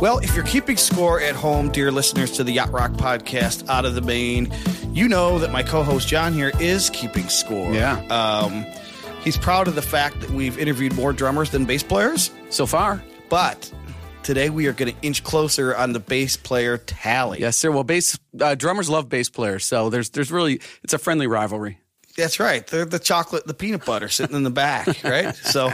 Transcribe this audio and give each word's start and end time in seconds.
Well, 0.00 0.18
if 0.18 0.36
you're 0.36 0.44
keeping 0.44 0.76
score 0.76 1.20
at 1.20 1.34
home, 1.34 1.72
dear 1.72 1.90
listeners 1.90 2.30
to 2.32 2.44
the 2.44 2.52
Yacht 2.52 2.70
Rock 2.70 2.92
podcast 2.92 3.68
out 3.68 3.84
of 3.84 3.96
the 3.96 4.00
main, 4.00 4.48
you 4.92 5.08
know 5.08 5.40
that 5.40 5.50
my 5.50 5.64
co 5.64 5.82
host 5.82 6.06
John 6.06 6.32
here 6.32 6.52
is 6.60 6.88
keeping 6.90 7.28
score. 7.28 7.72
Yeah. 7.74 7.98
Um, 8.06 8.64
he's 9.24 9.36
proud 9.36 9.66
of 9.66 9.74
the 9.74 9.82
fact 9.82 10.20
that 10.20 10.30
we've 10.30 10.56
interviewed 10.56 10.94
more 10.94 11.12
drummers 11.12 11.50
than 11.50 11.64
bass 11.64 11.82
players, 11.82 12.30
So 12.50 12.64
far, 12.64 13.02
but 13.28 13.72
today 14.22 14.50
we 14.50 14.68
are 14.68 14.72
going 14.72 14.94
to 14.94 15.00
inch 15.02 15.24
closer 15.24 15.74
on 15.74 15.92
the 15.92 16.00
bass 16.00 16.36
player 16.36 16.78
tally. 16.78 17.40
yes, 17.40 17.56
sir. 17.56 17.72
Well, 17.72 17.82
bass 17.84 18.16
uh, 18.40 18.54
drummers 18.54 18.88
love 18.88 19.08
bass 19.08 19.28
players, 19.28 19.64
so 19.64 19.90
there's 19.90 20.10
there's 20.10 20.30
really 20.30 20.60
it's 20.84 20.92
a 20.92 20.98
friendly 20.98 21.26
rivalry. 21.26 21.80
That's 22.18 22.40
right. 22.40 22.66
They're 22.66 22.84
the 22.84 22.98
chocolate, 22.98 23.46
the 23.46 23.54
peanut 23.54 23.84
butter 23.84 24.08
sitting 24.08 24.34
in 24.34 24.42
the 24.42 24.50
back, 24.50 24.88
right? 25.04 25.36
So, 25.36 25.70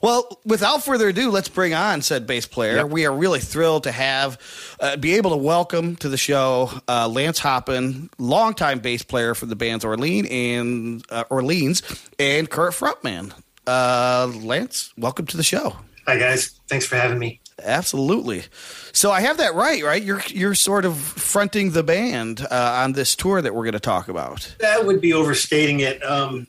well, 0.00 0.40
without 0.42 0.82
further 0.82 1.08
ado, 1.10 1.30
let's 1.30 1.50
bring 1.50 1.74
on 1.74 2.00
said 2.00 2.26
bass 2.26 2.46
player. 2.46 2.76
Yep. 2.76 2.88
We 2.88 3.04
are 3.04 3.12
really 3.12 3.40
thrilled 3.40 3.84
to 3.84 3.92
have, 3.92 4.38
uh, 4.80 4.96
be 4.96 5.12
able 5.16 5.32
to 5.32 5.36
welcome 5.36 5.96
to 5.96 6.08
the 6.08 6.16
show 6.16 6.70
uh, 6.88 7.08
Lance 7.08 7.40
Hoppen, 7.40 8.08
longtime 8.16 8.78
bass 8.78 9.02
player 9.02 9.34
for 9.34 9.44
the 9.44 9.54
bands 9.54 9.84
Orleans 9.84 10.28
and 10.30 11.04
uh, 11.10 11.24
Orleans 11.28 11.82
and 12.18 12.48
current 12.48 12.74
frontman. 12.74 13.34
Uh, 13.66 14.32
Lance, 14.34 14.94
welcome 14.96 15.26
to 15.26 15.36
the 15.36 15.42
show. 15.42 15.76
Hi 16.06 16.16
guys, 16.16 16.58
thanks 16.68 16.86
for 16.86 16.96
having 16.96 17.18
me. 17.18 17.41
Absolutely. 17.64 18.44
So 18.92 19.10
I 19.10 19.20
have 19.20 19.38
that 19.38 19.54
right, 19.54 19.82
right? 19.82 20.02
You're 20.02 20.22
you're 20.28 20.54
sort 20.54 20.84
of 20.84 20.96
fronting 20.98 21.72
the 21.72 21.82
band 21.82 22.46
uh, 22.50 22.82
on 22.84 22.92
this 22.92 23.16
tour 23.16 23.40
that 23.42 23.54
we're 23.54 23.64
going 23.64 23.72
to 23.72 23.80
talk 23.80 24.08
about. 24.08 24.54
That 24.60 24.86
would 24.86 25.00
be 25.00 25.12
overstating 25.12 25.80
it. 25.80 26.02
Um, 26.02 26.46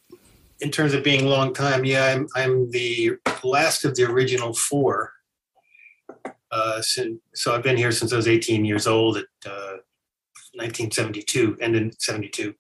in 0.60 0.72
terms 0.72 0.94
of 0.94 1.04
being 1.04 1.26
long 1.26 1.54
time, 1.54 1.86
yeah, 1.86 2.06
I'm 2.06 2.28
I'm 2.36 2.72
the 2.72 3.18
last 3.44 3.86
of 3.86 3.96
the 3.96 4.04
original 4.04 4.54
four. 4.54 5.12
Uh, 6.52 6.82
since, 6.84 7.20
so 7.34 7.56
I've 7.56 7.64
been 7.64 7.78
here 7.78 7.92
since 7.92 8.14
I 8.14 8.16
was 8.16 8.28
18 8.28 8.64
years 8.64 8.86
old 8.86 9.18
at 9.18 9.26
uh, 9.44 9.78
1972, 10.54 11.58
and 11.60 11.76
in 11.76 11.92
72. 11.98 12.54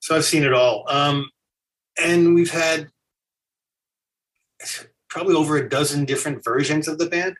So 0.00 0.16
I've 0.16 0.24
seen 0.24 0.42
it 0.42 0.54
all. 0.54 0.86
Um, 0.88 1.28
and 2.02 2.34
we've 2.34 2.50
had 2.50 2.88
probably 5.08 5.34
over 5.34 5.56
a 5.56 5.68
dozen 5.68 6.04
different 6.04 6.42
versions 6.42 6.88
of 6.88 6.98
the 6.98 7.06
band. 7.06 7.36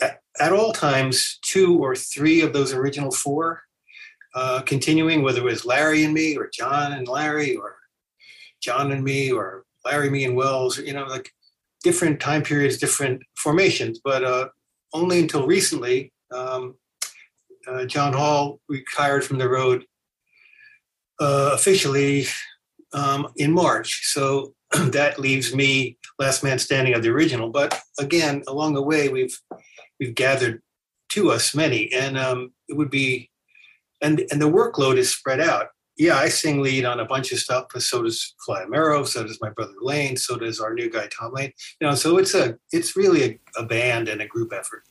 At, 0.00 0.52
all 0.52 0.72
times, 0.72 1.38
two 1.42 1.78
or 1.78 1.96
three 1.96 2.42
of 2.42 2.52
those 2.52 2.72
original 2.72 3.10
four 3.10 3.62
uh, 4.34 4.60
continuing, 4.62 5.22
whether 5.22 5.40
it 5.40 5.44
was 5.44 5.64
Larry 5.64 6.04
and 6.04 6.12
me, 6.12 6.36
or 6.36 6.50
John 6.52 6.92
and 6.92 7.08
Larry, 7.08 7.56
or 7.56 7.76
John 8.60 8.92
and 8.92 9.02
me, 9.02 9.32
or 9.32 9.64
Larry, 9.84 10.10
me, 10.10 10.24
and 10.24 10.36
Wells, 10.36 10.78
you 10.78 10.92
know, 10.92 11.04
like 11.04 11.30
different 11.82 12.20
time 12.20 12.42
periods, 12.42 12.76
different 12.76 13.22
formations. 13.36 14.00
But 14.04 14.24
uh, 14.24 14.48
only 14.92 15.20
until 15.20 15.46
recently, 15.46 16.12
um, 16.32 16.74
uh, 17.66 17.84
John 17.86 18.12
Hall 18.12 18.60
retired 18.68 19.24
from 19.24 19.38
the 19.38 19.48
road 19.48 19.86
uh, 21.20 21.50
officially 21.54 22.26
um, 22.92 23.28
in 23.36 23.52
March. 23.52 24.06
So 24.12 24.54
that 24.72 25.18
leaves 25.18 25.54
me 25.54 25.98
last 26.18 26.42
man 26.42 26.58
standing 26.58 26.94
of 26.94 27.02
the 27.02 27.10
original. 27.10 27.50
But 27.50 27.80
again, 27.98 28.42
along 28.48 28.74
the 28.74 28.82
way, 28.82 29.08
we've 29.08 29.38
we've 30.00 30.14
gathered 30.14 30.62
to 31.10 31.30
us 31.30 31.54
many, 31.54 31.92
and 31.92 32.18
um, 32.18 32.52
it 32.68 32.76
would 32.76 32.90
be 32.90 33.30
and 34.02 34.24
and 34.30 34.40
the 34.40 34.50
workload 34.50 34.96
is 34.96 35.10
spread 35.10 35.40
out. 35.40 35.68
Yeah, 35.96 36.16
I 36.16 36.28
sing 36.28 36.60
lead 36.60 36.84
on 36.84 37.00
a 37.00 37.06
bunch 37.06 37.32
of 37.32 37.38
stuff, 37.38 37.66
but 37.72 37.82
so 37.82 38.02
does 38.02 38.34
Fly 38.44 38.64
Amero, 38.64 39.06
so 39.06 39.22
does 39.22 39.38
my 39.40 39.48
brother 39.48 39.72
Lane, 39.80 40.16
so 40.16 40.36
does 40.36 40.60
our 40.60 40.74
new 40.74 40.90
guy 40.90 41.08
Tom 41.08 41.32
Lane. 41.32 41.52
You 41.80 41.88
know, 41.88 41.94
so 41.94 42.18
it's 42.18 42.34
a 42.34 42.58
it's 42.72 42.96
really 42.96 43.24
a, 43.24 43.60
a 43.60 43.64
band 43.64 44.08
and 44.08 44.20
a 44.20 44.26
group 44.26 44.52
effort. 44.52 44.82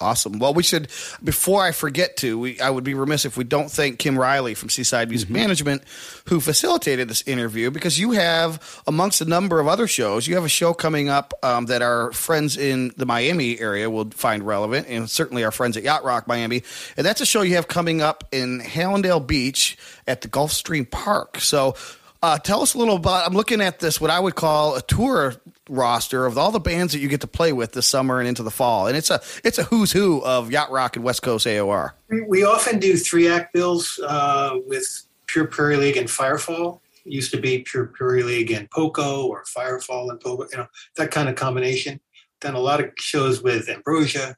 Awesome. 0.00 0.38
Well, 0.38 0.54
we 0.54 0.62
should 0.62 0.88
before 1.22 1.62
I 1.62 1.72
forget 1.72 2.16
to, 2.18 2.38
we 2.38 2.58
I 2.58 2.70
would 2.70 2.84
be 2.84 2.94
remiss 2.94 3.26
if 3.26 3.36
we 3.36 3.44
don't 3.44 3.70
thank 3.70 3.98
Kim 3.98 4.18
Riley 4.18 4.54
from 4.54 4.70
Seaside 4.70 5.10
Music 5.10 5.28
Management, 5.28 5.82
who 6.28 6.40
facilitated 6.40 7.08
this 7.08 7.22
interview 7.26 7.70
because 7.70 7.98
you 7.98 8.12
have 8.12 8.80
amongst 8.86 9.20
a 9.20 9.26
number 9.26 9.60
of 9.60 9.68
other 9.68 9.86
shows, 9.86 10.26
you 10.26 10.36
have 10.36 10.44
a 10.44 10.48
show 10.48 10.72
coming 10.72 11.10
up 11.10 11.34
um, 11.42 11.66
that 11.66 11.82
our 11.82 12.12
friends 12.12 12.56
in 12.56 12.92
the 12.96 13.04
Miami 13.04 13.60
area 13.60 13.90
will 13.90 14.08
find 14.10 14.42
relevant, 14.46 14.86
and 14.88 15.10
certainly 15.10 15.44
our 15.44 15.52
friends 15.52 15.76
at 15.76 15.82
Yacht 15.82 16.02
Rock 16.02 16.26
Miami, 16.26 16.62
and 16.96 17.04
that's 17.04 17.20
a 17.20 17.26
show 17.26 17.42
you 17.42 17.56
have 17.56 17.68
coming 17.68 18.00
up 18.00 18.24
in 18.32 18.60
Hallandale 18.60 19.26
Beach 19.26 19.76
at 20.06 20.22
the 20.22 20.28
Gulfstream 20.28 20.90
Park. 20.90 21.40
So. 21.40 21.76
Uh, 22.22 22.38
tell 22.38 22.60
us 22.60 22.74
a 22.74 22.78
little 22.78 22.96
about. 22.96 23.26
I'm 23.26 23.32
looking 23.32 23.62
at 23.62 23.78
this, 23.78 23.98
what 24.00 24.10
I 24.10 24.20
would 24.20 24.34
call 24.34 24.76
a 24.76 24.82
tour 24.82 25.34
roster 25.70 26.26
of 26.26 26.36
all 26.36 26.50
the 26.50 26.60
bands 26.60 26.92
that 26.92 26.98
you 26.98 27.08
get 27.08 27.22
to 27.22 27.26
play 27.26 27.52
with 27.52 27.72
this 27.72 27.86
summer 27.86 28.18
and 28.18 28.28
into 28.28 28.42
the 28.42 28.50
fall, 28.50 28.88
and 28.88 28.96
it's 28.96 29.08
a 29.10 29.22
it's 29.42 29.58
a 29.58 29.64
who's 29.64 29.90
who 29.90 30.22
of 30.22 30.50
yacht 30.50 30.70
rock 30.70 30.96
and 30.96 31.04
West 31.04 31.22
Coast 31.22 31.46
AOR. 31.46 31.92
We- 32.28 32.44
often 32.44 32.78
do 32.78 32.96
three 32.96 33.28
act 33.28 33.54
bills 33.54 33.98
uh, 34.06 34.58
with 34.66 34.86
Pure 35.28 35.46
Prairie 35.46 35.76
League 35.76 35.96
and 35.96 36.08
Firefall. 36.08 36.80
It 37.06 37.12
used 37.12 37.30
to 37.30 37.40
be 37.40 37.60
Pure 37.60 37.86
Prairie 37.86 38.22
League 38.22 38.50
and 38.50 38.70
Poco 38.70 39.26
or 39.26 39.44
Firefall 39.44 40.10
and 40.10 40.20
Poco, 40.20 40.46
you 40.52 40.58
know, 40.58 40.66
that 40.96 41.10
kind 41.10 41.28
of 41.28 41.36
combination. 41.36 42.00
Done 42.40 42.54
a 42.54 42.60
lot 42.60 42.80
of 42.80 42.90
shows 42.98 43.42
with 43.42 43.68
Ambrosia. 43.68 44.36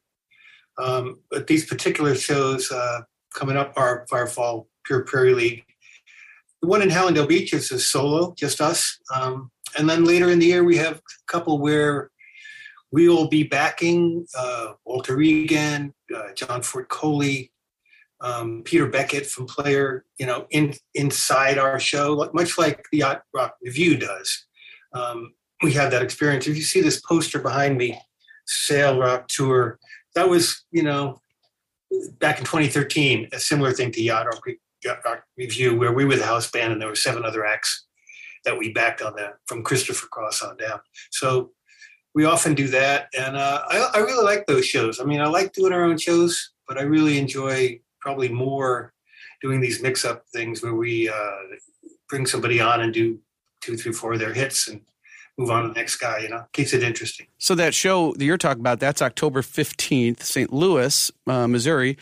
Um, 0.78 1.18
but 1.30 1.46
these 1.48 1.66
particular 1.66 2.14
shows 2.14 2.70
uh, 2.70 3.00
coming 3.34 3.56
up 3.56 3.72
are 3.76 4.06
Firefall, 4.10 4.66
Pure 4.84 5.04
Prairie 5.04 5.34
League. 5.34 5.64
The 6.62 6.68
one 6.68 6.80
in 6.80 6.90
Hallandale 6.90 7.28
Beach 7.28 7.52
is 7.52 7.72
a 7.72 7.78
solo, 7.78 8.34
just 8.38 8.60
us. 8.60 8.98
Um, 9.12 9.50
and 9.76 9.90
then 9.90 10.04
later 10.04 10.30
in 10.30 10.38
the 10.38 10.46
year, 10.46 10.62
we 10.62 10.76
have 10.76 10.96
a 10.96 11.00
couple 11.26 11.58
where 11.58 12.10
we 12.92 13.08
will 13.08 13.28
be 13.28 13.42
backing 13.42 14.26
uh, 14.38 14.74
Walter 14.84 15.20
Egan, 15.20 15.92
uh, 16.14 16.32
John 16.36 16.62
Ford 16.62 16.88
Coley, 16.88 17.50
um, 18.20 18.62
Peter 18.64 18.86
Beckett 18.86 19.26
from 19.26 19.46
Player, 19.46 20.04
you 20.18 20.26
know, 20.26 20.46
in 20.50 20.74
inside 20.94 21.58
our 21.58 21.80
show, 21.80 22.30
much 22.32 22.56
like 22.56 22.84
the 22.92 22.98
Yacht 22.98 23.22
Rock 23.34 23.56
Review 23.62 23.96
does. 23.96 24.46
Um, 24.94 25.34
we 25.62 25.72
have 25.72 25.90
that 25.90 26.02
experience. 26.02 26.46
If 26.46 26.56
you 26.56 26.62
see 26.62 26.80
this 26.80 27.00
poster 27.00 27.40
behind 27.40 27.76
me, 27.76 27.98
Sail 28.46 29.00
Rock 29.00 29.26
Tour, 29.26 29.80
that 30.14 30.28
was, 30.28 30.64
you 30.70 30.82
know, 30.82 31.20
back 32.18 32.38
in 32.38 32.44
2013, 32.44 33.30
a 33.32 33.40
similar 33.40 33.72
thing 33.72 33.90
to 33.92 34.02
Yacht 34.02 34.26
Rock, 34.26 34.46
Rock 34.84 35.24
Review, 35.36 35.76
where 35.76 35.92
we 35.92 36.04
were 36.04 36.16
the 36.16 36.26
house 36.26 36.50
band 36.50 36.72
and 36.72 36.80
there 36.80 36.88
were 36.88 36.94
seven 36.94 37.24
other 37.24 37.44
acts 37.44 37.86
that 38.44 38.58
we 38.58 38.72
backed 38.72 39.02
on 39.02 39.14
that 39.16 39.34
from 39.46 39.62
Christopher 39.62 40.06
Cross 40.08 40.42
on 40.42 40.56
down. 40.56 40.80
So 41.10 41.52
we 42.14 42.24
often 42.24 42.54
do 42.54 42.68
that, 42.68 43.08
and 43.16 43.36
uh, 43.36 43.62
I, 43.68 43.90
I 43.94 43.98
really 44.00 44.24
like 44.24 44.46
those 44.46 44.66
shows. 44.66 45.00
I 45.00 45.04
mean, 45.04 45.20
I 45.20 45.28
like 45.28 45.52
doing 45.52 45.72
our 45.72 45.84
own 45.84 45.96
shows, 45.96 46.52
but 46.68 46.78
I 46.78 46.82
really 46.82 47.18
enjoy 47.18 47.80
probably 48.00 48.28
more 48.28 48.92
doing 49.40 49.60
these 49.60 49.82
mix-up 49.82 50.24
things 50.32 50.62
where 50.62 50.74
we 50.74 51.08
uh, 51.08 51.36
bring 52.08 52.26
somebody 52.26 52.60
on 52.60 52.80
and 52.80 52.92
do 52.92 53.18
two, 53.60 53.76
three, 53.76 53.92
four 53.92 54.12
of 54.12 54.18
their 54.18 54.34
hits 54.34 54.68
and 54.68 54.82
move 55.38 55.50
on 55.50 55.62
to 55.62 55.68
the 55.68 55.74
next 55.74 55.96
guy. 55.96 56.18
You 56.18 56.28
know, 56.28 56.44
keeps 56.52 56.72
it 56.72 56.82
interesting. 56.82 57.26
So 57.38 57.54
that 57.54 57.74
show 57.74 58.12
that 58.14 58.24
you're 58.24 58.38
talking 58.38 58.60
about, 58.60 58.80
that's 58.80 59.00
October 59.00 59.40
15th, 59.40 60.22
St. 60.22 60.52
Louis, 60.52 61.10
uh, 61.26 61.46
Missouri. 61.48 61.96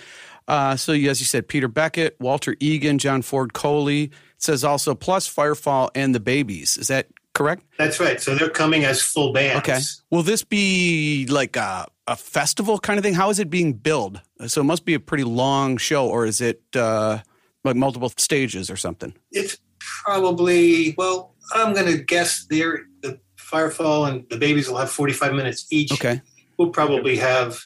Uh, 0.49 0.77
so 0.77 0.93
you- 0.93 1.11
as 1.11 1.21
you 1.21 1.27
said, 1.27 1.49
Peter 1.49 1.69
Beckett, 1.69 2.17
Walter 2.21 2.57
Egan, 2.61 2.99
John 2.99 3.23
Ford 3.23 3.53
Coley. 3.53 4.05
It 4.05 4.13
says 4.39 4.65
also 4.65 4.95
plus 4.95 5.29
Firefall 5.33 5.91
and 5.95 6.15
the 6.15 6.21
Babys. 6.21 6.77
Is 6.77 6.89
that 6.89 7.09
correct? 7.35 7.63
That's 7.79 8.01
right. 8.01 8.21
So 8.21 8.35
they're 8.35 8.49
coming 8.51 8.85
as 8.85 9.01
full 9.03 9.33
bands. 9.33 9.59
Okay. 9.69 9.79
Will 10.11 10.23
this 10.23 10.43
be 10.43 11.27
like 11.29 11.57
a, 11.57 11.87
a 12.07 12.17
festival 12.17 12.79
kind 12.79 12.99
of 12.99 13.05
thing? 13.05 13.15
How 13.15 13.31
is 13.31 13.39
it 13.39 13.51
being 13.51 13.73
billed? 13.75 14.21
So 14.47 14.61
it 14.63 14.65
must 14.65 14.85
be 14.85 14.95
a 14.95 15.01
pretty 15.01 15.25
long 15.25 15.77
show, 15.77 16.09
or 16.09 16.25
is 16.27 16.41
it 16.41 16.63
uh, 16.75 17.19
like 17.65 17.77
multiple 17.77 18.11
stages 18.17 18.71
or 18.71 18.77
something? 18.77 19.15
It's 19.31 19.59
probably 19.79 20.95
well. 20.99 21.35
I'm 21.53 21.73
going 21.75 21.87
to 21.87 22.03
guess 22.03 22.47
there 22.49 22.81
the 23.03 23.19
Firefall 23.37 24.09
and 24.09 24.25
the 24.31 24.37
Babys 24.39 24.69
will 24.69 24.77
have 24.79 24.91
45 24.91 25.33
minutes 25.35 25.67
each. 25.71 25.93
Okay. 25.93 26.21
we'll 26.59 26.71
probably 26.71 27.17
have 27.17 27.61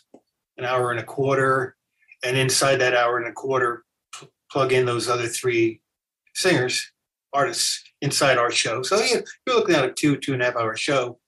an 0.57 0.65
hour 0.65 0.91
and 0.91 0.99
a 1.01 1.03
quarter, 1.05 1.77
and 2.25 2.37
inside 2.37 2.77
that 2.77 2.95
hour 2.95 3.19
and 3.19 3.29
a 3.29 3.33
quarter, 3.33 3.85
pl- 4.15 4.31
plug 4.51 4.73
in 4.73 4.87
those 4.87 5.09
other 5.09 5.27
three 5.27 5.81
singers, 6.35 6.93
artists 7.33 7.83
inside 8.01 8.39
our 8.39 8.51
show. 8.51 8.83
So 8.83 8.97
yeah, 9.01 9.21
you're 9.47 9.57
looking 9.57 9.75
at 9.75 9.85
a 9.85 9.93
two, 9.93 10.17
two 10.17 10.33
and 10.33 10.43
a 10.43 10.47
half 10.47 10.57
hour 10.57 10.77
show 10.77 11.19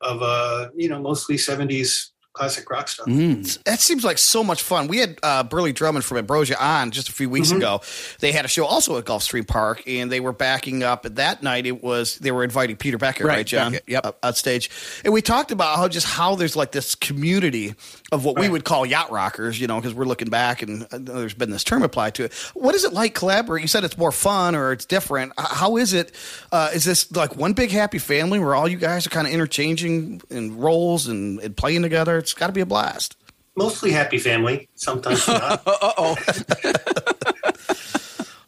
of 0.00 0.22
uh, 0.22 0.68
you 0.74 0.88
know, 0.88 1.00
mostly 1.00 1.36
70s 1.36 2.11
classic 2.32 2.68
rock 2.70 2.88
stuff. 2.88 3.06
Mm. 3.06 3.62
That 3.64 3.80
seems 3.80 4.04
like 4.04 4.16
so 4.18 4.42
much 4.42 4.62
fun. 4.62 4.88
We 4.88 4.98
had 4.98 5.18
uh, 5.22 5.42
Burleigh 5.42 5.72
Drummond 5.72 6.04
from 6.04 6.16
Ambrosia 6.18 6.56
on 6.62 6.90
just 6.90 7.08
a 7.08 7.12
few 7.12 7.28
weeks 7.28 7.48
Mm-hmm. 7.48 7.58
ago. 7.58 7.80
They 8.20 8.32
had 8.32 8.44
a 8.44 8.48
show 8.48 8.64
also 8.64 8.96
at 8.96 9.04
Gulfstream 9.04 9.46
Park, 9.46 9.82
and 9.86 10.10
they 10.10 10.20
were 10.20 10.32
backing 10.32 10.82
up. 10.82 11.02
That 11.02 11.42
night, 11.42 11.66
it 11.66 11.82
was 11.82 12.18
they 12.18 12.30
were 12.32 12.44
inviting 12.44 12.76
Peter 12.76 12.96
Becker, 12.98 13.26
right, 13.26 13.36
Right, 13.38 13.46
John? 13.46 13.72
Beckett, 13.72 13.88
yep. 13.88 14.18
on 14.22 14.34
stage, 14.34 14.70
and 15.04 15.12
we 15.12 15.20
talked 15.22 15.50
about 15.52 15.76
how 15.76 15.88
just 15.88 16.06
how 16.06 16.34
there's 16.36 16.56
like 16.56 16.72
this 16.72 16.94
community 16.94 17.74
of 18.12 18.24
what 18.24 18.38
we 18.38 18.48
would 18.48 18.64
call 18.64 18.84
yacht 18.86 19.10
rockers, 19.10 19.60
you 19.60 19.66
know, 19.66 19.76
because 19.80 19.94
we're 19.94 20.04
looking 20.04 20.28
back 20.28 20.62
and 20.62 20.84
uh, 20.92 20.98
there's 21.00 21.34
been 21.34 21.50
this 21.50 21.64
term 21.64 21.82
applied 21.82 22.14
to 22.14 22.24
it. 22.24 22.32
What 22.54 22.74
is 22.74 22.84
it 22.84 22.92
like 22.92 23.14
collaborating? 23.14 23.64
You 23.64 23.68
said 23.68 23.84
it's 23.84 23.96
more 23.96 24.12
fun 24.12 24.54
or 24.54 24.72
it's 24.72 24.84
different. 24.84 25.32
How 25.38 25.76
is 25.78 25.92
it? 25.94 26.12
Uh, 26.52 26.70
is 26.74 26.84
this 26.84 27.10
like 27.12 27.36
one 27.36 27.52
big 27.54 27.70
happy 27.70 27.98
family 27.98 28.38
where 28.38 28.54
all 28.54 28.68
you 28.68 28.76
guys 28.76 29.06
are 29.06 29.10
kind 29.10 29.26
of 29.26 29.32
interchanging 29.32 30.20
in 30.30 30.58
roles 30.58 31.06
and, 31.08 31.40
and 31.40 31.56
playing 31.56 31.82
together? 31.82 32.21
It's 32.22 32.34
got 32.34 32.46
to 32.48 32.52
be 32.52 32.60
a 32.60 32.66
blast. 32.66 33.16
mostly 33.56 33.90
happy 33.92 34.18
family. 34.18 34.68
Sometimes 34.74 35.26
not. 35.28 35.62
Uh 35.66 35.92
oh. 35.98 36.16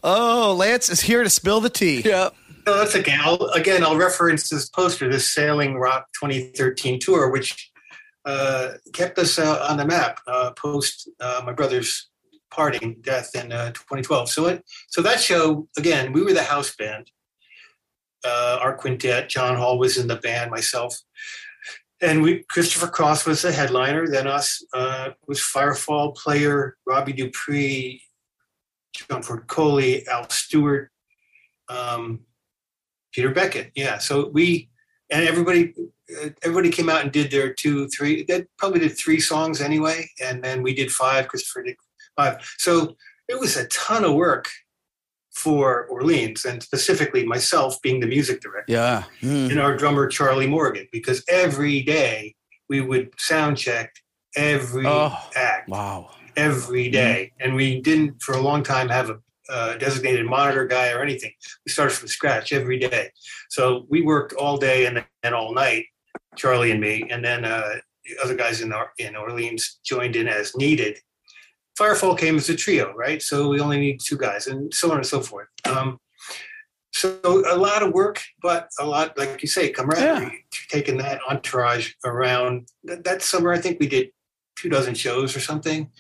Oh, 0.06 0.55
Lance 0.59 0.91
is 0.91 1.00
here 1.00 1.23
to 1.25 1.31
spill 1.31 1.61
the 1.61 1.71
tea. 1.71 2.03
yeah. 2.05 2.29
No, 2.67 2.76
that's 2.79 2.94
okay. 2.97 3.17
I'll, 3.19 3.43
again, 3.55 3.82
I'll 3.82 3.97
reference 3.97 4.49
this 4.50 4.69
poster, 4.69 5.11
this 5.11 5.32
Sailing 5.32 5.76
Rock 5.76 6.09
2013 6.21 6.99
tour, 7.00 7.31
which 7.31 7.71
uh, 8.26 8.73
kept 8.93 9.19
us 9.19 9.38
uh, 9.38 9.67
on 9.69 9.77
the 9.79 9.87
map 9.87 10.19
uh, 10.27 10.50
post 10.53 11.09
uh, 11.20 11.43
my 11.44 11.53
brother's 11.53 12.09
parting 12.50 12.97
death 13.00 13.31
in 13.35 13.50
uh, 13.53 13.69
2012. 13.73 14.29
So, 14.31 14.47
it, 14.47 14.62
so 14.88 15.00
that 15.03 15.20
show 15.20 15.69
again, 15.79 16.12
we 16.12 16.23
were 16.23 16.32
the 16.35 16.43
house 16.43 16.75
band. 16.77 17.11
Uh, 18.25 18.59
our 18.61 18.75
quintet, 18.75 19.29
John 19.29 19.56
Hall 19.56 19.79
was 19.79 19.97
in 19.99 20.06
the 20.06 20.17
band, 20.17 20.50
myself, 20.50 20.97
and 22.05 22.23
we 22.23 22.45
Christopher 22.51 22.89
Cross 22.89 23.27
was 23.27 23.43
the 23.43 23.53
headliner. 23.53 24.06
Then 24.09 24.27
us 24.27 24.65
was 25.27 25.41
Firefall 25.41 26.15
player 26.15 26.77
Robbie 26.87 27.12
Dupree, 27.12 28.03
John 28.95 29.23
Ford 29.23 29.47
Coley, 29.47 30.06
Al 30.06 30.29
Stewart. 30.31 30.91
Um, 31.69 32.27
Peter 33.15 33.31
Beckett. 33.31 33.71
Yeah. 33.75 33.99
So 33.99 34.29
we 34.29 34.69
and 35.11 35.27
everybody 35.27 35.73
uh, 36.23 36.31
everybody 36.43 36.71
came 36.71 36.89
out 36.89 37.03
and 37.03 37.12
did 37.12 37.31
their 37.31 37.55
two, 37.55 37.89
three. 37.89 38.25
They 38.25 38.45
probably 38.59 38.81
did 38.81 38.99
three 38.99 39.21
songs 39.21 39.61
anyway, 39.61 40.11
and 40.23 40.43
then 40.43 40.62
we 40.62 40.75
did 40.75 40.91
five. 40.91 41.29
Christopher 41.29 41.62
did 41.62 41.77
five. 42.17 42.45
So 42.59 42.97
it 43.29 43.39
was 43.39 43.56
a 43.56 43.69
ton 43.69 44.05
of 44.05 44.15
work 44.15 44.51
for 45.35 45.87
Orleans, 45.87 46.45
and 46.45 46.63
specifically 46.63 47.25
myself 47.27 47.81
being 47.83 48.01
the 48.01 48.07
music 48.07 48.41
director. 48.41 48.73
Yeah. 48.73 49.05
Mm. 49.21 49.51
And 49.51 49.61
our 49.61 49.77
drummer 49.77 50.07
Charlie 50.07 50.47
Morgan, 50.47 50.87
because 50.93 51.25
every 51.29 51.83
day 51.83 52.35
we 52.69 52.81
would 52.81 53.11
sound 53.19 53.57
check 53.59 53.93
every 54.37 54.87
Oh, 54.87 55.17
act 55.37 55.69
Wow. 55.69 56.11
every 56.37 56.89
day. 56.89 57.33
And 57.41 57.55
we 57.55 57.81
didn't, 57.81 58.23
for 58.23 58.33
a 58.35 58.41
long 58.41 58.63
time, 58.63 58.89
have 58.89 59.11
a 59.11 59.19
uh, 59.51 59.77
designated 59.77 60.25
monitor 60.25 60.65
guy 60.67 60.91
or 60.93 61.03
anything. 61.03 61.33
We 61.67 61.73
started 61.73 61.95
from 61.95 62.09
scratch 62.09 62.53
every 62.53 62.79
day. 62.79 63.11
So 63.51 63.87
we 63.91 64.01
worked 64.01 64.33
all 64.33 64.57
day 64.57 64.87
and 64.87 65.05
then 65.23 65.35
all 65.35 65.53
night, 65.53 65.85
Charlie 66.37 66.71
and 66.71 66.81
me, 66.81 67.07
and 67.11 67.23
then 67.23 67.45
uh, 67.45 67.75
the 68.07 68.17
other 68.25 68.35
guys 68.35 68.63
in 68.63 68.73
in 68.99 69.17
Orleans 69.17 69.81
joined 69.85 70.17
in 70.17 70.29
as 70.29 70.57
needed. 70.57 70.99
Firefall 71.79 72.17
came 72.19 72.37
as 72.37 72.49
a 72.49 72.56
trio, 72.56 72.93
right? 72.94 73.21
So 73.23 73.49
we 73.49 73.61
only 73.61 73.79
need 73.81 74.00
two 74.05 74.17
guys, 74.17 74.47
and 74.47 74.73
so 74.73 74.91
on 74.91 74.99
and 74.99 75.06
so 75.06 75.21
forth. 75.21 75.49
Um, 75.65 75.99
so 76.93 77.19
a 77.25 77.56
lot 77.56 77.82
of 77.82 77.93
work, 77.93 78.23
but 78.41 78.69
a 78.79 78.87
lot, 78.87 79.19
like 79.19 79.43
you 79.43 79.49
say, 79.49 79.71
camaraderie. 79.71 80.44
Taking 80.71 80.99
that 80.99 81.21
entourage 81.29 81.93
around. 82.05 82.69
That, 82.85 83.03
that 83.05 83.23
summer, 83.23 83.53
I 83.53 83.59
think 83.59 83.81
we 83.81 83.88
did 83.88 84.11
two 84.56 84.69
dozen 84.69 84.94
shows 84.94 85.35
or 85.37 85.41
something 85.41 85.91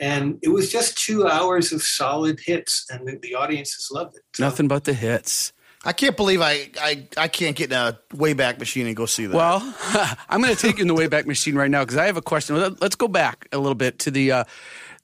and 0.00 0.38
it 0.42 0.48
was 0.48 0.72
just 0.72 0.96
two 0.96 1.26
hours 1.28 1.70
of 1.72 1.82
solid 1.82 2.40
hits 2.40 2.86
and 2.90 3.06
the, 3.06 3.18
the 3.20 3.34
audiences 3.34 3.90
loved 3.92 4.16
it 4.16 4.22
So- 4.34 4.44
Nothing 4.44 4.66
but 4.68 4.84
the 4.84 4.94
hits. 4.94 5.52
I 5.84 5.92
can't 5.94 6.16
believe 6.16 6.40
I, 6.42 6.70
I 6.80 7.06
I 7.16 7.28
can't 7.28 7.56
get 7.56 7.70
in 7.72 7.76
a 7.76 7.98
Wayback 8.14 8.58
Machine 8.58 8.86
and 8.86 8.94
go 8.94 9.06
see 9.06 9.24
that. 9.24 9.34
Well, 9.34 9.60
I'm 10.28 10.42
going 10.42 10.54
to 10.54 10.60
take 10.60 10.76
you 10.76 10.82
in 10.82 10.88
the 10.88 10.94
Wayback 10.94 11.24
Machine 11.26 11.54
right 11.54 11.70
now 11.70 11.82
because 11.84 11.96
I 11.96 12.04
have 12.04 12.18
a 12.18 12.22
question. 12.22 12.56
Let- 12.56 12.80
Let's 12.82 12.96
go 12.96 13.08
back 13.08 13.48
a 13.52 13.56
little 13.58 13.74
bit 13.74 13.98
to 14.00 14.10
the 14.10 14.32
uh, 14.32 14.44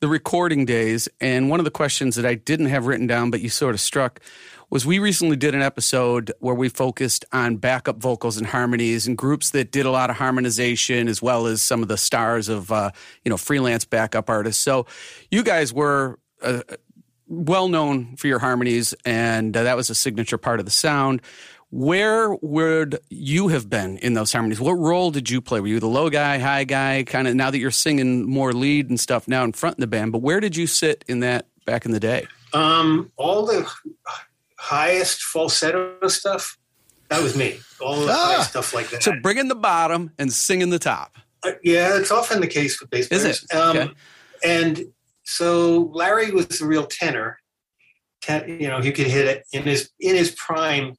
the 0.06 0.10
recording 0.10 0.64
days, 0.64 1.08
and 1.20 1.50
one 1.50 1.58
of 1.58 1.64
the 1.64 1.70
questions 1.70 2.14
that 2.14 2.24
I 2.24 2.36
didn't 2.36 2.66
have 2.66 2.86
written 2.86 3.08
down, 3.08 3.32
but 3.32 3.40
you 3.40 3.48
sort 3.48 3.74
of 3.74 3.80
struck, 3.80 4.20
was 4.70 4.86
we 4.86 5.00
recently 5.00 5.34
did 5.34 5.52
an 5.52 5.62
episode 5.62 6.30
where 6.38 6.54
we 6.54 6.68
focused 6.68 7.24
on 7.32 7.56
backup 7.56 7.96
vocals 7.96 8.36
and 8.36 8.46
harmonies 8.46 9.08
and 9.08 9.18
groups 9.18 9.50
that 9.50 9.72
did 9.72 9.84
a 9.84 9.90
lot 9.90 10.08
of 10.08 10.14
harmonization 10.14 11.08
as 11.08 11.20
well 11.20 11.48
as 11.48 11.60
some 11.60 11.82
of 11.82 11.88
the 11.88 11.96
stars 11.96 12.48
of 12.48 12.70
uh, 12.70 12.92
you 13.24 13.30
know 13.30 13.36
freelance 13.36 13.84
backup 13.84 14.30
artists. 14.30 14.62
So 14.62 14.86
you 15.32 15.42
guys 15.42 15.72
were. 15.72 16.20
Uh, 16.40 16.60
well 17.28 17.66
known 17.66 18.14
for 18.14 18.28
your 18.28 18.38
harmonies, 18.38 18.94
and 19.04 19.56
uh, 19.56 19.64
that 19.64 19.76
was 19.76 19.90
a 19.90 19.96
signature 19.96 20.38
part 20.38 20.60
of 20.60 20.64
the 20.64 20.70
sound. 20.70 21.20
Where 21.70 22.32
would 22.34 23.00
you 23.10 23.48
have 23.48 23.68
been 23.68 23.98
in 23.98 24.14
those 24.14 24.32
harmonies? 24.32 24.60
What 24.60 24.74
role 24.74 25.10
did 25.10 25.28
you 25.28 25.40
play? 25.40 25.60
Were 25.60 25.66
you 25.66 25.80
the 25.80 25.88
low 25.88 26.08
guy, 26.10 26.38
high 26.38 26.64
guy? 26.64 27.02
Kind 27.04 27.26
of 27.26 27.34
now 27.34 27.50
that 27.50 27.58
you're 27.58 27.70
singing 27.72 28.24
more 28.28 28.52
lead 28.52 28.88
and 28.88 29.00
stuff 29.00 29.26
now 29.26 29.42
in 29.42 29.52
front 29.52 29.76
of 29.76 29.80
the 29.80 29.86
band, 29.88 30.12
but 30.12 30.18
where 30.22 30.38
did 30.40 30.56
you 30.56 30.66
sit 30.68 31.04
in 31.08 31.20
that 31.20 31.46
back 31.64 31.84
in 31.84 31.90
the 31.92 32.00
day? 32.00 32.26
um, 32.52 33.10
all 33.16 33.44
the 33.44 33.68
highest 34.56 35.20
falsetto 35.22 35.98
stuff 36.08 36.56
that 37.10 37.20
was 37.22 37.36
me 37.36 37.58
all 37.80 38.06
the 38.06 38.12
Ah. 38.12 38.40
stuff 38.48 38.72
like 38.72 38.88
that 38.90 39.02
So 39.02 39.12
bringing 39.20 39.48
the 39.48 39.54
bottom 39.56 40.12
and 40.18 40.32
singing 40.32 40.70
the 40.70 40.78
top. 40.78 41.16
Uh, 41.42 41.52
yeah 41.64 41.98
it's 41.98 42.10
often 42.12 42.40
the 42.40 42.46
case 42.46 42.80
with 42.80 42.88
bass 42.88 43.08
players. 43.08 43.24
Is 43.24 43.44
it? 43.50 43.54
um, 43.54 43.76
Okay. 43.76 43.92
and 44.44 44.84
so 45.24 45.90
larry 45.92 46.30
was 46.30 46.46
the 46.46 46.64
real 46.66 46.86
tenor 46.86 47.38
Ten, 48.22 48.48
you 48.60 48.68
know 48.68 48.80
he 48.80 48.92
could 48.92 49.08
hit 49.08 49.26
it 49.26 49.44
in 49.52 49.64
his 49.64 49.90
in 50.00 50.14
his 50.14 50.30
prime 50.38 50.94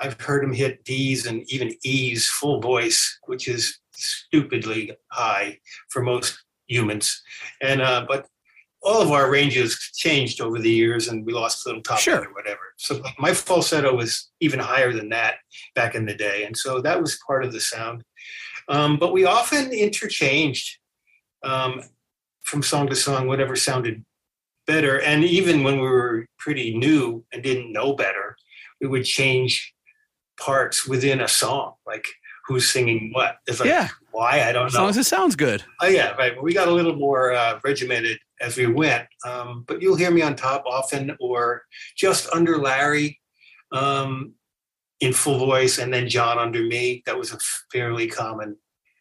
i've 0.00 0.20
heard 0.20 0.42
him 0.42 0.52
hit 0.52 0.84
d's 0.84 1.26
and 1.26 1.42
even 1.50 1.74
e's 1.82 2.28
full 2.28 2.60
voice 2.60 3.18
which 3.26 3.48
is 3.48 3.78
stupidly 4.00 4.92
high 5.10 5.58
for 5.90 6.02
most 6.02 6.42
humans. 6.70 7.22
And 7.60 7.82
uh, 7.82 8.06
but 8.08 8.26
all 8.82 9.02
of 9.02 9.10
our 9.10 9.30
ranges 9.30 9.78
changed 9.96 10.40
over 10.40 10.58
the 10.58 10.70
years 10.70 11.08
and 11.08 11.26
we 11.26 11.34
lost 11.34 11.66
a 11.66 11.68
little 11.68 11.82
top 11.82 11.98
Sure. 11.98 12.24
or 12.24 12.32
whatever. 12.32 12.60
So 12.78 13.02
my 13.18 13.34
falsetto 13.34 13.94
was 13.94 14.30
even 14.40 14.58
higher 14.58 14.94
than 14.94 15.10
that 15.10 15.34
back 15.74 15.94
in 15.94 16.06
the 16.06 16.14
day. 16.14 16.44
And 16.44 16.56
so 16.56 16.80
that 16.80 16.98
was 16.98 17.18
part 17.26 17.44
of 17.44 17.52
the 17.52 17.60
sound. 17.60 18.02
Um, 18.70 18.96
but 18.96 19.12
we 19.12 19.26
often 19.26 19.70
interchanged 19.72 20.78
um, 21.42 21.82
from 22.44 22.62
song 22.62 22.86
to 22.86 22.96
song 22.96 23.26
whatever 23.26 23.54
sounded 23.54 24.02
better. 24.66 25.02
And 25.02 25.24
even 25.24 25.62
when 25.62 25.74
we 25.76 25.82
were 25.88 26.26
pretty 26.38 26.74
new 26.74 27.22
and 27.32 27.42
didn't 27.42 27.72
know 27.72 27.92
better 27.92 28.36
we 28.80 28.86
would 28.88 29.04
change 29.04 29.74
parts 30.40 30.86
within 30.88 31.20
a 31.20 31.28
song 31.28 31.74
like 31.86 32.06
who's 32.46 32.68
singing 32.68 33.10
what 33.12 33.36
it's 33.46 33.60
like 33.60 33.68
yeah, 33.68 33.88
why 34.10 34.42
i 34.42 34.52
don't 34.52 34.62
know. 34.62 34.66
as 34.66 34.74
know 34.74 34.80
long 34.80 34.90
as 34.90 34.96
it 34.96 35.04
sounds 35.04 35.36
good. 35.36 35.62
Oh 35.80 35.86
yeah, 35.88 36.12
right. 36.16 36.42
We 36.42 36.52
got 36.52 36.66
a 36.68 36.72
little 36.72 36.96
more 36.96 37.32
uh, 37.32 37.60
regimented 37.62 38.18
as 38.40 38.56
we 38.56 38.66
went, 38.66 39.06
um, 39.26 39.64
but 39.68 39.80
you'll 39.82 39.96
hear 39.96 40.10
me 40.10 40.22
on 40.22 40.34
top 40.34 40.64
often, 40.66 41.14
or 41.20 41.62
just 41.96 42.28
under 42.32 42.56
Larry, 42.58 43.20
um, 43.70 44.32
in 45.00 45.12
full 45.12 45.38
voice, 45.38 45.78
and 45.78 45.92
then 45.92 46.08
John 46.08 46.38
under 46.38 46.62
me. 46.62 47.02
That 47.06 47.18
was 47.18 47.32
a 47.32 47.38
fairly 47.72 48.06
common 48.08 48.56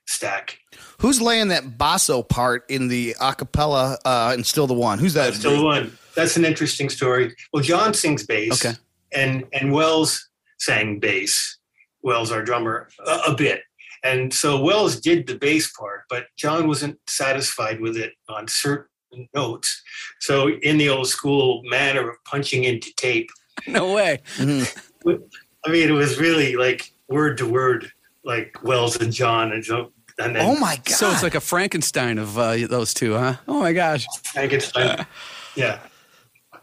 stack. 0.08 0.60
Who's 1.00 1.22
laying 1.22 1.48
that 1.48 1.78
basso 1.78 2.22
part 2.22 2.66
in 2.70 2.88
the 2.88 3.16
acapella 3.20 3.98
uh, 4.06 4.32
and 4.34 4.46
still 4.46 4.68
the 4.68 4.74
one? 4.74 5.00
Who's 5.00 5.14
that? 5.14 5.34
Still 5.34 5.58
the 5.58 5.64
one. 5.64 5.98
That's 6.16 6.36
an 6.38 6.46
interesting 6.46 6.90
story. 6.90 7.34
Well, 7.54 7.64
John 7.64 7.94
sings 7.94 8.26
bass, 8.26 8.64
Okay. 8.66 8.78
and 9.14 9.46
and 9.54 9.72
Wells 9.72 10.29
sang 10.60 11.00
bass. 11.00 11.58
Wells, 12.02 12.32
our 12.32 12.44
drummer, 12.44 12.88
a, 13.06 13.20
a 13.28 13.36
bit. 13.36 13.64
And 14.04 14.34
so 14.34 14.62
Wells 14.62 15.02
did 15.02 15.28
the 15.28 15.36
bass 15.36 15.70
part, 15.74 16.04
but 16.10 16.28
John 16.38 16.68
wasn't 16.68 16.98
satisfied 17.08 17.82
with 17.82 17.98
it 17.98 18.14
on 18.30 18.48
certain 18.48 18.88
notes. 19.36 19.82
So 20.22 20.50
in 20.50 20.78
the 20.78 20.88
old 20.88 21.08
school 21.08 21.62
manner 21.66 22.12
of 22.12 22.16
punching 22.24 22.64
into 22.64 22.94
tape, 22.96 23.30
No 23.68 23.94
way. 23.94 24.20
Mhm. 24.38 25.22
I 25.66 25.70
mean, 25.70 25.90
it 25.90 25.94
was 25.94 26.20
really 26.20 26.56
like 26.56 26.92
word 27.08 27.38
to 27.40 27.46
word, 27.46 27.92
like 28.24 28.58
Wells 28.64 28.96
and 28.98 29.12
John 29.12 29.52
and 29.52 29.64
so. 29.66 29.92
And 30.18 30.36
then 30.36 30.46
Oh 30.46 30.58
my 30.60 30.76
god! 30.76 30.90
So 30.96 31.10
it's 31.12 31.24
like 31.24 31.36
a 31.36 31.40
Frankenstein 31.42 32.18
of 32.18 32.38
uh, 32.38 32.68
those 32.68 32.94
two, 32.94 33.14
huh? 33.14 33.36
Oh 33.48 33.60
my 33.60 33.72
gosh. 33.72 34.06
Frankenstein. 34.34 35.06
yeah, 35.56 35.80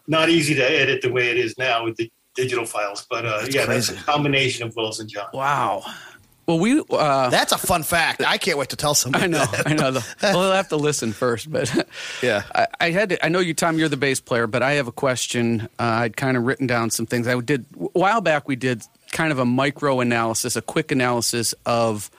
not 0.07 0.29
easy 0.29 0.55
to 0.55 0.62
edit 0.62 1.00
the 1.00 1.11
way 1.11 1.31
it 1.31 1.38
is 1.38 1.57
now 1.57 1.85
with 1.85 1.97
the 1.97 2.11
digital 2.37 2.64
files, 2.64 3.07
but 3.09 3.26
uh, 3.26 3.47
yeah, 3.50 3.66
that's 3.66 3.88
a 3.88 3.95
combination 3.95 4.66
of 4.66 4.76
Wells 4.76 5.00
and 5.00 5.09
John. 5.09 5.28
Wow. 5.33 5.83
Well, 6.47 6.61
we. 6.61 6.81
Uh, 6.88 7.28
That's 7.28 7.50
a 7.50 7.59
fun 7.59 7.83
fact. 7.83 8.23
I 8.25 8.38
can't 8.38 8.57
wait 8.57 8.69
to 8.69 8.76
tell 8.76 8.95
somebody. 8.95 9.25
I 9.25 9.26
know, 9.26 9.45
that. 9.45 9.66
I 9.66 9.75
know. 9.75 9.90
The, 9.90 10.07
we'll 10.23 10.52
have 10.52 10.69
to 10.69 10.76
listen 10.76 11.12
first, 11.12 11.50
but 11.50 11.88
Yeah. 12.23 12.45
I, 12.55 12.66
I 12.81 12.90
had. 12.90 13.09
To, 13.09 13.25
I 13.25 13.28
know 13.28 13.40
you, 13.40 13.52
Tom. 13.52 13.78
You're 13.78 13.88
the 13.88 13.97
bass 13.97 14.21
player, 14.21 14.47
but 14.47 14.62
I 14.62 14.75
have 14.75 14.87
a 14.87 14.93
question. 14.93 15.62
Uh, 15.78 15.83
I'd 15.83 16.16
kind 16.16 16.37
of 16.37 16.45
written 16.45 16.69
down 16.69 16.90
some 16.90 17.05
things. 17.05 17.26
I 17.26 17.38
did 17.40 17.66
a 17.81 17.99
while 17.99 18.21
back. 18.21 18.47
We 18.47 18.55
did 18.55 18.83
kind 19.11 19.33
of 19.33 19.40
a 19.40 19.45
micro 19.45 19.99
analysis, 19.99 20.55
a 20.55 20.62
quick 20.62 20.93
analysis 20.93 21.52
of 21.64 22.12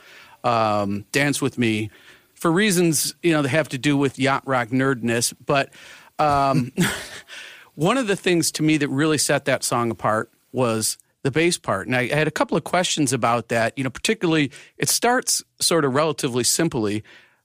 um, 0.44 1.06
"Dance 1.14 1.42
with 1.42 1.58
Me" 1.58 1.90
for 2.34 2.52
reasons 2.52 3.16
you 3.24 3.32
know 3.32 3.42
that 3.42 3.50
have 3.50 3.70
to 3.70 3.78
do 3.78 3.96
with 3.96 4.20
yacht 4.20 4.44
rock 4.46 4.70
nerdness. 4.70 5.34
But 5.46 5.72
um, 6.20 6.74
one 7.78 8.00
of 8.00 8.08
the 8.08 8.16
things 8.16 8.52
to 8.54 8.64
me 8.64 8.78
that 8.78 8.88
really 8.88 9.20
set 9.20 9.46
that 9.46 9.64
song 9.64 9.92
apart 9.92 10.32
was 10.52 10.98
the 11.22 11.30
bass 11.30 11.60
part. 11.60 11.86
And 11.86 11.96
I, 11.96 12.02
I 12.02 12.16
had 12.16 12.28
a 12.28 12.32
couple 12.32 12.58
of 12.58 12.64
questions 12.64 13.14
about 13.14 13.50
that. 13.50 13.78
You 13.78 13.84
know, 13.84 13.92
particularly 13.92 14.52
it 14.80 14.90
starts 14.90 15.44
sort 15.62 15.86
of 15.86 15.94
relatively 15.94 16.44
simply, 16.44 17.04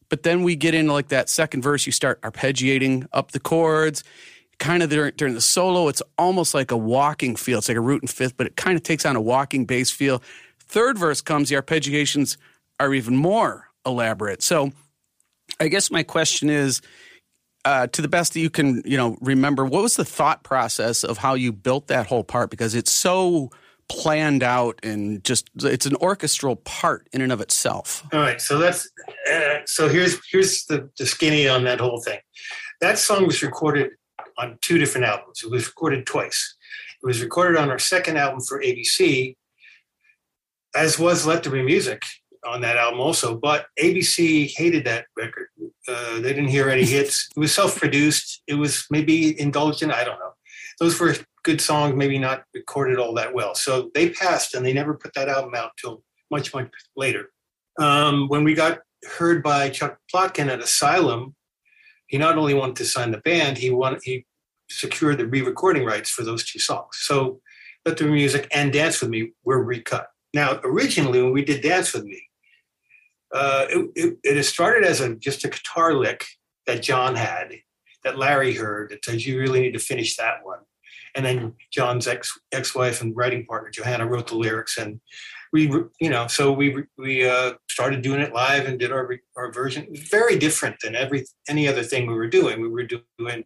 but 0.09 0.23
then 0.23 0.43
we 0.43 0.57
get 0.57 0.73
into 0.73 0.91
like 0.91 1.09
that 1.09 1.29
second 1.29 1.61
verse. 1.61 1.85
You 1.85 1.93
start 1.93 2.19
arpeggiating 2.23 3.09
up 3.12 3.33
the 3.33 3.41
chords. 3.41 4.05
Kind 4.59 4.83
of 4.83 4.89
during, 4.89 5.12
during 5.17 5.35
the 5.35 5.43
solo, 5.43 5.89
it's 5.89 6.03
almost 6.17 6.55
like 6.55 6.71
a 6.71 6.79
walking 6.79 7.37
feel. 7.37 7.59
It's 7.59 7.69
like 7.69 7.77
a 7.77 7.83
root 7.83 8.01
and 8.01 8.09
fifth, 8.09 8.39
but 8.39 8.47
it 8.47 8.57
kind 8.57 8.77
of 8.77 8.83
takes 8.83 9.05
on 9.05 9.17
a 9.17 9.21
walking 9.21 9.67
bass 9.67 9.91
feel. 9.91 10.23
Third 10.61 10.97
verse 10.97 11.21
comes, 11.21 11.51
the 11.51 11.57
arpeggiations 11.57 12.39
are 12.81 12.95
even 12.95 13.17
more 13.17 13.69
elaborate. 13.85 14.43
So 14.43 14.73
I 15.61 15.69
guess 15.69 15.91
my 15.91 16.03
question 16.03 16.49
is, 16.49 16.81
uh, 17.64 17.87
to 17.88 18.02
the 18.02 18.09
best 18.09 18.35
that 18.35 18.40
you 18.40 18.50
can, 18.50 18.83
you 18.85 18.97
know, 18.97 19.16
remember, 19.21 19.64
what 19.64 19.83
was 19.83 19.97
the 19.97 20.04
thought 20.04 20.42
process 20.42 21.04
of 21.04 21.19
how 21.19 21.35
you 21.35 21.52
built 21.52 21.87
that 21.88 22.07
whole 22.07 22.25
part? 22.25 22.50
Because 22.50 22.75
it's 22.75 22.92
so 22.92 23.50
planned 23.88 24.42
out 24.42 24.78
and 24.83 25.23
just 25.23 25.50
it's 25.57 25.87
an 25.87 25.97
orchestral 25.97 26.57
part 26.57 27.09
in 27.12 27.21
and 27.21 27.33
of 27.33 27.40
itself. 27.40 28.04
All 28.12 28.21
right, 28.21 28.40
so 28.40 28.59
that's 28.59 28.90
uh, 29.33 29.59
so 29.66 29.88
here's 29.88 30.19
here's 30.31 30.64
the, 30.66 30.88
the 30.99 31.07
skinny 31.07 31.49
on 31.49 31.64
that 31.64 31.81
whole 31.81 32.00
thing. 32.00 32.21
That 32.81 32.99
song 32.99 33.26
was 33.26 33.42
recorded 33.42 33.90
on 34.38 34.59
two 34.62 34.78
different 34.78 35.07
albums. 35.07 35.42
It 35.45 35.50
was 35.50 35.66
recorded 35.66 36.07
twice. 36.07 36.57
It 37.02 37.07
was 37.07 37.23
recorded 37.23 37.59
on 37.59 37.71
our 37.71 37.78
second 37.78 38.16
album 38.16 38.40
for 38.40 38.62
ABC, 38.62 39.37
as 40.75 40.99
was 40.99 41.26
Let 41.26 41.42
There 41.42 41.52
Be 41.52 41.62
Music 41.62 42.02
on 42.47 42.61
that 42.62 42.76
album 42.76 43.00
also. 43.00 43.37
But 43.37 43.66
ABC 43.78 44.52
hated 44.57 44.85
that 44.87 45.07
record. 45.16 45.49
Uh, 45.89 46.21
they 46.21 46.33
didn't 46.33 46.49
hear 46.49 46.69
any 46.69 46.85
hits. 46.85 47.29
It 47.37 47.41
was 47.41 47.55
self-produced. 47.55 48.43
It 48.47 48.55
was 48.55 48.87
maybe 48.91 49.39
indulgent. 49.41 49.93
I 49.93 50.05
don't 50.05 50.19
know. 50.19 50.33
Those 50.79 50.99
were 50.99 51.15
good 51.45 51.61
songs, 51.61 51.95
maybe 51.97 52.19
not 52.19 52.45
recorded 52.55 52.99
all 52.99 53.15
that 53.15 53.35
well. 53.35 53.55
So 53.55 53.91
they 53.95 54.11
passed, 54.11 54.55
and 54.55 54.65
they 54.65 54.73
never 54.73 54.95
put 54.95 55.15
that 55.15 55.29
album 55.29 55.55
out 55.55 55.73
till 55.77 56.03
much 56.31 56.55
much 56.55 56.71
later. 56.97 57.31
Um, 57.79 58.29
when 58.29 58.45
we 58.45 58.55
got 58.55 58.81
heard 59.19 59.43
by 59.43 59.71
Chuck 59.71 59.99
Plotkin 60.12 60.49
at 60.49 60.61
Asylum, 60.61 61.35
he 62.07 62.19
not 62.19 62.39
only 62.39 62.55
wanted 62.55 62.77
to 62.77 62.85
sign 62.85 63.11
the 63.11 63.19
band, 63.19 63.59
he 63.59 63.71
wanted 63.71 64.01
he 64.05 64.27
secured 64.71 65.19
the 65.19 65.27
re-recording 65.27 65.85
rights 65.85 66.11
for 66.11 66.23
those 66.23 66.45
two 66.45 66.59
songs. 66.59 66.99
So 67.01 67.41
Let 67.85 67.97
the 67.97 68.05
Music 68.05 68.49
and 68.53 68.73
Dance 68.73 69.01
With 69.01 69.11
Me 69.11 69.33
were 69.45 69.62
recut. 69.62 70.07
Now, 70.35 70.61
originally 70.65 71.23
when 71.23 71.33
we 71.33 71.45
did 71.45 71.62
Dance 71.62 71.93
With 71.93 72.05
Me, 72.05 72.23
uh, 73.33 73.67
it, 73.71 73.91
it, 73.95 74.19
it 74.25 74.43
started 74.45 74.85
as 74.85 75.01
a 75.01 75.15
just 75.15 75.45
a 75.45 75.49
guitar 75.49 75.95
lick 75.95 76.25
that 76.67 76.83
John 76.83 77.15
had, 77.17 77.53
that 78.05 78.19
Larry 78.19 78.55
heard, 78.55 78.91
that 78.91 79.05
says 79.05 79.27
you 79.27 79.39
really 79.39 79.61
need 79.61 79.73
to 79.73 79.79
finish 79.79 80.17
that 80.17 80.45
one. 80.45 80.61
And 81.15 81.25
then 81.25 81.55
John's 81.71 82.07
ex 82.07 82.39
ex-wife 82.53 83.03
and 83.03 83.15
writing 83.15 83.45
partner 83.45 83.71
Johanna 83.71 84.07
wrote 84.07 84.29
the 84.29 84.37
lyrics, 84.37 84.79
and 84.79 85.01
we, 85.53 85.67
you 86.01 86.09
know, 86.09 86.27
so 86.27 86.53
we 86.53 86.85
we 86.97 87.29
uh, 87.29 87.53
started 87.69 88.01
doing 88.01 88.21
it 88.21 88.33
live 88.33 88.67
and 88.67 88.79
did 88.79 88.93
our 88.93 89.19
our 89.37 89.53
version. 89.53 89.87
Very 90.11 90.39
different 90.39 90.77
than 90.83 90.95
every 90.95 91.27
any 91.49 91.69
other 91.69 91.83
thing 91.83 92.07
we 92.07 92.15
were 92.15 92.29
doing. 92.29 92.62
We 92.62 92.69
were 92.69 92.89
doing 93.19 93.45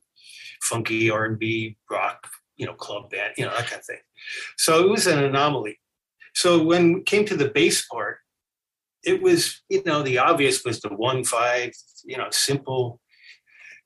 funky 0.63 1.11
R 1.11 1.25
and 1.25 1.39
B, 1.39 1.77
rock, 1.91 2.29
you 2.57 2.67
know, 2.67 2.75
club 2.75 3.11
band, 3.11 3.35
you 3.37 3.45
know, 3.45 3.51
that 3.51 3.67
kind 3.67 3.81
of 3.81 3.85
thing. 3.85 3.99
So 4.57 4.85
it 4.85 4.89
was 4.89 5.07
an 5.07 5.23
anomaly. 5.23 5.81
So 6.35 6.63
when 6.63 7.03
came 7.03 7.25
to 7.27 7.37
the 7.37 7.49
bass 7.49 7.87
part, 7.87 8.19
it 9.07 9.23
was, 9.23 9.63
you 9.69 9.83
know, 9.87 10.03
the 10.03 10.19
obvious 10.19 10.65
was 10.65 10.81
the 10.81 10.89
one 10.89 11.25
five, 11.25 11.73
you 12.05 12.19
know, 12.19 12.27
simple. 12.31 13.01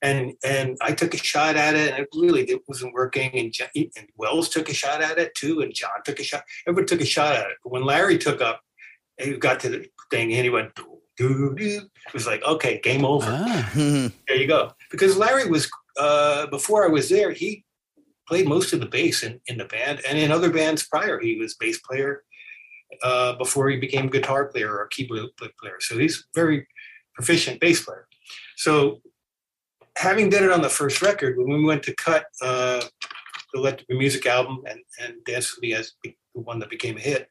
And 0.02 0.32
and 0.42 0.78
I 0.80 0.92
took 0.92 1.12
a 1.12 1.18
shot 1.18 1.56
at 1.56 1.76
it, 1.76 1.92
and 1.92 2.00
it 2.00 2.08
really 2.14 2.42
it 2.44 2.62
wasn't 2.66 2.94
working. 2.94 3.30
And, 3.34 3.54
and 3.76 4.08
Wells 4.16 4.48
took 4.48 4.70
a 4.70 4.74
shot 4.74 5.02
at 5.02 5.18
it 5.18 5.34
too, 5.34 5.60
and 5.60 5.74
John 5.74 5.90
took 6.06 6.18
a 6.18 6.24
shot. 6.24 6.42
Everybody 6.66 6.86
took 6.86 7.02
a 7.02 7.08
shot 7.08 7.36
at 7.36 7.50
it. 7.50 7.58
But 7.62 7.70
when 7.70 7.84
Larry 7.84 8.16
took 8.16 8.40
up, 8.40 8.62
he 9.18 9.36
got 9.36 9.60
to 9.60 9.68
the 9.68 9.86
thing, 10.10 10.32
and 10.32 10.44
he 10.44 10.48
went, 10.48 10.74
doo, 10.74 11.54
doo. 11.54 11.82
it 12.06 12.14
was 12.14 12.26
like, 12.26 12.42
okay, 12.44 12.80
game 12.80 13.04
over. 13.04 13.26
Ah. 13.28 13.70
there 13.74 14.36
you 14.36 14.46
go. 14.46 14.72
Because 14.90 15.18
Larry 15.18 15.46
was 15.50 15.70
uh, 15.98 16.46
before 16.46 16.82
I 16.82 16.88
was 16.88 17.10
there, 17.10 17.30
he 17.30 17.66
played 18.26 18.48
most 18.48 18.72
of 18.72 18.80
the 18.80 18.86
bass 18.86 19.22
in, 19.22 19.38
in 19.48 19.58
the 19.58 19.66
band, 19.66 20.00
and 20.08 20.16
in 20.16 20.32
other 20.32 20.50
bands 20.50 20.86
prior, 20.86 21.20
he 21.20 21.36
was 21.36 21.56
bass 21.56 21.78
player 21.80 22.22
uh, 23.02 23.34
before 23.34 23.68
he 23.70 23.76
became 23.76 24.08
guitar 24.08 24.46
player 24.46 24.76
or 24.76 24.86
keyboard 24.88 25.28
player. 25.36 25.76
So 25.80 25.98
he's 25.98 26.26
very 26.34 26.66
proficient 27.14 27.60
bass 27.60 27.84
player. 27.84 28.06
So 28.56 29.00
having 29.96 30.30
done 30.30 30.44
it 30.44 30.52
on 30.52 30.62
the 30.62 30.68
first 30.68 31.02
record, 31.02 31.36
when 31.36 31.48
we 31.48 31.64
went 31.64 31.82
to 31.84 31.94
cut 31.96 32.24
uh, 32.42 32.82
the 33.52 33.60
Let 33.60 33.82
the 33.88 33.96
Music 33.96 34.26
album 34.26 34.62
and, 34.68 34.80
and 35.00 35.14
Dance 35.24 35.54
With 35.54 35.62
Me 35.62 35.74
as 35.74 35.92
the 36.04 36.14
one 36.32 36.58
that 36.60 36.70
became 36.70 36.96
a 36.96 37.00
hit, 37.00 37.28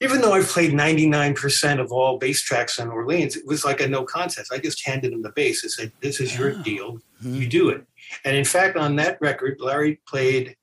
even 0.00 0.20
though 0.20 0.32
I've 0.32 0.46
played 0.46 0.72
99% 0.72 1.80
of 1.80 1.90
all 1.90 2.18
bass 2.18 2.42
tracks 2.42 2.78
in 2.78 2.88
Orleans, 2.88 3.36
it 3.36 3.46
was 3.46 3.64
like 3.64 3.80
a 3.80 3.88
no 3.88 4.04
contest. 4.04 4.52
I 4.52 4.58
just 4.58 4.86
handed 4.86 5.12
him 5.12 5.22
the 5.22 5.32
bass 5.32 5.64
and 5.64 5.72
said, 5.72 5.92
This 6.00 6.20
is 6.20 6.38
your 6.38 6.52
deal. 6.52 6.98
Mm-hmm. 7.22 7.34
You 7.34 7.48
do 7.48 7.68
it. 7.70 7.84
And 8.24 8.36
in 8.36 8.44
fact, 8.44 8.76
on 8.76 8.94
that 8.96 9.18
record, 9.20 9.56
Larry 9.58 10.00
played 10.06 10.56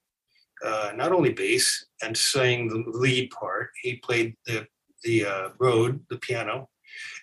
uh, 0.65 0.91
not 0.95 1.11
only 1.11 1.31
bass 1.31 1.85
and 2.03 2.17
sang 2.17 2.67
the 2.67 2.83
lead 2.97 3.29
part, 3.31 3.69
he 3.81 3.97
played 3.97 4.35
the, 4.45 4.67
the 5.03 5.25
uh, 5.25 5.49
Rhodes, 5.57 5.99
the 6.09 6.17
piano, 6.17 6.69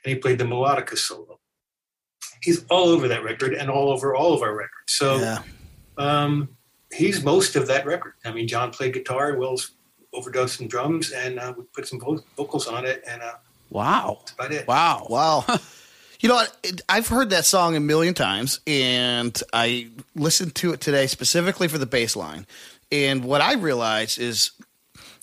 and 0.04 0.14
he 0.14 0.18
played 0.18 0.38
the 0.38 0.44
melodica 0.44 0.96
solo. 0.96 1.38
He's 2.42 2.64
all 2.70 2.88
over 2.88 3.08
that 3.08 3.22
record 3.22 3.54
and 3.54 3.70
all 3.70 3.90
over 3.90 4.14
all 4.14 4.32
of 4.34 4.42
our 4.42 4.54
records. 4.54 4.88
So 4.88 5.18
yeah. 5.18 5.42
um, 5.96 6.56
he's 6.92 7.24
most 7.24 7.56
of 7.56 7.66
that 7.68 7.86
record. 7.86 8.14
I 8.24 8.32
mean, 8.32 8.48
John 8.48 8.70
played 8.70 8.94
guitar, 8.94 9.36
Wells 9.36 9.72
overdubs 10.14 10.58
some 10.58 10.68
drums, 10.68 11.10
and 11.12 11.38
uh, 11.38 11.54
we 11.56 11.64
put 11.74 11.86
some 11.86 12.00
vocals 12.00 12.66
on 12.66 12.84
it. 12.84 13.02
And 13.08 13.22
uh, 13.22 13.34
wow, 13.70 14.18
that's 14.20 14.32
about 14.32 14.52
it. 14.52 14.68
Wow, 14.68 15.06
wow. 15.08 15.44
You 16.22 16.28
know, 16.28 16.40
I've 16.88 17.08
heard 17.08 17.30
that 17.30 17.44
song 17.44 17.74
a 17.74 17.80
million 17.80 18.14
times, 18.14 18.60
and 18.64 19.36
I 19.52 19.88
listened 20.14 20.54
to 20.54 20.72
it 20.72 20.80
today 20.80 21.08
specifically 21.08 21.66
for 21.66 21.78
the 21.78 21.86
bass 21.86 22.14
line. 22.14 22.46
And 22.92 23.24
what 23.24 23.40
I 23.40 23.54
realized 23.54 24.20
is 24.20 24.52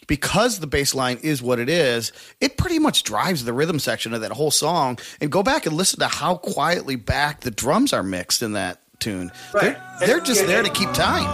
because 0.08 0.60
the 0.60 0.68
bass 0.68 0.96
line 0.96 1.20
is 1.22 1.42
what 1.42 1.60
it 1.60 1.70
is, 1.70 2.12
it 2.42 2.58
pretty 2.58 2.80
much 2.80 3.04
drives 3.04 3.46
the 3.46 3.54
rhythm 3.54 3.78
section 3.78 4.12
of 4.14 4.22
that 4.22 4.32
whole 4.32 4.50
song. 4.50 4.98
And 5.22 5.32
go 5.32 5.44
back 5.44 5.68
and 5.68 5.78
listen 5.78 6.00
to 6.00 6.08
how 6.08 6.36
quietly 6.36 6.96
back 6.96 7.42
the 7.42 7.52
drums 7.52 7.94
are 7.94 8.02
mixed 8.02 8.42
in 8.42 8.54
that 8.54 8.82
tune. 9.00 9.32
Right. 9.54 9.78
They're, 10.00 10.08
they're 10.08 10.20
just 10.20 10.48
there 10.48 10.64
to 10.64 10.70
keep 10.70 10.92
time. 10.94 11.32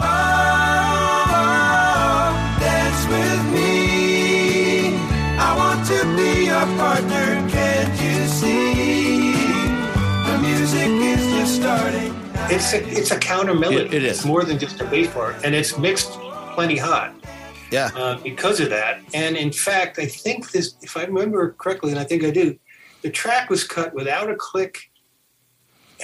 Dance 2.60 3.08
with 3.08 3.54
me. 3.54 4.98
I 5.38 5.56
want 5.56 5.88
to 5.88 6.04
be 6.18 6.46
your 6.48 6.66
partner. 6.78 7.50
Can't 7.50 8.02
you 8.02 8.28
see? 8.28 9.32
The 10.30 10.38
music 10.42 10.90
is 10.90 11.26
just 11.32 11.56
starting. 11.62 12.14
It's 12.48 12.74
a, 12.74 12.88
it's 12.88 13.12
a 13.12 13.18
counter 13.18 13.56
melody. 13.56 13.86
It, 13.86 13.94
it 13.94 14.04
is. 14.04 14.18
It's 14.18 14.26
more 14.26 14.44
than 14.44 14.60
just 14.60 14.82
a 14.82 14.86
bass 14.86 15.12
part, 15.12 15.44
and 15.44 15.56
it's 15.56 15.78
mixed 15.78 16.12
plenty 16.56 16.78
hot. 16.78 17.14
Yeah. 17.72 17.90
Uh, 17.96 18.18
because 18.20 18.60
of 18.60 18.70
that, 18.70 19.02
and 19.14 19.36
in 19.36 19.52
fact, 19.52 20.00
I 20.00 20.06
think 20.06 20.52
this, 20.52 20.76
if 20.82 20.96
I 20.96 21.04
remember 21.04 21.52
correctly, 21.54 21.92
and 21.92 22.00
I 22.00 22.04
think 22.04 22.24
I 22.24 22.32
do, 22.32 22.58
the 23.02 23.10
track 23.10 23.50
was 23.50 23.64
cut 23.64 23.94
without 23.94 24.30
a 24.30 24.36
click, 24.36 24.80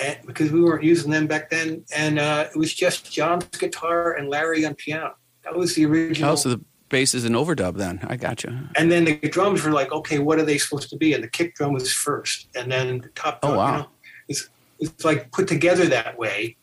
and, 0.01 0.17
because 0.25 0.51
we 0.51 0.61
weren't 0.61 0.83
using 0.83 1.09
them 1.09 1.27
back 1.27 1.49
then, 1.49 1.85
and 1.95 2.19
uh, 2.19 2.47
it 2.53 2.57
was 2.57 2.73
just 2.73 3.11
John's 3.11 3.45
guitar 3.45 4.13
and 4.13 4.27
Larry 4.29 4.65
on 4.65 4.75
piano. 4.75 5.15
That 5.43 5.55
was 5.55 5.75
the 5.75 5.85
original. 5.85 6.31
Oh, 6.31 6.35
so 6.35 6.49
the 6.49 6.61
bass 6.89 7.13
is 7.13 7.25
an 7.25 7.33
overdub 7.33 7.77
then. 7.77 7.99
I 8.03 8.17
got 8.17 8.43
you. 8.43 8.57
And 8.75 8.91
then 8.91 9.05
the 9.05 9.15
drums 9.15 9.63
were 9.63 9.71
like, 9.71 9.91
okay, 9.91 10.19
what 10.19 10.39
are 10.39 10.45
they 10.45 10.57
supposed 10.57 10.89
to 10.89 10.97
be? 10.97 11.13
And 11.13 11.23
the 11.23 11.29
kick 11.29 11.55
drum 11.55 11.73
was 11.73 11.91
first, 11.93 12.49
and 12.55 12.71
then 12.71 12.99
the 12.99 13.09
top 13.09 13.39
oh, 13.43 13.49
drum. 13.49 13.53
Oh 13.53 13.57
wow. 13.57 13.71
You 13.71 13.77
know, 13.77 13.89
it's, 14.27 14.49
it's 14.79 15.05
like 15.05 15.31
put 15.31 15.47
together 15.47 15.85
that 15.85 16.17
way 16.17 16.57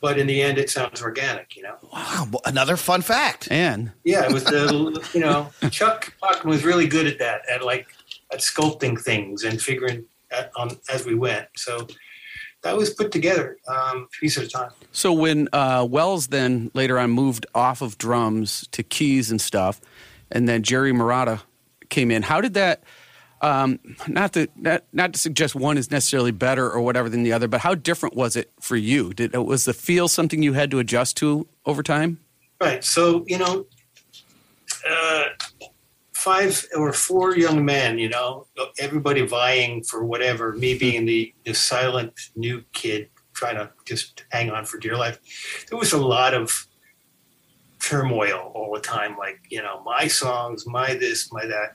but 0.00 0.18
in 0.18 0.26
the 0.26 0.42
end, 0.42 0.58
it 0.58 0.70
sounds 0.70 1.02
organic. 1.02 1.56
You 1.56 1.64
know. 1.64 1.76
Wow, 1.92 2.28
another 2.44 2.76
fun 2.76 3.02
fact. 3.02 3.48
And 3.50 3.92
yeah, 4.04 4.24
it 4.24 4.32
was 4.32 4.44
the 4.44 5.08
you 5.14 5.20
know 5.20 5.50
Chuck 5.70 6.12
Plotkin 6.22 6.44
was 6.44 6.64
really 6.64 6.86
good 6.86 7.06
at 7.06 7.18
that, 7.18 7.42
at 7.48 7.64
like 7.64 7.88
at 8.32 8.40
sculpting 8.40 9.00
things 9.00 9.44
and 9.44 9.60
figuring 9.60 10.04
at, 10.30 10.50
on 10.56 10.76
as 10.92 11.04
we 11.04 11.14
went. 11.14 11.48
So 11.56 11.86
that 12.62 12.76
was 12.76 12.90
put 12.90 13.10
together 13.10 13.56
um, 13.68 14.08
piece 14.18 14.36
at 14.36 14.44
a 14.44 14.48
time. 14.48 14.70
So 14.92 15.12
when 15.12 15.48
uh, 15.52 15.86
Wells 15.88 16.28
then 16.28 16.70
later 16.74 16.98
on 16.98 17.10
moved 17.10 17.46
off 17.54 17.82
of 17.82 17.98
drums 17.98 18.66
to 18.72 18.82
keys 18.82 19.30
and 19.30 19.40
stuff, 19.40 19.80
and 20.30 20.48
then 20.48 20.62
Jerry 20.62 20.92
Marotta 20.92 21.40
came 21.88 22.10
in, 22.10 22.22
how 22.22 22.40
did 22.40 22.54
that? 22.54 22.84
Um, 23.42 23.80
not 24.06 24.34
to 24.34 24.48
not, 24.56 24.84
not 24.92 25.14
to 25.14 25.18
suggest 25.18 25.54
one 25.54 25.78
is 25.78 25.90
necessarily 25.90 26.30
better 26.30 26.70
or 26.70 26.80
whatever 26.80 27.08
than 27.08 27.22
the 27.22 27.32
other, 27.32 27.48
but 27.48 27.60
how 27.60 27.74
different 27.74 28.14
was 28.14 28.36
it 28.36 28.50
for 28.60 28.76
you? 28.76 29.14
Did 29.14 29.34
it 29.34 29.44
was 29.44 29.64
the 29.64 29.72
feel 29.72 30.08
something 30.08 30.42
you 30.42 30.52
had 30.52 30.70
to 30.72 30.78
adjust 30.78 31.16
to 31.18 31.46
over 31.64 31.82
time? 31.82 32.20
Right. 32.60 32.84
So 32.84 33.24
you 33.26 33.38
know, 33.38 33.66
uh, 34.88 35.24
five 36.12 36.66
or 36.76 36.92
four 36.92 37.34
young 37.36 37.64
men, 37.64 37.98
you 37.98 38.10
know, 38.10 38.46
everybody 38.78 39.24
vying 39.24 39.82
for 39.84 40.04
whatever. 40.04 40.52
Me 40.52 40.76
being 40.76 41.06
the 41.06 41.32
the 41.44 41.54
silent 41.54 42.12
new 42.36 42.62
kid 42.74 43.08
trying 43.32 43.56
to 43.56 43.70
just 43.86 44.24
hang 44.30 44.50
on 44.50 44.66
for 44.66 44.78
dear 44.78 44.96
life. 44.96 45.18
There 45.70 45.78
was 45.78 45.94
a 45.94 45.98
lot 45.98 46.34
of 46.34 46.66
turmoil 47.80 48.52
all 48.54 48.74
the 48.74 48.80
time. 48.80 49.16
Like 49.16 49.40
you 49.48 49.62
know, 49.62 49.82
my 49.82 50.08
songs, 50.08 50.66
my 50.66 50.94
this, 50.94 51.32
my 51.32 51.46
that 51.46 51.70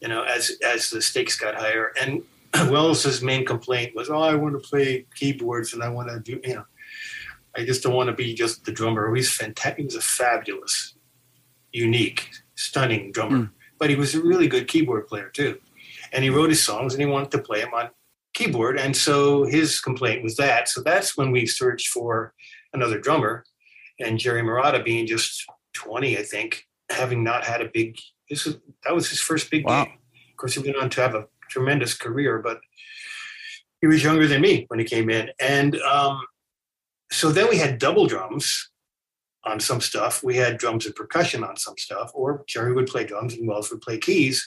you 0.00 0.08
know, 0.08 0.22
as 0.22 0.52
as 0.64 0.90
the 0.90 1.00
stakes 1.00 1.36
got 1.36 1.54
higher. 1.54 1.92
And 2.00 2.22
Wells's 2.70 3.22
main 3.22 3.44
complaint 3.44 3.94
was, 3.94 4.10
"Oh, 4.10 4.20
I 4.20 4.34
want 4.34 4.60
to 4.60 4.68
play 4.68 5.06
keyboards 5.14 5.72
and 5.72 5.82
I 5.82 5.88
want 5.88 6.08
to 6.08 6.20
do, 6.20 6.40
you 6.46 6.56
know, 6.56 6.64
I 7.56 7.64
just 7.64 7.82
don't 7.82 7.94
want 7.94 8.08
to 8.08 8.14
be 8.14 8.34
just 8.34 8.64
the 8.64 8.72
drummer." 8.72 9.14
He's 9.14 9.34
fantastic. 9.34 9.78
He 9.78 9.84
was 9.84 9.96
a 9.96 10.00
fabulous, 10.00 10.94
unique, 11.72 12.30
stunning 12.54 13.12
drummer, 13.12 13.38
mm. 13.38 13.50
but 13.78 13.90
he 13.90 13.96
was 13.96 14.14
a 14.14 14.22
really 14.22 14.48
good 14.48 14.68
keyboard 14.68 15.06
player 15.06 15.30
too. 15.30 15.58
And 16.12 16.22
he 16.22 16.30
wrote 16.30 16.50
his 16.50 16.62
songs 16.62 16.94
and 16.94 17.00
he 17.02 17.06
wanted 17.06 17.30
to 17.32 17.38
play 17.38 17.60
them 17.60 17.74
on 17.74 17.90
keyboard. 18.36 18.78
And 18.78 18.96
so 18.96 19.44
his 19.44 19.80
complaint 19.80 20.22
was 20.22 20.36
that. 20.36 20.68
So 20.68 20.82
that's 20.82 21.16
when 21.16 21.32
we 21.32 21.46
searched 21.46 21.88
for 21.88 22.34
another 22.72 23.00
drummer. 23.00 23.44
And 23.98 24.18
Jerry 24.18 24.42
Marotta 24.42 24.84
being 24.84 25.06
just 25.06 25.44
20, 25.72 26.18
I 26.18 26.22
think, 26.22 26.64
having 26.90 27.24
not 27.24 27.44
had 27.44 27.62
a 27.62 27.70
big, 27.72 27.96
this 28.28 28.44
was, 28.44 28.58
that 28.84 28.94
was 28.94 29.08
his 29.08 29.20
first 29.20 29.50
big 29.50 29.64
Wow. 29.64 29.84
gig. 29.84 29.94
Of 30.30 30.36
course, 30.36 30.54
he 30.54 30.60
went 30.60 30.76
on 30.76 30.90
to 30.90 31.00
have 31.00 31.14
a 31.14 31.26
tremendous 31.50 31.94
career, 31.94 32.38
but 32.38 32.60
he 33.80 33.86
was 33.86 34.02
younger 34.02 34.26
than 34.26 34.40
me 34.40 34.64
when 34.68 34.78
he 34.78 34.84
came 34.84 35.08
in. 35.10 35.30
And 35.38 35.76
um, 35.80 36.20
so 37.10 37.30
then 37.30 37.48
we 37.48 37.58
had 37.58 37.78
double 37.78 38.06
drums 38.06 38.70
on 39.44 39.60
some 39.60 39.80
stuff. 39.80 40.22
We 40.22 40.36
had 40.36 40.58
drums 40.58 40.86
and 40.86 40.94
percussion 40.94 41.44
on 41.44 41.56
some 41.56 41.78
stuff, 41.78 42.10
or 42.14 42.44
Jerry 42.48 42.72
would 42.72 42.86
play 42.88 43.04
drums 43.04 43.34
and 43.34 43.46
Wells 43.46 43.70
would 43.70 43.80
play 43.80 43.98
keys. 43.98 44.46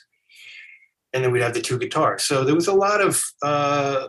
And 1.13 1.23
then 1.23 1.31
we'd 1.31 1.41
have 1.41 1.53
the 1.53 1.61
two 1.61 1.79
guitars. 1.79 2.23
So 2.23 2.43
there 2.43 2.53
was 2.53 2.67
a 2.67 2.73
lot 2.73 3.01
of 3.01 3.23
uh, 3.41 4.07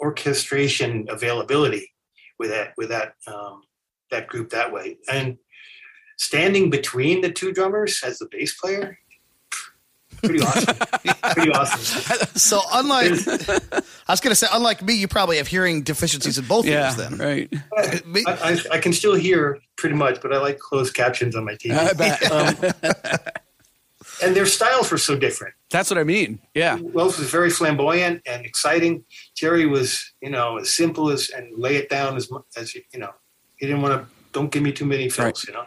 orchestration 0.00 1.06
availability 1.08 1.90
with 2.38 2.50
that 2.50 2.72
with 2.76 2.90
that 2.90 3.14
um, 3.26 3.62
that 4.10 4.26
group 4.26 4.50
that 4.50 4.72
way. 4.72 4.98
And 5.10 5.38
standing 6.16 6.70
between 6.70 7.20
the 7.20 7.30
two 7.30 7.52
drummers 7.52 8.02
as 8.04 8.18
the 8.18 8.28
bass 8.30 8.58
player, 8.58 8.98
pretty 10.22 10.40
awesome. 10.40 10.76
pretty 11.32 11.52
awesome. 11.52 12.26
So 12.36 12.60
unlike, 12.72 13.12
I 14.08 14.12
was 14.12 14.20
going 14.20 14.30
to 14.30 14.34
say, 14.34 14.46
unlike 14.52 14.82
me, 14.82 14.94
you 14.94 15.08
probably 15.08 15.36
have 15.38 15.46
hearing 15.46 15.82
deficiencies 15.82 16.38
in 16.38 16.46
both 16.46 16.66
Yeah, 16.66 16.86
ears. 16.86 16.96
Then 16.96 17.18
right. 17.18 17.52
I, 17.76 18.00
I, 18.26 18.60
I 18.72 18.78
can 18.78 18.92
still 18.92 19.14
hear 19.14 19.58
pretty 19.76 19.94
much, 19.94 20.20
but 20.20 20.32
I 20.32 20.38
like 20.38 20.58
closed 20.58 20.94
captions 20.94 21.36
on 21.36 21.44
my 21.44 21.54
TV. 21.54 21.72
I 21.76 21.92
bet. 21.92 22.22
Um, 22.32 23.02
and 24.22 24.34
their 24.34 24.46
styles 24.46 24.90
were 24.90 24.98
so 24.98 25.16
different. 25.16 25.54
That's 25.70 25.90
what 25.90 25.98
I 25.98 26.04
mean. 26.04 26.38
Yeah. 26.54 26.78
Wells 26.80 27.18
was 27.18 27.30
very 27.30 27.50
flamboyant 27.50 28.22
and 28.26 28.46
exciting. 28.46 29.04
Jerry 29.34 29.66
was, 29.66 30.10
you 30.22 30.30
know, 30.30 30.56
as 30.58 30.70
simple 30.70 31.10
as 31.10 31.30
and 31.30 31.56
lay 31.56 31.76
it 31.76 31.88
down 31.90 32.16
as 32.16 32.30
mu- 32.30 32.40
as 32.56 32.74
you 32.74 32.82
you 32.92 33.00
know. 33.00 33.12
He 33.56 33.66
didn't 33.66 33.82
want 33.82 34.02
to. 34.02 34.08
Don't 34.32 34.50
give 34.50 34.62
me 34.62 34.72
too 34.72 34.86
many 34.86 35.08
fills, 35.08 35.46
you 35.46 35.54
know. 35.54 35.66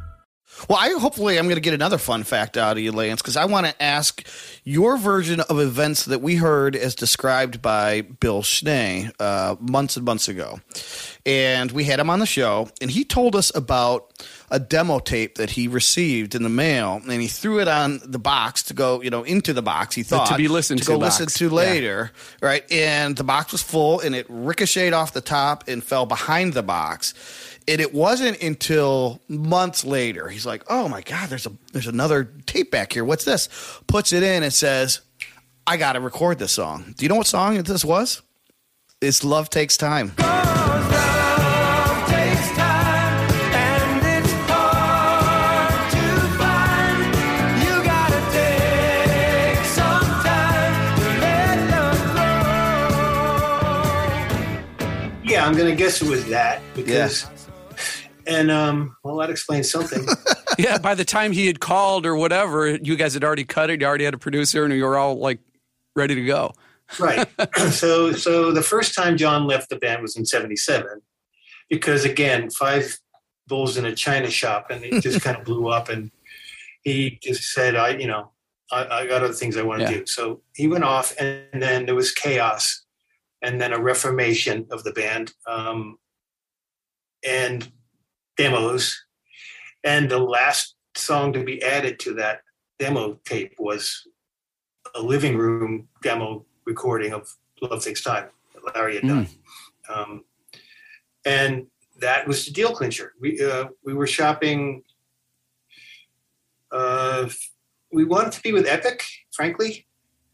Well, 0.69 0.77
I 0.79 0.89
hopefully 0.99 1.37
I'm 1.37 1.45
going 1.45 1.55
to 1.55 1.61
get 1.61 1.73
another 1.73 1.97
fun 1.97 2.23
fact 2.23 2.55
out 2.57 2.77
of 2.77 2.83
you, 2.83 2.91
Lance, 2.91 3.21
because 3.21 3.35
I 3.37 3.45
want 3.45 3.65
to 3.67 3.81
ask 3.81 4.25
your 4.63 4.97
version 4.97 5.39
of 5.41 5.59
events 5.59 6.05
that 6.05 6.21
we 6.21 6.35
heard 6.35 6.75
as 6.75 6.95
described 6.95 7.61
by 7.61 8.01
Bill 8.01 8.41
Schnee 8.43 9.09
uh, 9.19 9.55
months 9.59 9.95
and 9.97 10.05
months 10.05 10.27
ago, 10.27 10.59
and 11.25 11.71
we 11.71 11.83
had 11.85 11.99
him 11.99 12.09
on 12.09 12.19
the 12.19 12.25
show, 12.25 12.69
and 12.81 12.91
he 12.91 13.03
told 13.03 13.35
us 13.35 13.53
about 13.55 14.11
a 14.49 14.59
demo 14.59 14.99
tape 14.99 15.35
that 15.35 15.51
he 15.51 15.67
received 15.67 16.35
in 16.35 16.43
the 16.43 16.49
mail, 16.49 17.01
and 17.09 17.21
he 17.21 17.27
threw 17.27 17.59
it 17.59 17.67
on 17.67 18.01
the 18.05 18.19
box 18.19 18.63
to 18.63 18.73
go, 18.73 19.01
you 19.01 19.09
know, 19.09 19.23
into 19.23 19.53
the 19.53 19.61
box. 19.61 19.95
He 19.95 20.03
thought 20.03 20.27
to 20.27 20.35
be 20.35 20.47
listened 20.47 20.79
to 20.79 20.85
to 20.85 20.91
go 20.91 20.99
box. 20.99 21.19
listen 21.19 21.37
to 21.49 21.55
Yeah. 21.55 21.61
later, 21.61 22.11
right? 22.41 22.69
And 22.71 23.15
the 23.15 23.23
box 23.23 23.51
was 23.51 23.61
full, 23.63 23.99
and 24.01 24.13
it 24.13 24.25
ricocheted 24.29 24.93
off 24.93 25.13
the 25.13 25.21
top 25.21 25.67
and 25.67 25.83
fell 25.83 26.05
behind 26.05 26.53
the 26.53 26.63
box. 26.63 27.13
And 27.71 27.79
it 27.79 27.93
wasn't 27.93 28.41
until 28.41 29.21
months 29.29 29.85
later 29.85 30.27
he's 30.27 30.45
like, 30.45 30.61
"Oh 30.67 30.89
my 30.89 30.99
god, 30.99 31.29
there's 31.29 31.45
a 31.45 31.53
there's 31.71 31.87
another 31.87 32.25
tape 32.45 32.69
back 32.69 32.91
here. 32.91 33.05
What's 33.05 33.23
this?" 33.23 33.47
Puts 33.87 34.11
it 34.11 34.23
in 34.23 34.43
and 34.43 34.51
says, 34.51 34.99
"I 35.65 35.77
got 35.77 35.93
to 35.93 36.01
record 36.01 36.37
this 36.37 36.51
song." 36.51 36.93
Do 36.97 37.05
you 37.05 37.07
know 37.07 37.15
what 37.15 37.27
song 37.27 37.55
this 37.63 37.85
was? 37.85 38.21
It's 38.99 39.23
"Love 39.23 39.49
Takes 39.49 39.77
Time." 39.77 40.11
Yeah, 55.23 55.45
I'm 55.47 55.55
gonna 55.55 55.73
guess 55.73 56.01
it 56.01 56.09
was 56.09 56.25
that 56.25 56.61
because 56.75 57.30
and 58.27 58.51
um 58.51 58.95
well 59.03 59.15
that 59.17 59.29
explains 59.29 59.69
something. 59.69 60.05
Yeah. 60.57 60.77
By 60.77 60.95
the 60.95 61.05
time 61.05 61.31
he 61.31 61.47
had 61.47 61.59
called 61.61 62.05
or 62.05 62.15
whatever, 62.15 62.69
you 62.75 62.95
guys 62.95 63.13
had 63.13 63.23
already 63.23 63.45
cut 63.45 63.69
it. 63.71 63.79
You 63.81 63.87
already 63.87 64.03
had 64.03 64.13
a 64.13 64.17
producer, 64.19 64.63
and 64.65 64.73
you 64.73 64.83
were 64.83 64.97
all 64.97 65.15
like 65.15 65.39
ready 65.95 66.13
to 66.13 66.23
go. 66.25 66.51
right. 66.99 67.27
so 67.71 68.11
so 68.11 68.51
the 68.51 68.61
first 68.61 68.93
time 68.93 69.17
John 69.17 69.47
left 69.47 69.69
the 69.69 69.77
band 69.77 70.01
was 70.01 70.17
in 70.17 70.25
'77, 70.25 71.01
because 71.69 72.03
again, 72.05 72.49
five 72.51 72.99
bulls 73.47 73.77
in 73.77 73.85
a 73.85 73.95
china 73.95 74.29
shop, 74.29 74.67
and 74.69 74.83
it 74.83 75.01
just 75.01 75.21
kind 75.21 75.37
of 75.37 75.45
blew 75.45 75.69
up, 75.69 75.87
and 75.89 76.11
he 76.83 77.17
just 77.23 77.53
said, 77.53 77.75
"I, 77.75 77.91
you 77.97 78.07
know, 78.07 78.31
I, 78.71 78.85
I 78.99 79.07
got 79.07 79.23
other 79.23 79.33
things 79.33 79.55
I 79.57 79.63
want 79.63 79.79
to 79.81 79.85
Yeah. 79.91 79.99
do." 79.99 80.05
So 80.05 80.41
he 80.53 80.67
went 80.67 80.83
off, 80.83 81.15
and 81.17 81.45
then 81.63 81.85
there 81.85 81.95
was 81.95 82.11
chaos, 82.11 82.83
and 83.41 83.59
then 83.59 83.71
a 83.73 83.79
reformation 83.81 84.67
of 84.69 84.83
the 84.83 84.91
band, 84.91 85.33
um, 85.47 85.97
and 87.25 87.71
demos, 88.41 89.05
and 89.83 90.09
the 90.09 90.17
last 90.17 90.75
song 90.95 91.31
to 91.33 91.43
be 91.43 91.61
added 91.61 91.99
to 91.99 92.13
that 92.15 92.41
demo 92.79 93.19
tape 93.23 93.53
was 93.59 94.07
a 94.95 95.01
living 95.01 95.37
room 95.37 95.87
demo 96.01 96.43
recording 96.65 97.13
of 97.13 97.37
Love 97.61 97.83
Takes 97.83 98.03
Time 98.03 98.29
that 98.53 98.75
Larry 98.75 98.95
had 98.95 99.07
done. 99.07 99.27
Um, 99.93 100.23
and 101.23 101.67
that 101.99 102.27
was 102.27 102.45
the 102.45 102.51
deal 102.51 102.73
clincher. 102.73 103.13
We, 103.21 103.43
uh, 103.43 103.65
we 103.85 103.93
were 103.93 104.07
shopping. 104.07 104.83
Uh, 106.71 107.29
we 107.93 108.05
wanted 108.05 108.31
to 108.33 108.41
be 108.41 108.53
with 108.53 108.65
Epic, 108.65 109.03
frankly, 109.31 109.85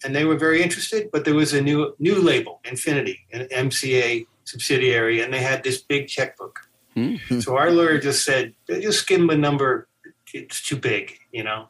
and 0.06 0.16
they 0.16 0.24
were 0.24 0.38
very 0.38 0.62
interested, 0.62 1.10
but 1.12 1.26
there 1.26 1.36
was 1.36 1.54
a 1.54 1.62
new 1.62 1.94
new 2.00 2.22
label, 2.22 2.62
Infinity, 2.64 3.20
an 3.34 3.48
MCA 3.52 4.26
subsidiary, 4.46 5.22
and 5.22 5.34
they 5.34 5.42
had 5.42 5.62
this 5.64 5.82
big 5.82 6.08
checkbook. 6.08 6.67
Hmm. 6.98 7.40
So 7.42 7.56
our 7.56 7.70
lawyer 7.70 8.00
just 8.00 8.26
said, 8.26 8.56
just 8.68 9.06
give 9.08 9.20
them 9.20 9.30
a 9.30 9.38
number. 9.38 9.88
It's 10.34 10.64
too 10.64 10.78
big, 10.78 11.16
you 11.32 11.44
know, 11.44 11.70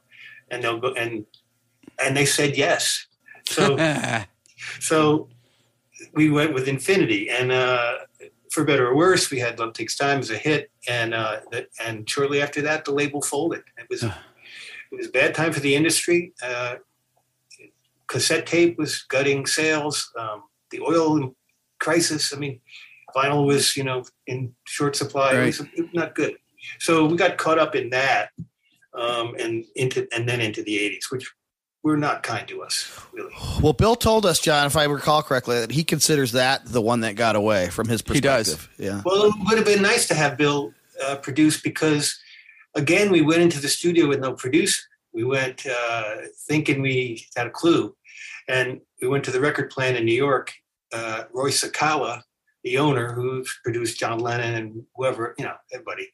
and 0.50 0.64
they'll 0.64 0.80
go 0.80 0.94
and 0.94 1.26
and 2.02 2.16
they 2.16 2.26
said 2.26 2.56
yes. 2.56 3.08
So 3.46 3.76
so 4.80 5.28
we 6.14 6.30
went 6.30 6.54
with 6.54 6.70
Infinity, 6.70 7.30
and 7.30 7.52
uh, 7.52 7.96
for 8.52 8.64
better 8.64 8.88
or 8.88 8.96
worse, 8.96 9.30
we 9.30 9.40
had 9.40 9.60
Love 9.60 9.74
Takes 9.74 9.98
Time 9.98 10.20
as 10.20 10.30
a 10.30 10.38
hit, 10.38 10.72
and 10.88 11.14
uh, 11.14 11.42
that, 11.52 11.68
and 11.84 12.10
shortly 12.10 12.42
after 12.42 12.62
that, 12.62 12.86
the 12.86 12.94
label 12.94 13.22
folded. 13.22 13.64
It 13.78 13.88
was 13.90 14.04
it 14.04 14.12
was 14.92 15.08
a 15.08 15.12
bad 15.12 15.36
time 15.36 15.52
for 15.52 15.60
the 15.60 15.76
industry. 15.76 16.34
Uh, 16.42 16.76
cassette 18.08 18.46
tape 18.46 18.78
was 18.78 19.04
gutting 19.04 19.46
sales. 19.46 20.10
Um, 20.18 20.44
the 20.72 20.80
oil 20.80 21.36
crisis. 21.80 22.34
I 22.34 22.38
mean, 22.38 22.62
vinyl 23.18 23.46
was 23.46 23.76
you 23.78 23.84
know 23.84 24.04
in 24.28 24.54
short 24.66 24.96
supply. 24.96 25.34
It 25.34 25.46
was 25.46 25.62
not 25.94 26.16
good. 26.16 26.36
So 26.80 27.06
we 27.06 27.18
got 27.18 27.38
caught 27.38 27.60
up 27.60 27.76
in 27.76 27.90
that, 27.92 28.30
um, 28.94 29.36
and 29.40 29.66
into 29.76 30.08
and 30.14 30.28
then 30.28 30.42
into 30.42 30.64
the 30.64 30.78
'80s, 30.78 31.12
which 31.12 31.32
were 31.84 31.98
not 31.98 32.24
kind 32.24 32.48
to 32.50 32.62
us, 32.62 33.00
really. 33.14 33.32
Well, 33.62 33.72
Bill 33.74 33.96
told 33.96 34.26
us, 34.26 34.40
John, 34.40 34.66
if 34.66 34.76
I 34.76 34.84
recall 34.86 35.24
correctly, 35.24 35.60
that 35.60 35.72
he 35.72 35.84
considers 35.84 36.34
that 36.34 36.66
the 36.66 36.82
one 36.82 37.00
that 37.02 37.16
got 37.16 37.36
away 37.36 37.70
from 37.70 37.88
his 37.88 38.02
He 38.06 38.20
does. 38.20 38.56
perspective. 38.56 38.86
Yeah. 38.86 39.02
Well, 39.06 39.26
it 39.28 39.34
would 39.48 39.58
have 39.58 39.66
been 39.66 39.82
nice 39.82 40.08
to 40.10 40.14
have 40.16 40.38
Bill 40.38 40.74
uh, 41.06 41.16
produce 41.18 41.62
because, 41.62 42.20
again, 42.76 43.12
we 43.12 43.22
went 43.22 43.42
into 43.42 43.62
the 43.62 43.70
studio 43.70 44.08
with 44.08 44.20
no 44.20 44.34
producer. 44.34 44.82
We 45.14 45.24
went 45.24 45.66
uh, 45.66 46.16
thinking 46.48 46.82
we 46.82 47.26
had 47.38 47.48
a 47.48 47.52
clue, 47.52 47.96
and 48.50 48.82
we 49.02 49.08
went 49.08 49.24
to 49.26 49.32
the 49.32 49.40
record 49.40 49.70
plant 49.70 49.96
in 49.98 50.04
New 50.04 50.16
York. 50.16 50.52
Uh, 50.92 51.24
Roy 51.32 51.52
Cicala, 51.52 52.24
the 52.68 52.78
owner, 52.78 53.14
who 53.14 53.46
produced 53.64 54.00
John 54.00 54.20
Lennon 54.20 54.56
and 54.56 54.84
whoever, 54.96 55.34
you 55.38 55.46
know, 55.46 55.54
everybody. 55.74 56.08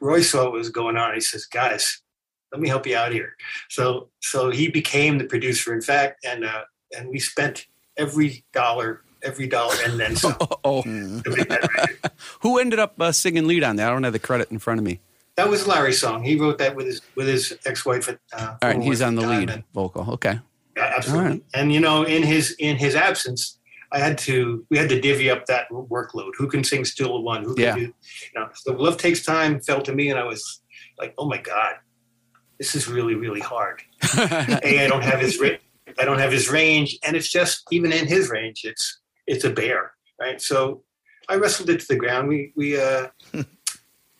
Roy 0.00 0.20
saw 0.20 0.44
what 0.44 0.52
was 0.52 0.70
going 0.70 0.96
on. 0.96 1.14
He 1.14 1.20
says, 1.20 1.46
"Guys, 1.46 2.00
let 2.52 2.60
me 2.60 2.68
help 2.68 2.86
you 2.86 2.96
out 2.96 3.12
here." 3.12 3.34
So, 3.68 4.08
so 4.20 4.50
he 4.50 4.68
became 4.68 5.18
the 5.18 5.24
producer, 5.24 5.72
in 5.72 5.80
fact, 5.82 6.24
and 6.26 6.44
uh, 6.44 6.62
and 6.96 7.08
we 7.08 7.18
spent 7.20 7.66
every 7.96 8.44
dollar, 8.52 9.02
every 9.22 9.46
dollar, 9.46 9.74
and 9.84 9.98
then 9.98 10.16
some. 10.16 10.36
Oh, 10.64 10.82
to 10.82 11.22
make 11.26 11.48
that 11.48 11.68
record. 11.76 12.10
who 12.40 12.58
ended 12.58 12.78
up 12.78 13.00
uh, 13.00 13.10
singing 13.12 13.46
lead 13.48 13.64
on 13.64 13.76
that? 13.76 13.88
I 13.88 13.92
don't 13.92 14.04
have 14.04 14.12
the 14.12 14.18
credit 14.20 14.50
in 14.52 14.58
front 14.60 14.78
of 14.78 14.84
me. 14.84 15.00
That 15.36 15.48
was 15.48 15.66
Larry's 15.66 16.00
song. 16.00 16.22
He 16.22 16.36
wrote 16.36 16.58
that 16.58 16.76
with 16.76 16.86
his 16.86 17.00
with 17.16 17.26
his 17.26 17.56
ex-wife. 17.66 18.08
At, 18.08 18.18
uh, 18.32 18.56
All 18.62 18.70
right, 18.70 18.80
he's 18.82 19.02
on 19.02 19.14
the 19.16 19.22
at 19.22 19.28
lead 19.28 19.50
and- 19.50 19.64
vocal. 19.74 20.08
Okay. 20.12 20.38
Yeah, 20.76 20.92
absolutely. 20.96 21.24
All 21.24 21.30
right. 21.32 21.42
And 21.54 21.72
you 21.72 21.80
know, 21.80 22.02
in 22.04 22.22
his 22.22 22.52
in 22.58 22.76
his 22.76 22.94
absence, 22.94 23.58
I 23.92 23.98
had 23.98 24.16
to 24.18 24.66
we 24.70 24.78
had 24.78 24.88
to 24.88 25.00
divvy 25.00 25.30
up 25.30 25.46
that 25.46 25.68
workload. 25.70 26.30
Who 26.38 26.48
can 26.48 26.64
sing 26.64 26.84
"Still 26.84 27.22
One"? 27.22 27.44
Who 27.44 27.54
can 27.54 27.62
Yeah. 27.62 27.74
do? 27.74 27.80
You 27.82 27.92
know, 28.34 28.48
so 28.54 28.72
"Love 28.72 28.96
Takes 28.96 29.24
Time" 29.24 29.60
fell 29.60 29.82
to 29.82 29.94
me, 29.94 30.08
and 30.10 30.18
I 30.18 30.24
was 30.24 30.62
like, 30.98 31.14
"Oh 31.18 31.28
my 31.28 31.38
god, 31.38 31.74
this 32.58 32.74
is 32.74 32.88
really 32.88 33.14
really 33.14 33.40
hard." 33.40 33.82
a, 34.18 34.84
I 34.84 34.88
don't 34.88 35.04
have 35.04 35.20
his 35.20 35.40
I 35.98 36.04
don't 36.04 36.18
have 36.18 36.32
his 36.32 36.48
range, 36.48 36.98
and 37.04 37.14
it's 37.16 37.30
just 37.30 37.64
even 37.70 37.92
in 37.92 38.06
his 38.06 38.30
range, 38.30 38.62
it's 38.64 39.00
it's 39.26 39.44
a 39.44 39.50
bear, 39.50 39.92
right? 40.18 40.40
So 40.40 40.84
I 41.28 41.36
wrestled 41.36 41.70
it 41.70 41.80
to 41.80 41.88
the 41.88 41.96
ground. 41.96 42.28
We 42.28 42.52
we 42.56 42.80
uh, 42.80 43.08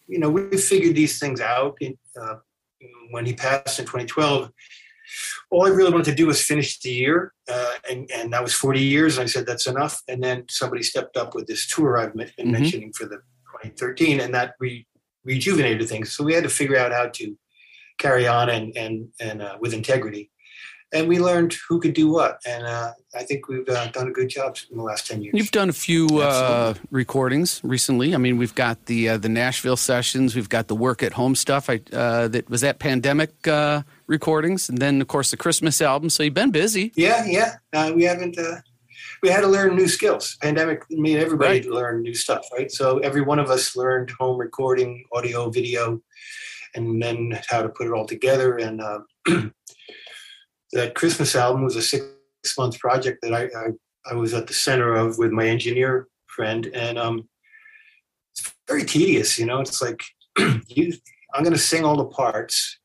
you 0.07 0.19
know 0.19 0.31
we 0.31 0.57
figured 0.59 0.97
these 0.97 1.19
things 1.19 1.41
out. 1.41 1.77
In, 1.81 1.97
uh, 2.21 2.37
when 3.11 3.25
he 3.25 3.33
passed 3.33 3.79
in 3.79 3.85
2012, 3.85 4.51
all 5.53 5.67
I 5.67 5.69
really 5.69 5.91
wanted 5.93 6.07
to 6.07 6.15
do 6.15 6.27
was 6.27 6.43
finish 6.43 6.81
the 6.81 6.91
year, 6.91 7.33
uh, 7.49 7.73
and 7.89 8.11
and 8.11 8.33
that 8.33 8.43
was 8.43 8.55
40 8.55 8.81
years. 8.81 9.19
And 9.19 9.25
I 9.25 9.27
said 9.27 9.47
that's 9.47 9.67
enough. 9.67 10.01
And 10.09 10.23
then 10.23 10.47
somebody 10.49 10.83
stepped 10.83 11.17
up 11.17 11.35
with 11.35 11.47
this 11.47 11.67
tour 11.69 11.99
I've 11.99 12.15
been 12.17 12.31
Mhm. 12.39 12.51
mentioning 12.51 12.93
for 12.95 13.05
the 13.05 13.19
2013, 13.63 14.19
and 14.21 14.35
that 14.35 14.55
re- 14.59 14.87
rejuvenated 15.25 15.89
things. 15.89 16.11
So 16.13 16.25
we 16.25 16.33
had 16.35 16.43
to 16.45 16.49
figure 16.51 16.77
out 16.79 16.91
how 16.93 17.09
to 17.09 17.37
carry 17.99 18.27
on 18.27 18.49
and 18.49 18.77
and 18.77 19.09
and 19.21 19.43
uh, 19.43 19.59
with 19.61 19.75
integrity. 19.75 20.32
And 20.95 21.09
we 21.09 21.19
learned 21.19 21.55
who 21.69 21.81
could 21.81 21.95
do 21.95 22.11
what, 22.11 22.39
and 22.47 22.67
uh, 22.67 22.93
I 23.15 23.23
think 23.23 23.49
we've 23.49 23.67
uh, 23.67 23.87
done 23.93 24.09
a 24.09 24.11
good 24.11 24.29
job 24.29 24.59
in 24.71 24.77
the 24.77 24.83
last 24.83 25.07
ten 25.07 25.23
years. 25.23 25.33
You've 25.35 25.51
done 25.51 25.71
a 25.71 25.73
few 25.73 26.07
uh, 26.21 26.75
recordings 26.91 27.61
recently. 27.65 28.15
I 28.15 28.19
mean, 28.19 28.37
we've 28.37 28.55
got 28.55 28.85
the 28.87 29.09
uh, 29.09 29.17
the 29.17 29.31
Nashville 29.31 29.79
sessions. 29.79 30.35
We've 30.35 30.51
got 30.51 30.69
the 30.69 30.77
work 30.77 31.03
at 31.03 31.15
home 31.15 31.35
stuff. 31.35 31.71
I 31.71 31.81
uh, 31.95 32.29
that 32.29 32.51
was 32.51 32.61
that 32.61 32.79
pandemic 32.79 33.49
uh, 33.49 33.83
recordings, 34.07 34.69
and 34.69 34.79
then 34.79 35.01
of 35.01 35.09
course 35.09 35.31
the 35.31 35.39
Christmas 35.39 35.81
album. 35.81 36.11
So 36.11 36.23
you've 36.25 36.35
been 36.35 36.51
busy. 36.51 36.93
Yeah, 36.95 37.25
yeah. 37.27 37.55
Uh, 37.73 37.93
we 37.95 38.05
haven't. 38.05 38.39
Uh, 38.39 38.57
we 39.23 39.31
had 39.31 39.41
to 39.41 39.49
learn 39.49 39.77
new 39.77 39.89
skills. 39.89 40.37
Pandemic 40.43 40.83
made 40.91 41.19
everybody 41.19 41.61
Right. 41.61 41.71
learn 41.71 42.03
new 42.03 42.15
stuff, 42.15 42.45
right? 42.53 42.71
So 42.71 42.99
every 42.99 43.23
one 43.23 43.39
of 43.39 43.51
us 43.51 43.77
learned 43.77 44.11
home 44.19 44.37
recording, 44.39 45.05
audio, 45.13 45.49
video, 45.49 46.03
and 46.75 47.01
then 47.01 47.39
how 47.49 47.63
to 47.63 47.69
put 47.69 47.87
it 47.87 47.93
all 47.93 48.05
together. 48.07 48.57
And 48.57 48.81
uh, 48.81 49.01
that 50.73 50.95
Christmas 50.95 51.35
album 51.37 51.65
was 51.65 51.77
a 51.77 51.83
six 51.83 52.05
month 52.59 52.79
project 52.79 53.19
that 53.23 53.35
I, 53.35 53.45
I 53.45 53.71
I 54.11 54.15
was 54.15 54.35
at 54.35 54.47
the 54.47 54.55
center 54.55 54.95
of 54.95 55.19
with 55.19 55.31
my 55.31 55.47
engineer 55.47 56.09
friend, 56.27 56.67
and 56.75 56.99
um, 56.99 57.29
it's 58.33 58.53
very 58.67 58.85
tedious. 58.85 59.39
You 59.39 59.47
know, 59.47 59.61
it's 59.61 59.81
like 59.81 60.03
you, 60.39 60.95
I'm 61.35 61.45
going 61.45 61.53
to 61.53 61.59
sing 61.59 61.85
all 61.85 61.97
the 61.97 62.07
parts. 62.07 62.79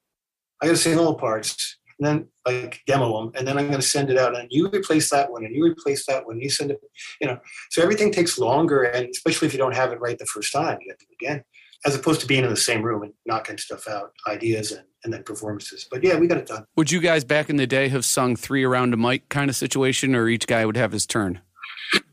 I 0.61 0.67
got 0.67 0.73
to 0.73 0.77
sing 0.77 0.97
all 0.97 1.13
the 1.13 1.19
parts, 1.19 1.77
and 1.99 2.07
then 2.07 2.27
like 2.45 2.81
demo 2.87 3.19
them, 3.19 3.31
and 3.35 3.47
then 3.47 3.57
I'm 3.57 3.67
going 3.67 3.81
to 3.81 3.87
send 3.87 4.09
it 4.09 4.17
out, 4.17 4.37
and 4.37 4.47
you 4.51 4.69
replace 4.69 5.09
that 5.09 5.31
one, 5.31 5.45
and 5.45 5.55
you 5.55 5.63
replace 5.65 6.05
that 6.07 6.25
one, 6.25 6.35
and 6.35 6.43
you 6.43 6.49
send 6.49 6.71
it, 6.71 6.79
you 7.19 7.27
know. 7.27 7.39
So 7.71 7.81
everything 7.81 8.11
takes 8.11 8.37
longer, 8.37 8.83
and 8.83 9.07
especially 9.09 9.47
if 9.47 9.53
you 9.53 9.59
don't 9.59 9.75
have 9.75 9.91
it 9.91 9.99
right 9.99 10.17
the 10.17 10.25
first 10.25 10.51
time, 10.51 10.77
you 10.81 10.91
have 10.91 10.99
to 10.99 11.05
again, 11.19 11.43
as 11.85 11.95
opposed 11.95 12.21
to 12.21 12.27
being 12.27 12.43
in 12.43 12.49
the 12.49 12.55
same 12.57 12.81
room 12.81 13.03
and 13.03 13.13
knocking 13.25 13.57
stuff 13.57 13.87
out, 13.87 14.11
ideas 14.27 14.71
and 14.71 14.83
and 15.03 15.13
then 15.13 15.23
performances. 15.23 15.87
But 15.89 16.03
yeah, 16.03 16.17
we 16.17 16.27
got 16.27 16.39
it 16.39 16.47
done. 16.47 16.65
Would 16.75 16.91
you 16.91 16.99
guys 16.99 17.23
back 17.23 17.49
in 17.49 17.55
the 17.55 17.67
day 17.67 17.87
have 17.89 18.03
sung 18.03 18.35
three 18.35 18.63
around 18.63 18.93
a 18.93 18.97
mic 18.97 19.29
kind 19.29 19.49
of 19.49 19.55
situation, 19.55 20.15
or 20.15 20.27
each 20.27 20.47
guy 20.47 20.65
would 20.65 20.75
have 20.75 20.91
his 20.91 21.05
turn? 21.05 21.39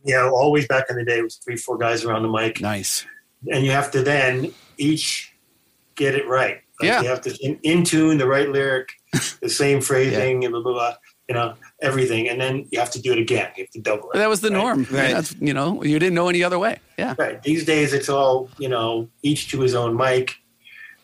Yeah, 0.04 0.28
always 0.28 0.68
back 0.68 0.84
in 0.90 0.96
the 0.96 1.04
day, 1.04 1.18
it 1.18 1.22
was 1.22 1.36
three, 1.36 1.56
four 1.56 1.78
guys 1.78 2.04
around 2.04 2.22
the 2.22 2.28
mic, 2.28 2.60
Nice. 2.60 3.04
and 3.50 3.64
you 3.64 3.70
have 3.72 3.90
to 3.92 4.02
then 4.02 4.52
each 4.78 5.32
get 5.96 6.14
it 6.14 6.28
right. 6.28 6.60
Like 6.80 6.88
Yeah. 6.88 7.02
you 7.02 7.08
have 7.08 7.22
to 7.22 7.36
in, 7.40 7.58
in 7.62 7.84
tune 7.84 8.18
the 8.18 8.26
right 8.28 8.48
lyric, 8.48 8.90
the 9.40 9.48
same 9.48 9.80
phrasing, 9.80 10.44
and 10.44 10.52
blah 10.52 10.62
blah 10.62 10.72
blah. 10.72 10.94
You 11.28 11.34
know 11.34 11.54
everything, 11.80 12.28
and 12.28 12.38
then 12.40 12.66
you 12.70 12.78
have 12.78 12.90
to 12.90 13.00
do 13.00 13.12
it 13.12 13.18
again. 13.18 13.50
You 13.56 13.64
have 13.64 13.70
to 13.70 13.80
double 13.80 14.10
it. 14.12 14.18
That 14.18 14.28
was 14.28 14.40
the 14.42 14.50
right? 14.50 14.58
norm. 14.58 14.78
Right. 14.90 15.14
That's, 15.14 15.34
you 15.40 15.54
know, 15.54 15.82
you 15.82 15.98
didn't 15.98 16.14
know 16.14 16.28
any 16.28 16.44
other 16.44 16.58
way. 16.58 16.78
Yeah. 16.98 17.14
Right. 17.18 17.42
These 17.42 17.64
days, 17.64 17.92
it's 17.94 18.08
all 18.10 18.50
you 18.58 18.68
know. 18.68 19.08
Each 19.22 19.50
to 19.50 19.60
his 19.60 19.74
own 19.74 19.96
mic. 19.96 20.34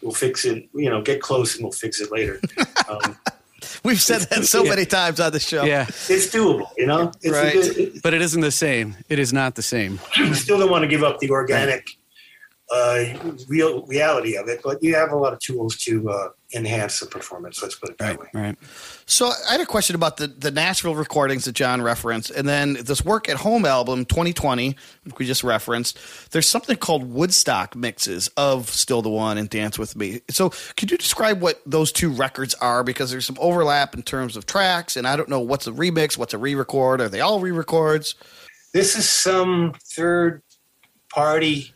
We'll 0.02 0.12
fix 0.12 0.44
it. 0.44 0.68
You 0.74 0.90
know, 0.90 1.00
get 1.02 1.22
close 1.22 1.54
and 1.56 1.64
we'll 1.64 1.72
fix 1.72 2.00
it 2.00 2.10
later. 2.12 2.40
Um, 2.88 3.16
We've 3.84 4.00
said 4.00 4.22
that 4.22 4.44
so 4.46 4.64
Yeah. 4.64 4.70
many 4.70 4.84
times 4.84 5.20
on 5.20 5.30
the 5.32 5.38
show. 5.38 5.62
Yeah. 5.64 5.84
it's 5.86 6.26
doable. 6.34 6.70
You 6.76 6.86
know, 6.86 7.12
it's 7.22 7.30
Right. 7.30 7.54
a 7.54 7.74
good, 7.74 8.02
But 8.02 8.14
it 8.14 8.20
isn't 8.22 8.40
the 8.40 8.50
same. 8.50 8.96
It 9.08 9.18
is 9.20 9.32
not 9.32 9.54
the 9.54 9.62
same. 9.62 10.00
you 10.16 10.34
still 10.34 10.58
don't 10.58 10.70
want 10.70 10.82
to 10.82 10.88
give 10.88 11.04
up 11.04 11.20
the 11.20 11.30
organic 11.30 11.86
uh, 12.72 13.04
real 13.48 13.86
reality 13.86 14.36
of 14.36 14.48
it, 14.48 14.60
but 14.64 14.82
you 14.82 14.94
have 14.96 15.12
a 15.12 15.16
lot 15.16 15.32
of 15.32 15.38
tools 15.38 15.76
to 15.84 16.08
uh, 16.10 16.28
enhance 16.52 17.00
the 17.00 17.06
performance. 17.06 17.62
Let's 17.62 17.76
put 17.76 17.90
it 17.90 17.98
that 17.98 18.18
way. 18.18 18.26
Right. 18.34 18.56
So 19.06 19.30
I 19.48 19.52
had 19.52 19.60
a 19.60 19.66
question 19.66 19.94
about 19.94 20.16
the, 20.16 20.26
the 20.26 20.50
Nashville 20.50 20.94
recordings 20.94 21.44
that 21.44 21.52
John 21.52 21.82
referenced, 21.82 22.30
and 22.30 22.48
then 22.48 22.74
this 22.74 23.04
Work 23.04 23.28
at 23.28 23.36
Home 23.38 23.64
album 23.64 24.04
2020, 24.04 24.76
which 25.04 25.18
we 25.18 25.26
just 25.26 25.44
referenced. 25.44 25.98
There's 26.30 26.48
something 26.48 26.76
called 26.76 27.12
Woodstock 27.12 27.76
mixes 27.76 28.28
of 28.36 28.68
Still 28.68 29.02
the 29.02 29.10
One 29.10 29.38
and 29.38 29.48
Dance 29.48 29.78
with 29.78 29.96
Me. 29.96 30.20
So 30.30 30.50
could 30.76 30.90
you 30.90 30.98
describe 30.98 31.40
what 31.40 31.60
those 31.66 31.92
two 31.92 32.10
records 32.10 32.54
are? 32.54 32.82
Because 32.82 33.10
there's 33.10 33.26
some 33.26 33.38
overlap 33.40 33.94
in 33.94 34.02
terms 34.02 34.36
of 34.36 34.46
tracks, 34.46 34.96
and 34.96 35.06
I 35.06 35.16
don't 35.16 35.28
know 35.28 35.40
what's 35.40 35.66
a 35.66 35.72
remix, 35.72 36.16
what's 36.16 36.34
a 36.34 36.38
re-record. 36.38 37.00
Are 37.00 37.08
they 37.08 37.20
all 37.20 37.40
re-records? 37.40 38.14
This 38.72 38.96
is 38.96 39.08
some 39.08 39.74
third 39.82 40.42
party 41.12 41.74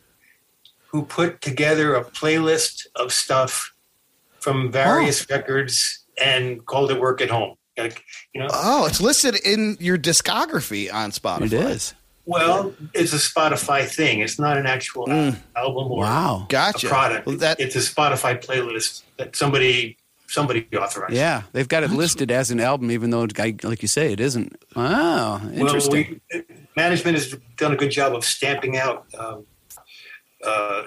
who 0.87 1.03
put 1.03 1.41
together 1.41 1.95
a 1.95 2.03
playlist 2.05 2.87
of 2.95 3.11
stuff 3.11 3.74
from 4.45 4.71
various 4.71 5.27
records 5.27 6.05
and 6.23 6.63
called 6.67 6.91
it 6.91 6.99
Work 6.99 7.19
at 7.19 7.31
Home. 7.31 7.55
Like, 7.79 8.03
you 8.31 8.39
know, 8.41 8.47
Oh, 8.51 8.85
it's 8.85 9.01
listed 9.01 9.35
in 9.43 9.75
your 9.79 9.97
discography 9.97 10.93
on 10.93 11.09
Spotify. 11.09 11.47
It 11.47 11.53
is. 11.53 11.95
well, 12.27 12.71
it's 12.93 13.11
a 13.11 13.17
Spotify 13.17 13.87
thing. 13.87 14.19
It's 14.19 14.37
not 14.39 14.55
an 14.57 14.67
actual 14.67 15.07
Mm. 15.07 15.35
album 15.55 15.91
or 15.91 16.01
Wow. 16.01 16.45
Gotcha. 16.47 16.85
a 16.85 16.89
product. 16.91 17.25
Well, 17.25 17.37
that 17.37 17.59
it's 17.59 17.75
a 17.75 17.79
Spotify 17.79 18.39
playlist 18.39 19.01
that 19.17 19.35
somebody 19.35 19.97
somebody 20.27 20.67
authorized. 20.75 21.13
Yeah. 21.13 21.43
They've 21.53 21.67
got 21.67 21.81
it 21.83 21.89
listed 21.91 22.29
as 22.31 22.49
an 22.51 22.59
album, 22.59 22.89
even 22.91 23.09
though, 23.11 23.27
like 23.63 23.81
you 23.81 23.87
say, 23.87 24.11
it 24.13 24.19
isn't. 24.19 24.55
Wow. 24.75 25.39
Well, 25.43 25.53
Interesting. 25.53 26.19
we, 26.33 26.41
management 26.75 27.15
has 27.17 27.35
done 27.57 27.73
a 27.73 27.75
good 27.75 27.91
job 27.91 28.13
of 28.15 28.23
stamping 28.25 28.75
out 28.77 29.05
um, 29.17 29.45
uh, 30.43 30.83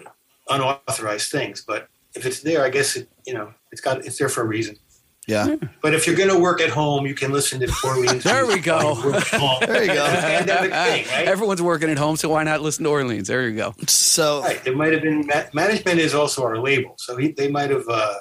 unauthorized 0.49 1.31
things, 1.31 1.63
but 1.67 1.89
if 2.15 2.27
it's 2.27 2.41
there, 2.41 2.65
I 2.65 2.71
guess 2.71 2.97
it, 2.97 3.09
you 3.29 3.35
know 3.35 3.53
it's 3.73 3.83
got 3.83 3.95
it's 4.07 4.17
there 4.19 4.31
for 4.31 4.41
a 4.43 4.47
reason. 4.47 4.75
yeah. 5.27 5.57
But 5.83 5.93
if 5.95 6.07
you're 6.07 6.17
going 6.17 6.31
to 6.31 6.39
work 6.41 6.61
at 6.63 6.71
home, 6.71 7.07
you 7.07 7.15
can 7.15 7.31
listen 7.33 7.61
to 7.61 7.69
Orleans. 7.85 8.25
There 8.33 8.47
we 8.47 8.59
go. 8.59 8.77
while 8.79 8.97
you 8.97 9.13
work 9.13 9.35
at 9.35 9.41
home. 9.41 9.59
There 9.67 9.83
you 9.85 9.93
go. 10.01 10.07
Pandemic 10.07 10.71
thing, 10.73 11.05
right? 11.13 11.29
Everyone's 11.29 11.61
working 11.63 11.91
at 11.91 11.99
home, 11.99 12.17
so 12.17 12.31
why 12.31 12.43
not 12.45 12.63
listen 12.63 12.85
to 12.85 12.91
Orleans? 12.91 13.29
There 13.29 13.47
you 13.49 13.57
go. 13.57 13.75
So 13.87 14.41
Right. 14.41 14.67
It 14.67 14.75
might 14.77 14.93
have 14.95 15.03
been 15.03 15.29
management 15.53 15.99
is 16.01 16.15
also 16.15 16.43
our 16.45 16.59
label, 16.59 16.95
so 16.99 17.17
he, 17.19 17.33
they 17.33 17.49
might 17.51 17.69
have 17.77 17.87
uh, 17.91 18.15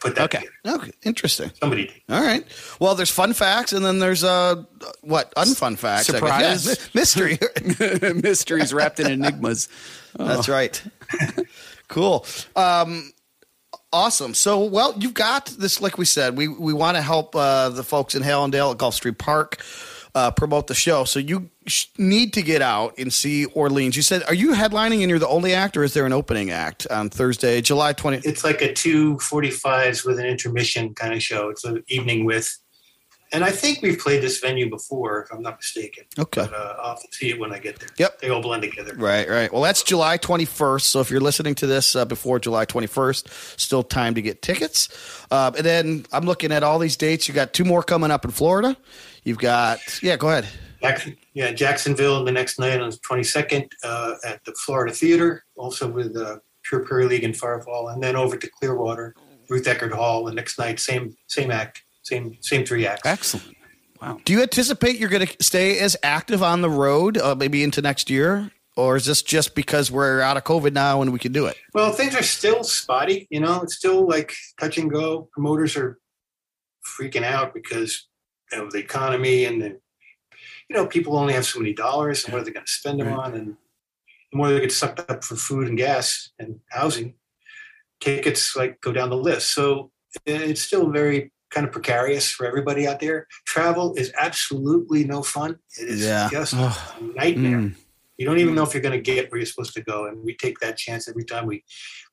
put 0.00 0.14
that. 0.16 0.24
Okay. 0.24 0.44
together. 0.62 0.82
okay, 0.82 0.92
interesting. 1.04 1.50
Somebody 1.60 1.86
did. 1.86 2.02
All 2.10 2.22
right. 2.22 2.44
Well, 2.78 2.94
there's 2.94 3.10
fun 3.10 3.32
facts, 3.32 3.72
and 3.72 3.82
then 3.84 3.98
there's 3.98 4.22
uh, 4.24 4.64
what 5.00 5.34
unfun 5.36 5.78
facts? 5.78 6.10
I 6.10 6.20
guess. 6.20 6.64
Surprise. 6.64 6.66
Yeah, 6.66 6.74
mystery. 7.00 7.38
Mysteries 8.28 8.74
wrapped 8.74 9.00
in 9.00 9.06
enigmas. 9.10 9.68
That's 10.18 10.48
right. 10.48 10.76
cool. 11.88 12.26
Um, 12.54 13.12
awesome. 13.92 14.34
So, 14.34 14.64
well, 14.64 14.94
you've 14.98 15.14
got 15.14 15.46
this. 15.46 15.80
Like 15.80 15.98
we 15.98 16.04
said, 16.04 16.36
we 16.36 16.48
we 16.48 16.72
want 16.72 16.96
to 16.96 17.02
help 17.02 17.36
uh, 17.36 17.68
the 17.68 17.82
folks 17.82 18.14
in 18.14 18.22
Hallandale 18.22 18.72
at 18.72 18.78
Gulfstream 18.78 19.16
Park 19.16 19.62
uh, 20.14 20.30
promote 20.30 20.66
the 20.66 20.74
show. 20.74 21.04
So 21.04 21.18
you 21.18 21.50
sh- 21.66 21.86
need 21.98 22.32
to 22.34 22.42
get 22.42 22.62
out 22.62 22.98
and 22.98 23.12
see 23.12 23.46
Orleans. 23.46 23.96
You 23.96 24.02
said, 24.02 24.22
are 24.24 24.34
you 24.34 24.52
headlining 24.52 25.00
and 25.00 25.08
you're 25.10 25.18
the 25.18 25.28
only 25.28 25.54
act, 25.54 25.76
or 25.76 25.84
is 25.84 25.94
there 25.94 26.06
an 26.06 26.12
opening 26.12 26.50
act 26.50 26.86
on 26.88 27.10
Thursday, 27.10 27.60
July 27.60 27.92
twenty? 27.92 28.20
It's 28.28 28.44
like 28.44 28.60
a 28.62 28.72
two 28.72 29.18
forty 29.18 29.50
fives 29.50 30.04
with 30.04 30.18
an 30.18 30.26
intermission 30.26 30.94
kind 30.94 31.14
of 31.14 31.22
show. 31.22 31.48
It's 31.48 31.64
an 31.64 31.82
evening 31.88 32.24
with, 32.24 32.58
and 33.32 33.42
I 33.42 33.50
think 33.50 33.80
we've 33.82 33.98
played 33.98 34.22
this 34.22 34.38
venue 34.38 34.68
before, 34.68 35.22
if 35.22 35.32
I'm 35.32 35.42
not 35.42 35.58
mistaken. 35.58 36.04
Okay. 36.18 36.42
But 36.42 36.54
uh, 36.54 36.76
I'll 36.82 37.00
see 37.10 37.30
it 37.30 37.40
when 37.40 37.52
I 37.52 37.58
get 37.58 37.78
there. 37.78 37.88
Yep. 37.96 38.20
They 38.20 38.28
all 38.28 38.42
blend 38.42 38.62
together. 38.62 38.94
Right, 38.94 39.28
right. 39.28 39.52
Well, 39.52 39.62
that's 39.62 39.82
July 39.82 40.18
21st. 40.18 40.82
So 40.82 41.00
if 41.00 41.10
you're 41.10 41.20
listening 41.20 41.54
to 41.56 41.66
this 41.66 41.96
uh, 41.96 42.04
before 42.04 42.38
July 42.38 42.66
21st, 42.66 43.58
still 43.58 43.82
time 43.82 44.14
to 44.14 44.22
get 44.22 44.42
tickets. 44.42 44.88
Uh, 45.30 45.50
and 45.56 45.64
then 45.64 46.06
I'm 46.12 46.24
looking 46.24 46.52
at 46.52 46.62
all 46.62 46.78
these 46.78 46.96
dates. 46.96 47.26
You 47.26 47.34
got 47.34 47.54
two 47.54 47.64
more 47.64 47.82
coming 47.82 48.10
up 48.10 48.24
in 48.24 48.30
Florida. 48.30 48.76
You've 49.24 49.38
got, 49.38 49.80
yeah, 50.02 50.16
go 50.16 50.28
ahead. 50.28 50.46
Jackson, 50.82 51.16
yeah, 51.32 51.52
Jacksonville 51.52 52.24
the 52.24 52.32
next 52.32 52.58
night 52.58 52.80
on 52.80 52.90
the 52.90 52.96
22nd 52.96 53.68
uh, 53.84 54.14
at 54.26 54.44
the 54.44 54.52
Florida 54.52 54.92
Theater, 54.92 55.44
also 55.56 55.88
with 55.88 56.16
uh, 56.16 56.38
Pure 56.64 56.84
Prairie 56.84 57.06
League 57.06 57.24
and 57.24 57.34
Firefall, 57.34 57.94
and 57.94 58.02
then 58.02 58.16
over 58.16 58.36
to 58.36 58.50
Clearwater, 58.58 59.14
Ruth 59.48 59.64
Eckerd 59.64 59.92
Hall 59.92 60.24
the 60.24 60.34
next 60.34 60.58
night, 60.58 60.80
same 60.80 61.16
same 61.28 61.50
act, 61.50 61.84
same 62.02 62.36
same 62.40 62.64
three 62.64 62.86
acts. 62.86 63.02
Excellent. 63.04 63.56
Wow. 64.00 64.18
Do 64.24 64.32
you 64.32 64.42
anticipate 64.42 64.98
you're 64.98 65.08
going 65.08 65.26
to 65.26 65.36
stay 65.42 65.78
as 65.78 65.96
active 66.02 66.42
on 66.42 66.60
the 66.60 66.70
road, 66.70 67.16
uh, 67.18 67.34
maybe 67.36 67.62
into 67.62 67.80
next 67.80 68.10
year? 68.10 68.50
or 68.76 68.96
is 68.96 69.04
this 69.04 69.22
just 69.22 69.54
because 69.54 69.90
we're 69.90 70.20
out 70.20 70.36
of 70.36 70.44
COVID 70.44 70.72
now 70.72 71.02
and 71.02 71.12
we 71.12 71.18
can 71.18 71.32
do 71.32 71.44
it? 71.46 71.56
Well, 71.74 71.92
things 71.92 72.14
are 72.14 72.22
still 72.22 72.64
spotty. 72.64 73.26
You 73.30 73.40
know, 73.40 73.60
it's 73.60 73.76
still 73.76 74.06
like 74.08 74.34
touch 74.58 74.78
and 74.78 74.90
go. 74.90 75.28
Promoters 75.32 75.76
are 75.76 75.98
freaking 76.98 77.22
out 77.22 77.52
because 77.52 78.08
of 78.52 78.72
the 78.72 78.78
economy 78.78 79.44
and 79.44 79.60
the, 79.60 79.78
you 80.70 80.76
know, 80.76 80.86
people 80.86 81.16
only 81.16 81.34
have 81.34 81.44
so 81.44 81.58
many 81.58 81.74
dollars 81.74 82.24
and 82.24 82.32
what 82.32 82.40
are 82.42 82.44
they 82.44 82.50
going 82.50 82.64
to 82.64 82.72
spend 82.72 83.00
them 83.00 83.08
Right. 83.08 83.18
on? 83.18 83.34
And 83.34 83.56
the 84.30 84.36
more 84.38 84.50
they 84.50 84.60
get 84.60 84.72
sucked 84.72 85.00
up 85.00 85.22
for 85.22 85.36
food 85.36 85.68
and 85.68 85.76
gas 85.76 86.30
and 86.38 86.58
housing, 86.70 87.14
tickets 88.00 88.56
like 88.56 88.80
go 88.80 88.92
down 88.92 89.10
the 89.10 89.16
list. 89.16 89.52
So 89.52 89.90
it's 90.24 90.62
still 90.62 90.90
very 90.90 91.30
kind 91.52 91.66
of 91.66 91.72
precarious 91.72 92.30
for 92.30 92.46
everybody 92.46 92.86
out 92.86 92.98
there. 92.98 93.26
Travel 93.46 93.94
is 93.94 94.12
absolutely 94.18 95.04
no 95.04 95.22
fun. 95.22 95.58
It 95.78 95.88
is 95.88 96.04
Yeah. 96.04 96.28
just 96.30 96.54
a 96.54 96.74
nightmare. 97.14 97.58
Mm. 97.58 97.74
You 98.18 98.26
don't 98.26 98.38
even 98.38 98.54
know 98.54 98.62
if 98.62 98.72
you're 98.74 98.82
going 98.82 98.92
to 98.96 99.00
get 99.00 99.30
where 99.30 99.38
you're 99.38 99.46
supposed 99.46 99.74
to 99.74 99.82
go, 99.82 100.06
and 100.06 100.22
we 100.22 100.36
take 100.36 100.58
that 100.60 100.76
chance 100.76 101.08
every 101.08 101.24
time 101.24 101.46
we 101.46 101.64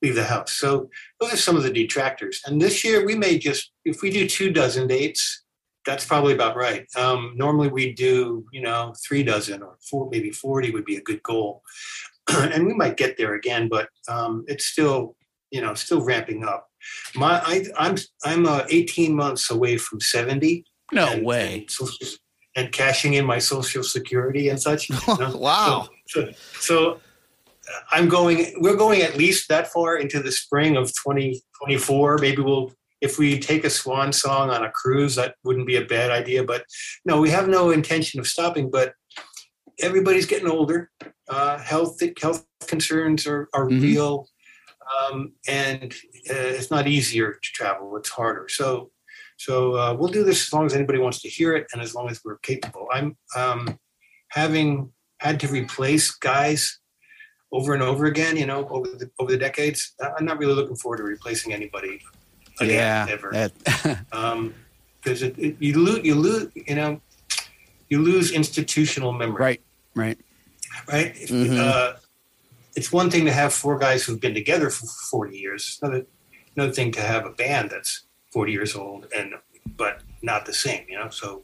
leave 0.02 0.14
the 0.14 0.24
house. 0.24 0.52
So 0.52 0.90
those 1.20 1.32
are 1.34 1.36
some 1.36 1.56
of 1.56 1.62
the 1.62 1.72
detractors. 1.72 2.40
And 2.46 2.60
this 2.60 2.82
year 2.84 3.04
we 3.04 3.14
may 3.14 3.38
just, 3.38 3.70
if 3.84 4.02
we 4.02 4.10
do 4.10 4.28
two 4.28 4.50
dozen 4.50 4.86
dates, 4.88 5.44
that's 5.86 6.04
probably 6.04 6.34
about 6.34 6.56
right. 6.56 6.86
Um, 6.96 7.32
normally 7.36 7.68
we 7.68 7.92
do, 7.92 8.44
you 8.52 8.60
know, 8.60 8.92
three 9.06 9.22
dozen 9.22 9.62
or 9.62 9.76
four, 9.88 10.08
maybe 10.10 10.30
forty 10.30 10.70
would 10.70 10.84
be 10.84 10.96
a 10.96 11.00
good 11.02 11.22
goal, 11.22 11.62
and 12.28 12.66
we 12.66 12.74
might 12.74 12.96
get 12.96 13.16
there 13.16 13.34
again. 13.34 13.68
But 13.68 13.88
um, 14.08 14.44
it's 14.48 14.66
still, 14.66 15.16
you 15.50 15.60
know, 15.60 15.74
still 15.74 16.02
ramping 16.02 16.44
up. 16.44 16.69
My, 17.14 17.40
I, 17.44 17.64
I'm, 17.78 17.96
I'm 18.24 18.46
uh, 18.46 18.64
18 18.68 19.14
months 19.14 19.50
away 19.50 19.76
from 19.76 20.00
70 20.00 20.64
No 20.92 21.08
and- 21.08 21.24
way. 21.24 21.60
And, 21.60 21.70
social, 21.70 22.06
and 22.56 22.72
cashing 22.72 23.14
in 23.14 23.24
my 23.24 23.38
social 23.38 23.82
security 23.82 24.48
and 24.48 24.60
such. 24.60 24.88
you 24.90 24.96
know? 25.18 25.36
Wow. 25.36 25.88
So, 26.08 26.26
so, 26.26 26.32
so, 26.58 26.92
uh, 26.92 27.80
I'm 27.92 28.08
going. 28.08 28.54
We're 28.58 28.76
going 28.76 29.02
at 29.02 29.16
least 29.16 29.48
that 29.48 29.68
far 29.68 29.96
into 29.96 30.20
the 30.20 30.32
spring 30.32 30.76
of 30.76 30.88
2024. 30.88 32.18
Maybe 32.18 32.42
we'll, 32.42 32.72
if 33.00 33.18
we 33.18 33.38
take 33.38 33.64
a 33.64 33.70
swan 33.70 34.12
song 34.12 34.50
on 34.50 34.64
a 34.64 34.70
cruise, 34.70 35.14
that 35.14 35.36
wouldn't 35.44 35.66
be 35.68 35.76
a 35.76 35.84
bad 35.84 36.10
idea. 36.10 36.42
But 36.42 36.64
no, 37.04 37.20
we 37.20 37.30
have 37.30 37.48
no 37.48 37.70
intention 37.70 38.18
of 38.18 38.26
stopping. 38.26 38.70
But 38.70 38.94
everybody's 39.80 40.26
getting 40.26 40.48
older. 40.50 40.90
Uh, 41.28 41.58
health 41.58 42.00
health 42.20 42.44
concerns 42.66 43.26
are 43.26 43.48
are 43.54 43.66
Mhm. 43.68 43.82
real, 43.82 44.26
um, 44.98 45.32
and 45.48 45.92
uh, 46.30 46.34
it's 46.58 46.70
not 46.70 46.86
easier 46.86 47.32
to 47.32 47.48
travel. 47.52 47.96
It's 47.96 48.08
harder. 48.10 48.46
So 48.48 48.90
so 49.36 49.74
uh, 49.76 49.94
we'll 49.98 50.08
do 50.12 50.22
this 50.24 50.46
as 50.46 50.52
long 50.52 50.66
as 50.66 50.74
anybody 50.74 50.98
wants 50.98 51.22
to 51.22 51.28
hear 51.28 51.54
it, 51.56 51.66
and 51.72 51.80
as 51.80 51.94
long 51.94 52.10
as 52.10 52.20
we're 52.24 52.38
capable. 52.38 52.86
I'm 52.92 53.16
um, 53.36 53.78
having 54.28 54.92
had 55.18 55.40
to 55.40 55.48
replace 55.48 56.10
guys 56.10 56.78
over 57.52 57.72
and 57.74 57.82
over 57.82 58.04
again. 58.06 58.36
You 58.36 58.46
know, 58.46 58.68
over 58.68 58.86
the 58.88 59.10
over 59.18 59.30
the 59.30 59.38
decades. 59.38 59.94
I'm 60.18 60.24
not 60.26 60.38
really 60.38 60.54
looking 60.54 60.76
forward 60.76 60.98
to 60.98 61.04
replacing 61.04 61.52
anybody 61.52 62.00
again 62.60 63.06
Yeah. 63.08 63.14
ever 63.14 63.30
that- 63.32 64.04
because 65.02 65.22
it, 65.22 65.38
it, 65.38 65.56
you 65.58 65.78
lose 65.78 66.04
you 66.04 66.14
lose 66.14 66.52
you 66.54 66.74
know 66.74 67.00
you 67.88 68.02
lose 68.02 68.32
institutional 68.32 69.12
memory 69.12 69.40
right. 69.40 69.60
Right. 69.94 70.18
right 70.88 71.14
Mhm. 71.14 71.58
uh, 71.58 71.94
it's 72.80 72.90
one 72.90 73.10
thing 73.10 73.26
to 73.26 73.32
have 73.32 73.52
four 73.52 73.78
guys 73.78 74.02
who've 74.02 74.20
been 74.20 74.32
together 74.32 74.70
for 74.70 74.86
40 74.86 75.36
years 75.36 75.62
it's 75.68 75.82
another 75.82 76.06
another 76.56 76.72
thing 76.72 76.90
to 76.92 77.02
have 77.02 77.26
a 77.26 77.30
band 77.30 77.70
that's 77.70 78.04
40 78.32 78.52
years 78.52 78.74
old 78.74 79.06
and 79.14 79.34
but 79.76 80.00
not 80.22 80.46
the 80.46 80.54
same 80.54 80.86
you 80.88 80.98
know 80.98 81.10
so 81.10 81.42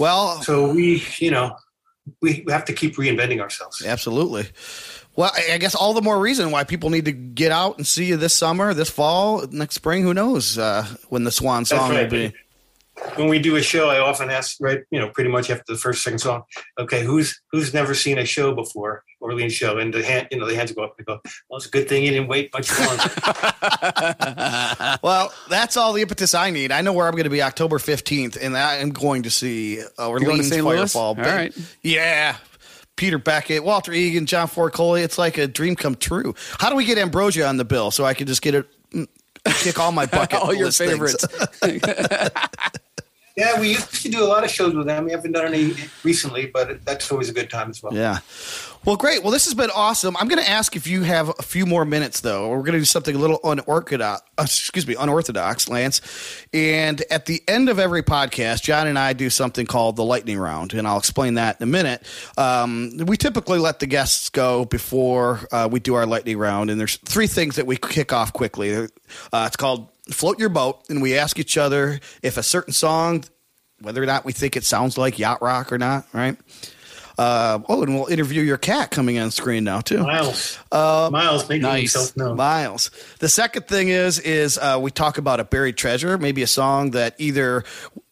Well, 0.00 0.40
so 0.40 0.72
we 0.72 1.02
you 1.18 1.30
know 1.30 1.56
we 2.22 2.46
have 2.48 2.64
to 2.64 2.72
keep 2.72 2.96
reinventing 2.96 3.40
ourselves 3.40 3.84
absolutely. 3.84 4.48
Well, 5.14 5.30
I 5.36 5.58
guess 5.58 5.74
all 5.74 5.92
the 5.92 6.00
more 6.00 6.18
reason 6.18 6.50
why 6.50 6.64
people 6.64 6.88
need 6.88 7.04
to 7.04 7.12
get 7.12 7.52
out 7.52 7.76
and 7.76 7.86
see 7.86 8.06
you 8.06 8.16
this 8.16 8.32
summer, 8.32 8.72
this 8.72 8.88
fall, 8.88 9.46
next 9.50 9.74
spring. 9.74 10.02
Who 10.02 10.14
knows 10.14 10.56
uh, 10.56 10.86
when 11.10 11.24
the 11.24 11.30
Swan 11.30 11.66
song 11.66 11.92
will 11.92 12.08
be? 12.08 12.32
when 13.16 13.28
we 13.28 13.38
do 13.38 13.56
a 13.56 13.62
show 13.62 13.88
i 13.88 13.98
often 13.98 14.30
ask 14.30 14.56
right 14.60 14.80
you 14.90 14.98
know 14.98 15.08
pretty 15.08 15.30
much 15.30 15.50
after 15.50 15.64
the 15.66 15.78
first 15.78 16.02
second 16.02 16.18
song 16.18 16.42
okay 16.78 17.04
who's 17.04 17.40
who's 17.50 17.72
never 17.74 17.94
seen 17.94 18.18
a 18.18 18.24
show 18.24 18.54
before 18.54 19.02
orleans 19.22 19.52
show 19.54 19.78
and 19.78 19.94
the 19.94 20.02
hand 20.04 20.28
you 20.30 20.38
know 20.38 20.46
the 20.46 20.54
hands 20.54 20.72
go 20.72 20.82
up 20.82 20.94
and 20.98 21.06
go 21.06 21.20
well 21.48 21.56
it's 21.56 21.66
a 21.66 21.70
good 21.70 21.88
thing 21.88 22.02
you 22.04 22.10
didn't 22.10 22.28
wait 22.28 22.52
much 22.52 22.68
longer 22.78 23.04
Well, 25.02 25.32
that's 25.48 25.76
all 25.76 25.92
the 25.92 26.02
impetus 26.02 26.34
I 26.34 26.50
need. 26.50 26.72
I 26.72 26.80
know 26.82 26.92
where 26.92 27.06
I'm 27.06 27.12
going 27.12 27.24
to 27.24 27.30
be 27.30 27.42
October 27.42 27.78
15th, 27.78 28.36
and 28.40 28.56
I 28.56 28.76
am 28.76 28.90
going 28.90 29.22
to 29.24 29.30
see 29.30 29.80
uh, 29.80 30.08
You're 30.08 30.18
to 30.18 30.26
Orleans 30.26 30.50
Firefall. 30.50 30.96
All 30.96 31.14
right. 31.14 31.56
Yeah. 31.82 32.36
Peter 32.96 33.18
Beckett, 33.18 33.64
Walter 33.64 33.92
Egan, 33.92 34.26
John 34.26 34.48
Ford 34.48 34.72
Coley. 34.72 35.02
It's 35.02 35.18
like 35.18 35.38
a 35.38 35.46
dream 35.46 35.76
come 35.76 35.94
true. 35.94 36.34
How 36.58 36.70
do 36.70 36.76
we 36.76 36.84
get 36.84 36.98
Ambrosia 36.98 37.46
on 37.46 37.56
the 37.56 37.64
bill 37.64 37.90
so 37.90 38.04
I 38.04 38.14
can 38.14 38.26
just 38.26 38.42
get 38.42 38.54
it, 38.54 38.66
mm, 38.92 39.08
kick 39.44 39.78
all 39.80 39.92
my 39.92 40.06
bucket 40.18 40.38
All 40.40 40.54
your 40.54 40.66
list 40.66 40.78
things? 40.78 40.92
favorites. 40.92 41.24
Yeah 43.36 43.58
we 43.60 43.70
used 43.70 44.02
to 44.02 44.08
do 44.10 44.22
a 44.22 44.26
lot 44.26 44.44
of 44.44 44.50
shows 44.50 44.74
with 44.74 44.86
them 44.86 45.04
we 45.04 45.10
haven't 45.10 45.32
done 45.32 45.46
any 45.52 45.74
recently 46.04 46.46
but 46.46 46.84
that's 46.84 47.10
always 47.12 47.28
a 47.28 47.32
good 47.32 47.48
time 47.50 47.70
as 47.70 47.82
well 47.82 47.94
Yeah. 47.94 48.18
Well, 48.84 48.96
great. 48.96 49.22
Well, 49.22 49.30
this 49.30 49.44
has 49.44 49.54
been 49.54 49.70
awesome. 49.72 50.16
I'm 50.16 50.26
going 50.26 50.42
to 50.42 50.50
ask 50.50 50.74
if 50.74 50.88
you 50.88 51.02
have 51.04 51.28
a 51.38 51.42
few 51.42 51.66
more 51.66 51.84
minutes, 51.84 52.20
though. 52.20 52.48
We're 52.48 52.62
going 52.62 52.72
to 52.72 52.80
do 52.80 52.84
something 52.84 53.14
a 53.14 53.18
little 53.18 53.38
unorthodox. 53.44 54.22
uh, 54.38 54.42
Excuse 54.42 54.88
me, 54.88 54.96
unorthodox, 54.98 55.68
Lance. 55.68 56.00
And 56.52 57.00
at 57.08 57.26
the 57.26 57.40
end 57.46 57.68
of 57.68 57.78
every 57.78 58.02
podcast, 58.02 58.62
John 58.62 58.88
and 58.88 58.98
I 58.98 59.12
do 59.12 59.30
something 59.30 59.66
called 59.66 59.94
the 59.94 60.02
lightning 60.02 60.36
round, 60.36 60.74
and 60.74 60.88
I'll 60.88 60.98
explain 60.98 61.34
that 61.34 61.60
in 61.60 61.62
a 61.62 61.70
minute. 61.70 62.04
Um, 62.36 62.96
we 63.06 63.16
typically 63.16 63.60
let 63.60 63.78
the 63.78 63.86
guests 63.86 64.30
go 64.30 64.64
before 64.64 65.46
uh, 65.52 65.68
we 65.70 65.78
do 65.78 65.94
our 65.94 66.04
lightning 66.04 66.36
round, 66.38 66.68
and 66.68 66.80
there's 66.80 66.96
three 66.96 67.28
things 67.28 67.54
that 67.54 67.66
we 67.68 67.76
kick 67.76 68.12
off 68.12 68.32
quickly. 68.32 68.74
Uh, 68.74 69.44
it's 69.46 69.54
called 69.56 69.91
float 70.10 70.38
your 70.38 70.48
boat, 70.48 70.82
and 70.88 71.00
we 71.02 71.16
ask 71.16 71.38
each 71.38 71.56
other 71.56 72.00
if 72.22 72.36
a 72.36 72.42
certain 72.42 72.72
song, 72.72 73.24
whether 73.80 74.02
or 74.02 74.06
not 74.06 74.24
we 74.24 74.32
think 74.32 74.56
it 74.56 74.64
sounds 74.64 74.98
like 74.98 75.18
yacht 75.18 75.42
rock 75.42 75.72
or 75.72 75.78
not, 75.78 76.06
right? 76.12 76.36
Uh, 77.18 77.60
oh, 77.68 77.82
and 77.82 77.94
we'll 77.94 78.06
interview 78.06 78.40
your 78.42 78.56
cat 78.56 78.90
coming 78.90 79.18
on 79.18 79.30
screen 79.30 79.64
now 79.64 79.80
too. 79.80 80.02
miles 80.02 80.58
Uh, 80.72 81.10
miles 81.12 81.46
making 81.48 81.62
nice. 81.62 81.92
himself 81.92 82.16
known 82.16 82.36
Miles. 82.36 82.90
The 83.18 83.28
second 83.28 83.68
thing 83.68 83.88
is 83.88 84.18
is 84.18 84.56
uh, 84.56 84.78
we 84.80 84.90
talk 84.90 85.18
about 85.18 85.38
a 85.38 85.44
buried 85.44 85.76
treasure, 85.76 86.16
maybe 86.16 86.42
a 86.42 86.46
song 86.46 86.92
that 86.92 87.14
either 87.18 87.64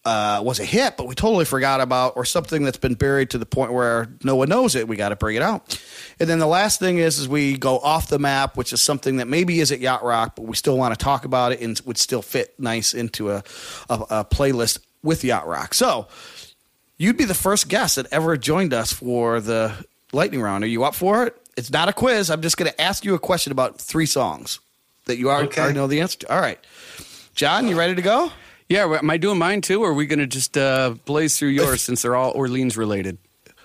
uh, 0.05 0.41
was 0.43 0.61
a 0.61 0.65
hit 0.65 0.97
but 0.97 1.07
we 1.07 1.15
totally 1.15 1.45
forgot 1.45 1.81
about, 1.81 2.15
or 2.17 2.25
something 2.25 2.63
that's 2.65 2.79
been 2.79 2.95
buried 2.95 3.31
to 3.31 3.39
the 3.39 3.45
point 3.45 3.73
where 3.73 4.09
no 4.25 4.35
one 4.37 4.49
knows 4.49 4.75
it. 4.75 4.89
We 4.89 4.97
got 4.97 5.11
to 5.11 5.17
bring 5.17 5.37
it 5.37 5.43
out. 5.43 5.79
And 6.19 6.29
then 6.29 6.39
the 6.39 6.47
last 6.47 6.81
thing 6.81 6.99
is 6.99 7.19
is 7.19 7.29
we 7.29 7.59
go 7.59 7.79
off 7.79 8.09
the 8.09 8.19
map, 8.19 8.57
which 8.57 8.73
is 8.73 8.81
something 8.81 9.17
that 9.19 9.29
maybe 9.29 9.61
isn't 9.61 9.81
yacht 9.81 10.03
rock, 10.03 10.37
but 10.37 10.47
we 10.47 10.57
still 10.57 10.79
want 10.79 10.99
to 10.99 11.03
talk 11.05 11.25
about 11.27 11.53
it 11.53 11.61
and 11.61 11.81
would 11.85 11.99
still 11.99 12.23
fit 12.23 12.59
nice 12.59 12.95
into 12.95 13.31
a, 13.31 13.43
a, 13.91 13.95
a 14.11 14.25
playlist 14.25 14.79
with 15.03 15.23
yacht 15.23 15.47
rock. 15.47 15.75
So 15.75 16.09
you'd 16.97 17.17
be 17.19 17.25
the 17.25 17.35
first 17.35 17.69
guest 17.69 17.97
that 17.97 18.07
ever 18.11 18.37
joined 18.37 18.73
us 18.75 18.93
for 18.93 19.41
the 19.41 19.75
lightning 20.13 20.41
round. 20.41 20.65
Are 20.65 20.67
you 20.67 20.85
up 20.85 20.95
for 20.95 21.27
it? 21.27 21.37
It's 21.57 21.71
not 21.71 21.89
a 21.91 21.93
quiz. 21.93 22.31
I'm 22.31 22.41
just 22.43 22.57
going 22.57 22.71
to 22.71 22.81
ask 22.81 23.05
you 23.05 23.15
a 23.15 23.19
question 23.19 23.53
about 23.53 23.79
three 23.81 24.07
songs 24.07 24.61
that 25.07 25.19
you 25.19 25.29
already, 25.31 25.49
Okay. 25.49 25.61
already 25.61 25.77
know 25.79 25.87
the 25.87 26.01
answer 26.01 26.19
to. 26.21 26.35
All 26.35 26.41
right. 26.41 26.59
John, 27.35 27.69
you 27.69 27.77
ready 27.79 27.95
to 27.95 28.03
go? 28.03 28.31
Yeah, 28.71 28.85
am 28.99 29.11
I 29.11 29.17
doing 29.17 29.37
mine 29.39 29.63
too, 29.63 29.83
or 29.83 29.91
are 29.91 29.95
we 29.95 30.07
going 30.07 30.21
to 30.21 30.29
just 30.29 30.57
uh, 30.57 30.95
blaze 31.05 31.37
through 31.37 31.49
yours 31.49 31.83
since 31.87 32.03
they're 32.03 32.15
all 32.17 32.31
Orleans 32.31 32.77
related? 32.77 33.19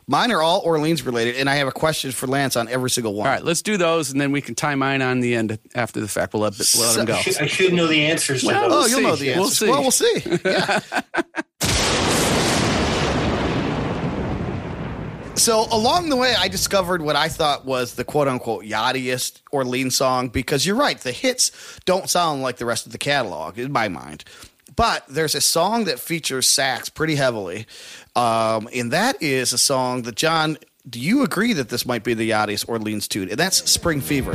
Mine 0.07 0.31
are 0.31 0.41
all 0.41 0.61
Orleans 0.65 1.03
related, 1.03 1.35
and 1.37 1.47
I 1.49 1.55
have 1.55 1.67
a 1.67 1.71
question 1.71 2.11
for 2.11 2.25
Lance 2.27 2.55
on 2.55 2.67
every 2.67 2.89
single 2.89 3.13
one. 3.13 3.25
All 3.27 3.33
right, 3.33 3.43
let's 3.43 3.61
do 3.61 3.77
those, 3.77 4.11
and 4.11 4.19
then 4.19 4.31
we 4.31 4.41
can 4.41 4.53
tie 4.55 4.75
mine 4.75 5.01
on 5.01 5.19
the 5.19 5.35
end 5.35 5.57
after 5.73 5.99
the 5.99 6.07
fact. 6.07 6.33
We'll 6.33 6.41
let, 6.43 6.57
let 6.59 6.95
them 6.95 7.05
go. 7.05 7.13
I 7.15 7.21
should, 7.21 7.37
I 7.37 7.45
should 7.47 7.73
know 7.73 7.87
the 7.87 8.05
answers 8.05 8.41
to 8.41 8.47
Well, 8.47 8.65
Oh, 8.65 8.69
those 8.81 8.91
you'll 8.91 8.99
see. 8.99 9.03
know 9.05 9.15
the 9.15 9.29
We'll 9.29 9.43
answers. 9.45 9.57
see. 9.59 9.69
Well, 9.69 9.81
we'll 9.81 9.91
see. 9.91 10.39
Yeah. 10.45 11.01
So 15.35 15.67
along 15.71 16.09
the 16.09 16.15
way, 16.15 16.33
I 16.37 16.47
discovered 16.47 17.01
what 17.01 17.15
I 17.15 17.27
thought 17.27 17.65
was 17.65 17.95
the 17.95 18.05
quote 18.05 18.27
unquote 18.27 18.63
yachtiest 18.63 19.41
Orleans 19.51 19.95
song 19.95 20.29
because 20.29 20.65
you're 20.65 20.77
right, 20.77 20.97
the 20.99 21.11
hits 21.11 21.51
don't 21.85 22.09
sound 22.09 22.41
like 22.41 22.55
the 22.57 22.65
rest 22.65 22.85
of 22.85 22.91
the 22.93 22.97
catalog 22.97 23.59
in 23.59 23.71
my 23.71 23.87
mind. 23.89 24.23
But 24.75 25.05
there's 25.07 25.35
a 25.35 25.41
song 25.41 25.85
that 25.85 25.99
features 25.99 26.47
sax 26.47 26.89
pretty 26.89 27.15
heavily, 27.15 27.65
um, 28.15 28.67
and 28.73 28.91
that 28.91 29.21
is 29.21 29.53
a 29.53 29.57
song 29.57 30.03
that 30.03 30.15
John. 30.15 30.57
Do 30.87 30.99
you 30.99 31.23
agree 31.23 31.53
that 31.53 31.69
this 31.69 31.83
might 31.85 32.03
be 32.03 32.13
the 32.13 32.29
yachtiest 32.29 32.69
Orleans 32.69 33.07
tune? 33.07 33.29
And 33.29 33.39
that's 33.39 33.69
"Spring 33.71 34.01
Fever." 34.01 34.33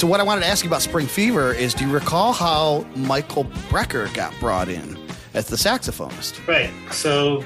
So 0.00 0.06
what 0.06 0.18
I 0.18 0.22
wanted 0.22 0.40
to 0.40 0.46
ask 0.46 0.64
you 0.64 0.70
about 0.70 0.80
Spring 0.80 1.06
Fever 1.06 1.52
is, 1.52 1.74
do 1.74 1.86
you 1.86 1.92
recall 1.92 2.32
how 2.32 2.86
Michael 2.96 3.44
Brecker 3.68 4.10
got 4.14 4.32
brought 4.40 4.70
in 4.70 4.98
as 5.34 5.46
the 5.46 5.56
saxophonist? 5.56 6.46
Right. 6.48 6.70
So 6.90 7.44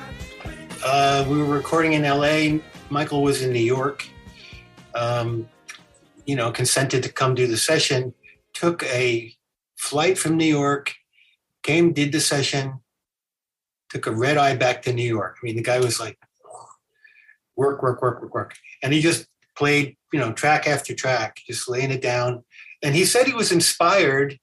Uh, 0.85 1.27
we 1.29 1.37
were 1.37 1.53
recording 1.53 1.95
in 1.95 2.03
LA. 2.03 2.61
Michael 2.91 3.25
was 3.25 3.43
in 3.43 3.53
New 3.53 3.59
York. 3.59 4.07
Um, 4.95 5.49
you 6.27 6.37
know, 6.37 6.53
consented 6.53 7.03
to 7.03 7.13
come 7.13 7.35
do 7.35 7.49
the 7.49 7.57
session. 7.57 8.15
Took 8.53 8.85
a 8.85 9.35
flight 9.77 10.17
from 10.17 10.37
New 10.37 10.45
York, 10.45 10.95
came, 11.65 11.93
did 11.93 12.13
the 12.13 12.21
session, 12.21 12.75
took 13.89 14.07
a 14.07 14.13
red 14.13 14.37
eye 14.37 14.55
back 14.55 14.83
to 14.83 14.93
New 14.93 15.03
York. 15.03 15.39
I 15.43 15.45
mean, 15.45 15.57
the 15.57 15.63
guy 15.63 15.81
was 15.81 15.99
like, 15.99 16.21
work, 17.57 17.83
work, 17.83 18.01
work, 18.01 18.23
work, 18.23 18.33
work. 18.33 18.55
And 18.81 18.93
he 18.93 19.01
just 19.01 19.27
played, 19.57 19.97
you 20.13 20.19
know, 20.19 20.33
track 20.33 20.67
after 20.67 20.95
track, 20.95 21.39
just 21.47 21.69
laying 21.69 21.91
it 21.91 22.03
down. 22.03 22.45
And 22.83 22.95
he 22.95 23.05
said 23.05 23.27
he 23.27 23.35
was 23.35 23.53
inspired 23.53 24.39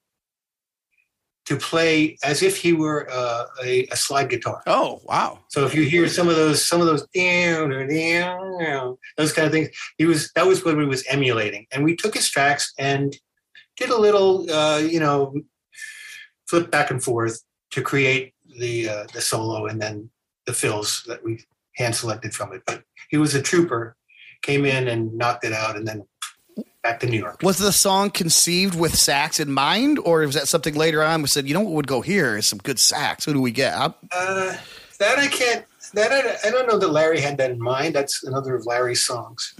to 1.46 1.56
play 1.56 2.16
as 2.22 2.42
if 2.42 2.56
he 2.56 2.72
were 2.72 3.08
uh, 3.10 3.46
a, 3.64 3.86
a 3.86 3.96
slide 3.96 4.30
guitar. 4.30 4.62
Oh, 4.66 5.00
wow. 5.04 5.40
So 5.48 5.64
if 5.66 5.74
you 5.74 5.82
hear 5.82 6.08
some 6.08 6.28
of 6.28 6.36
those, 6.36 6.64
some 6.64 6.80
of 6.80 6.86
those, 6.86 7.06
down 7.08 7.72
or 7.72 7.86
down, 7.86 8.96
those 9.16 9.32
kind 9.32 9.46
of 9.46 9.52
things, 9.52 9.68
he 9.98 10.04
was 10.04 10.30
that 10.34 10.46
was 10.46 10.64
what 10.64 10.78
he 10.78 10.84
was 10.84 11.04
emulating. 11.08 11.66
And 11.72 11.84
we 11.84 11.96
took 11.96 12.14
his 12.14 12.30
tracks 12.30 12.72
and 12.78 13.16
did 13.76 13.90
a 13.90 13.98
little, 13.98 14.50
uh, 14.50 14.78
you 14.78 15.00
know, 15.00 15.34
flip 16.48 16.70
back 16.70 16.90
and 16.90 17.02
forth 17.02 17.42
to 17.72 17.82
create 17.82 18.34
the 18.58 18.88
uh, 18.88 19.06
the 19.12 19.20
solo 19.20 19.66
and 19.66 19.80
then 19.80 20.10
the 20.46 20.52
fills 20.52 21.02
that 21.06 21.24
we 21.24 21.44
hand 21.76 21.94
selected 21.94 22.34
from 22.34 22.52
it. 22.52 22.62
But 22.66 22.84
he 23.10 23.16
was 23.16 23.34
a 23.34 23.42
trooper, 23.42 23.96
came 24.42 24.64
in 24.64 24.88
and 24.88 25.14
knocked 25.14 25.44
it 25.44 25.52
out, 25.52 25.76
and 25.76 25.86
then 25.86 26.04
back 26.82 27.00
to 27.00 27.06
New 27.06 27.18
York. 27.18 27.40
Was 27.42 27.58
the 27.58 27.72
song 27.72 28.10
conceived 28.10 28.78
with 28.78 28.94
sax 28.94 29.40
in 29.40 29.52
mind, 29.52 29.98
or 30.00 30.20
was 30.20 30.34
that 30.34 30.48
something 30.48 30.74
later 30.74 31.02
on 31.02 31.22
we 31.22 31.28
said, 31.28 31.46
you 31.46 31.54
know 31.54 31.60
what 31.60 31.72
would 31.72 31.86
go 31.86 32.00
here 32.00 32.36
is 32.36 32.46
some 32.46 32.58
good 32.58 32.78
sax? 32.78 33.24
Who 33.24 33.32
do 33.32 33.40
we 33.40 33.52
get? 33.52 33.74
Uh, 33.74 33.92
that 34.98 35.18
I 35.18 35.28
can't. 35.28 35.64
That 35.94 36.10
I, 36.10 36.48
I 36.48 36.50
don't 36.50 36.66
know 36.66 36.78
that 36.78 36.88
Larry 36.88 37.20
had 37.20 37.36
that 37.38 37.50
in 37.50 37.60
mind. 37.60 37.94
That's 37.94 38.24
another 38.24 38.54
of 38.54 38.64
Larry's 38.66 39.02
songs. 39.02 39.54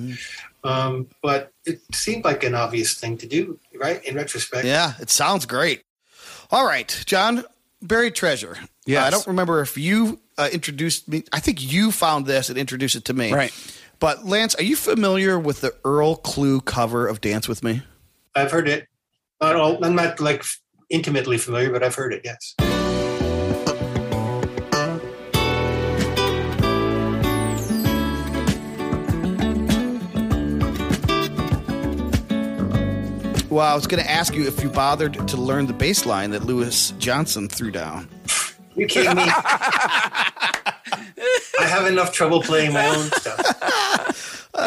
Um, 0.64 1.08
but 1.20 1.52
it 1.66 1.80
seemed 1.92 2.24
like 2.24 2.42
an 2.42 2.54
obvious 2.54 2.94
thing 2.94 3.18
to 3.18 3.26
do, 3.26 3.58
right? 3.78 4.02
In 4.04 4.14
retrospect, 4.14 4.64
yeah, 4.64 4.94
it 4.98 5.10
sounds 5.10 5.44
great. 5.46 5.82
All 6.50 6.66
right, 6.66 7.02
John, 7.06 7.44
Buried 7.82 8.14
Treasure. 8.14 8.56
Yes. 8.86 9.06
I 9.06 9.10
don't 9.10 9.26
remember 9.26 9.60
if 9.60 9.76
you 9.76 10.20
uh, 10.38 10.48
introduced 10.52 11.08
me. 11.08 11.24
I 11.32 11.40
think 11.40 11.72
you 11.72 11.92
found 11.92 12.26
this 12.26 12.48
and 12.48 12.58
introduced 12.58 12.96
it 12.96 13.04
to 13.06 13.14
me. 13.14 13.32
Right. 13.32 13.52
But 14.02 14.26
Lance, 14.26 14.56
are 14.56 14.64
you 14.64 14.74
familiar 14.74 15.38
with 15.38 15.60
the 15.60 15.76
Earl 15.84 16.16
Klugh 16.16 16.64
cover 16.64 17.06
of 17.06 17.20
Dance 17.20 17.46
with 17.46 17.62
Me? 17.62 17.82
I've 18.34 18.50
heard 18.50 18.68
it. 18.68 18.88
Not 19.40 19.54
all. 19.54 19.84
I'm 19.84 19.94
not 19.94 20.18
like 20.18 20.42
intimately 20.90 21.38
familiar, 21.38 21.70
but 21.70 21.84
I've 21.84 21.94
heard 21.94 22.12
it. 22.12 22.22
Yes. 22.24 22.56
Well, 33.48 33.64
I 33.64 33.74
was 33.76 33.86
going 33.86 34.02
to 34.02 34.10
ask 34.10 34.34
you 34.34 34.48
if 34.48 34.60
you 34.64 34.68
bothered 34.68 35.28
to 35.28 35.36
learn 35.36 35.66
the 35.66 35.74
bass 35.74 36.04
line 36.06 36.32
that 36.32 36.42
Louis 36.44 36.90
Johnson 36.98 37.48
threw 37.48 37.70
down. 37.70 38.08
You 38.74 38.88
kidding 38.88 39.14
me? 39.14 39.22
I 41.60 41.66
have 41.66 41.86
enough 41.86 42.12
trouble 42.12 42.42
playing 42.42 42.72
my 42.72 42.86
own 42.88 43.04
stuff. 43.12 43.71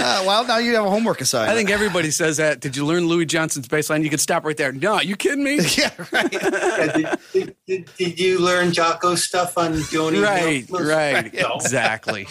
Uh, 0.16 0.24
well, 0.28 0.46
now 0.46 0.60
you 0.60 0.76
have 0.76 0.86
a 0.86 0.90
homework 0.90 1.20
assignment. 1.20 1.52
I 1.52 1.56
think 1.56 1.72
everybody 1.72 2.12
says 2.12 2.38
that. 2.38 2.60
Did 2.60 2.78
you 2.78 2.86
learn 2.86 3.08
Louis 3.08 3.26
Johnson's 3.26 3.68
bass 3.68 3.90
line? 3.90 4.04
You 4.04 4.10
could 4.12 4.20
stop 4.20 4.46
right 4.46 4.56
there. 4.56 4.72
No, 4.72 5.02
you 5.02 5.16
kidding 5.16 5.44
me? 5.44 5.56
yeah, 5.78 5.90
right. 6.12 6.32
Yeah, 6.42 6.88
did, 6.94 7.20
did, 7.34 7.56
did, 7.66 7.90
did 7.98 8.20
you 8.20 8.40
learn 8.40 8.70
Jaco 8.70 9.18
stuff 9.18 9.58
on 9.58 9.74
Joni? 9.74 10.22
right, 10.24 10.70
right. 10.70 11.34
No. 11.34 11.56
Exactly. 11.56 12.28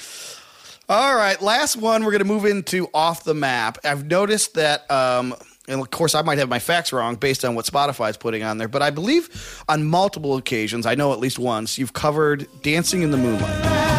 All 0.88 1.16
right, 1.16 1.40
last 1.42 1.76
one. 1.76 2.04
We're 2.04 2.12
going 2.12 2.20
to 2.20 2.26
move 2.26 2.44
into 2.44 2.88
off 2.94 3.24
the 3.24 3.34
map. 3.34 3.78
I've 3.84 4.04
noticed 4.06 4.54
that, 4.54 4.88
um, 4.90 5.34
and 5.66 5.80
of 5.80 5.90
course, 5.90 6.14
I 6.14 6.22
might 6.22 6.38
have 6.38 6.48
my 6.48 6.58
facts 6.60 6.92
wrong 6.92 7.16
based 7.16 7.44
on 7.44 7.54
what 7.54 7.64
Spotify's 7.64 8.16
putting 8.16 8.42
on 8.44 8.58
there, 8.58 8.68
but 8.68 8.82
I 8.82 8.90
believe 8.90 9.64
on 9.68 9.84
multiple 9.84 10.36
occasions, 10.36 10.86
I 10.86 10.94
know 10.94 11.12
at 11.12 11.18
least 11.18 11.38
once, 11.38 11.76
you've 11.78 11.94
covered 11.94 12.46
"Dancing 12.62 13.02
in 13.02 13.10
the 13.10 13.16
Moonlight." 13.16 13.93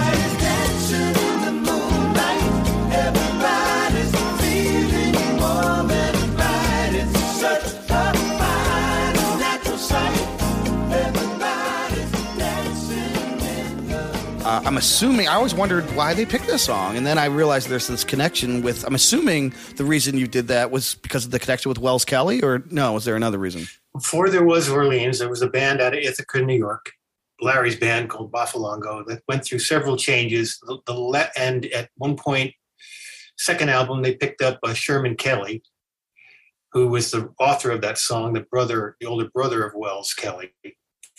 I'm 14.65 14.77
assuming 14.77 15.27
I 15.27 15.35
always 15.35 15.53
wondered 15.53 15.83
why 15.95 16.15
they 16.15 16.25
picked 16.25 16.47
this 16.47 16.63
song, 16.63 16.97
and 16.97 17.05
then 17.05 17.19
I 17.19 17.25
realized 17.25 17.69
there's 17.69 17.85
this 17.85 18.03
connection 18.03 18.63
with. 18.63 18.83
I'm 18.83 18.95
assuming 18.95 19.53
the 19.75 19.85
reason 19.85 20.17
you 20.17 20.25
did 20.25 20.47
that 20.47 20.71
was 20.71 20.95
because 20.95 21.23
of 21.23 21.29
the 21.29 21.37
connection 21.37 21.69
with 21.69 21.77
Wells 21.77 22.03
Kelly, 22.03 22.41
or 22.41 22.63
no? 22.71 22.93
Was 22.93 23.05
there 23.05 23.15
another 23.15 23.37
reason? 23.37 23.67
Before 23.93 24.27
there 24.27 24.43
was 24.43 24.67
Orleans, 24.67 25.19
there 25.19 25.29
was 25.29 25.43
a 25.43 25.47
band 25.47 25.81
out 25.81 25.93
of 25.93 25.99
Ithaca, 25.99 26.41
New 26.41 26.57
York, 26.57 26.91
Larry's 27.41 27.75
band 27.75 28.09
called 28.09 28.31
Boffalongo, 28.31 29.05
that 29.05 29.21
went 29.27 29.45
through 29.45 29.59
several 29.59 29.97
changes. 29.97 30.59
The, 30.63 30.79
the 30.87 30.93
le- 30.93 31.29
at 31.37 31.89
one 31.97 32.17
point, 32.17 32.51
second 33.37 33.69
album, 33.69 34.01
they 34.01 34.15
picked 34.15 34.41
up 34.41 34.59
uh, 34.63 34.73
Sherman 34.73 35.15
Kelly, 35.15 35.61
who 36.71 36.87
was 36.87 37.11
the 37.11 37.29
author 37.39 37.69
of 37.69 37.81
that 37.81 37.99
song, 37.99 38.33
the 38.33 38.41
brother, 38.41 38.97
the 38.99 39.05
older 39.05 39.29
brother 39.31 39.63
of 39.63 39.75
Wells 39.75 40.15
Kelly, 40.15 40.55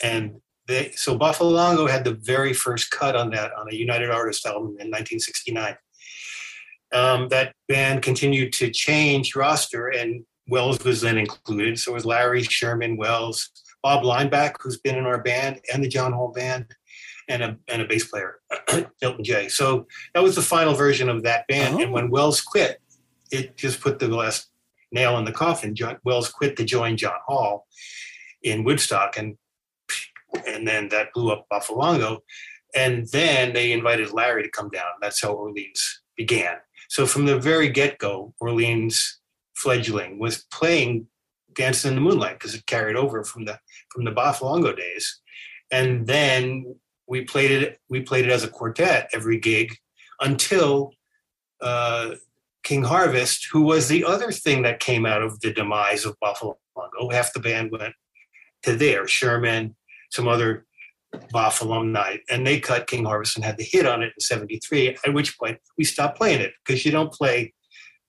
and 0.03 0.41
they 0.67 0.93
so 0.93 1.19
Boffalongo 1.19 1.89
had 1.89 2.05
the 2.05 2.15
very 2.15 2.53
first 2.53 2.91
cut 2.91 3.17
on 3.17 3.31
that 3.31 3.53
on 3.55 3.71
a 3.71 3.75
United 3.75 4.11
Artists 4.11 4.45
album 4.47 4.77
in 4.81 4.91
1969. 4.91 5.77
Um, 6.93 7.29
that 7.29 7.53
band 7.69 8.03
continued 8.03 8.53
to 8.55 8.71
change 8.71 9.35
roster, 9.35 9.89
and 9.89 10.25
Wells 10.49 10.83
was 10.85 11.01
then 11.01 11.19
included. 11.19 11.79
So 11.79 11.93
was 11.93 12.05
Larry 12.05 12.43
Sherman, 12.43 12.97
Wells, 12.97 13.51
Bob 13.83 14.05
Leinbach, 14.05 14.57
who's 14.61 14.79
been 14.79 14.97
in 14.97 15.05
our 15.05 15.23
band, 15.23 15.61
and 15.73 15.83
the 15.83 15.89
John 15.89 16.13
Hall 16.13 16.33
Band, 16.33 16.67
and 17.29 17.43
a 17.43 17.57
and 17.69 17.83
a 17.83 17.87
bass 17.87 18.09
player, 18.09 18.41
Milton 19.03 19.25
J. 19.25 19.49
So 19.49 19.87
that 20.15 20.23
was 20.23 20.37
the 20.37 20.43
final 20.43 20.75
version 20.75 21.09
of 21.09 21.23
that 21.25 21.47
band. 21.49 21.81
And 21.81 21.93
when 21.93 22.11
Wells 22.11 22.41
quit, 22.41 22.81
it 23.31 23.57
just 23.57 23.81
put 23.81 23.99
the 23.99 24.09
last 24.09 24.49
nail 24.93 25.19
in 25.19 25.25
the 25.25 25.33
coffin. 25.33 25.75
John, 25.75 25.99
Wells 26.05 26.31
quit 26.31 26.57
to 26.57 26.65
join 26.65 26.97
John 26.97 27.19
Hall 27.27 27.67
in 28.43 28.65
Woodstock, 28.65 29.17
and 29.19 29.37
and 30.47 30.67
then 30.67 30.89
that 30.89 31.13
blew 31.15 31.33
up 31.33 31.47
Boffalongo. 31.53 32.19
And 32.75 33.07
then 33.13 33.53
they 33.53 33.73
invited 33.73 34.13
Larry 34.13 34.43
to 34.43 34.51
come 34.51 34.69
down. 34.69 34.87
That's 35.01 35.23
how 35.23 35.33
Orleans 35.33 36.03
began. 36.17 36.57
So 36.89 37.07
from 37.07 37.27
the 37.27 37.39
very 37.39 37.69
get 37.69 37.99
go, 37.99 38.35
Orleans 38.41 39.21
fledgling 39.55 40.19
was 40.19 40.45
playing 40.53 41.09
Dancing 41.55 41.91
in 41.91 41.95
the 41.95 42.03
Moonlight 42.03 42.39
because 42.39 42.55
it 42.55 42.67
carried 42.67 42.97
over 42.97 43.25
from 43.25 43.47
the 43.47 43.59
from 43.91 44.05
the 44.05 44.13
Boffalongo 44.13 44.77
days. 44.77 45.21
And 45.71 46.07
then 46.07 46.77
we 47.09 47.25
played 47.25 47.51
it. 47.51 47.81
We 47.89 48.03
played 48.03 48.27
it 48.27 48.31
as 48.31 48.45
a 48.45 48.49
quartet 48.49 49.09
every 49.15 49.39
gig 49.39 49.75
until 50.21 50.93
uh, 51.63 52.17
King 52.63 52.83
Harvest, 52.83 53.49
who 53.51 53.63
was 53.63 53.89
the 53.89 54.05
other 54.05 54.31
thing 54.33 54.63
that 54.63 54.81
came 54.81 55.07
out 55.07 55.23
of 55.23 55.41
the 55.41 55.53
demise 55.53 56.05
of 56.05 56.17
Boffalongo. 56.23 57.13
Half 57.13 57.33
the 57.33 57.41
band 57.41 57.73
went 57.73 57.95
to 58.65 58.77
there. 58.77 59.09
Sherman, 59.09 59.77
some 60.17 60.27
other 60.27 60.67
Boff 61.33 61.61
alumni, 61.63 62.17
and 62.29 62.47
they 62.47 62.61
cut 62.61 62.87
King 62.87 63.05
Harvest 63.05 63.37
and 63.37 63.45
had 63.45 63.57
the 63.57 63.65
hit 63.65 63.87
on 63.87 64.03
it 64.03 64.13
in 64.17 64.21
'73. 64.21 64.99
At 65.07 65.15
which 65.15 65.39
point 65.39 65.59
we 65.79 65.85
stopped 65.85 66.19
playing 66.19 66.41
it 66.41 66.53
because 66.65 66.85
you 66.85 66.91
don't 66.91 67.13
play, 67.13 67.55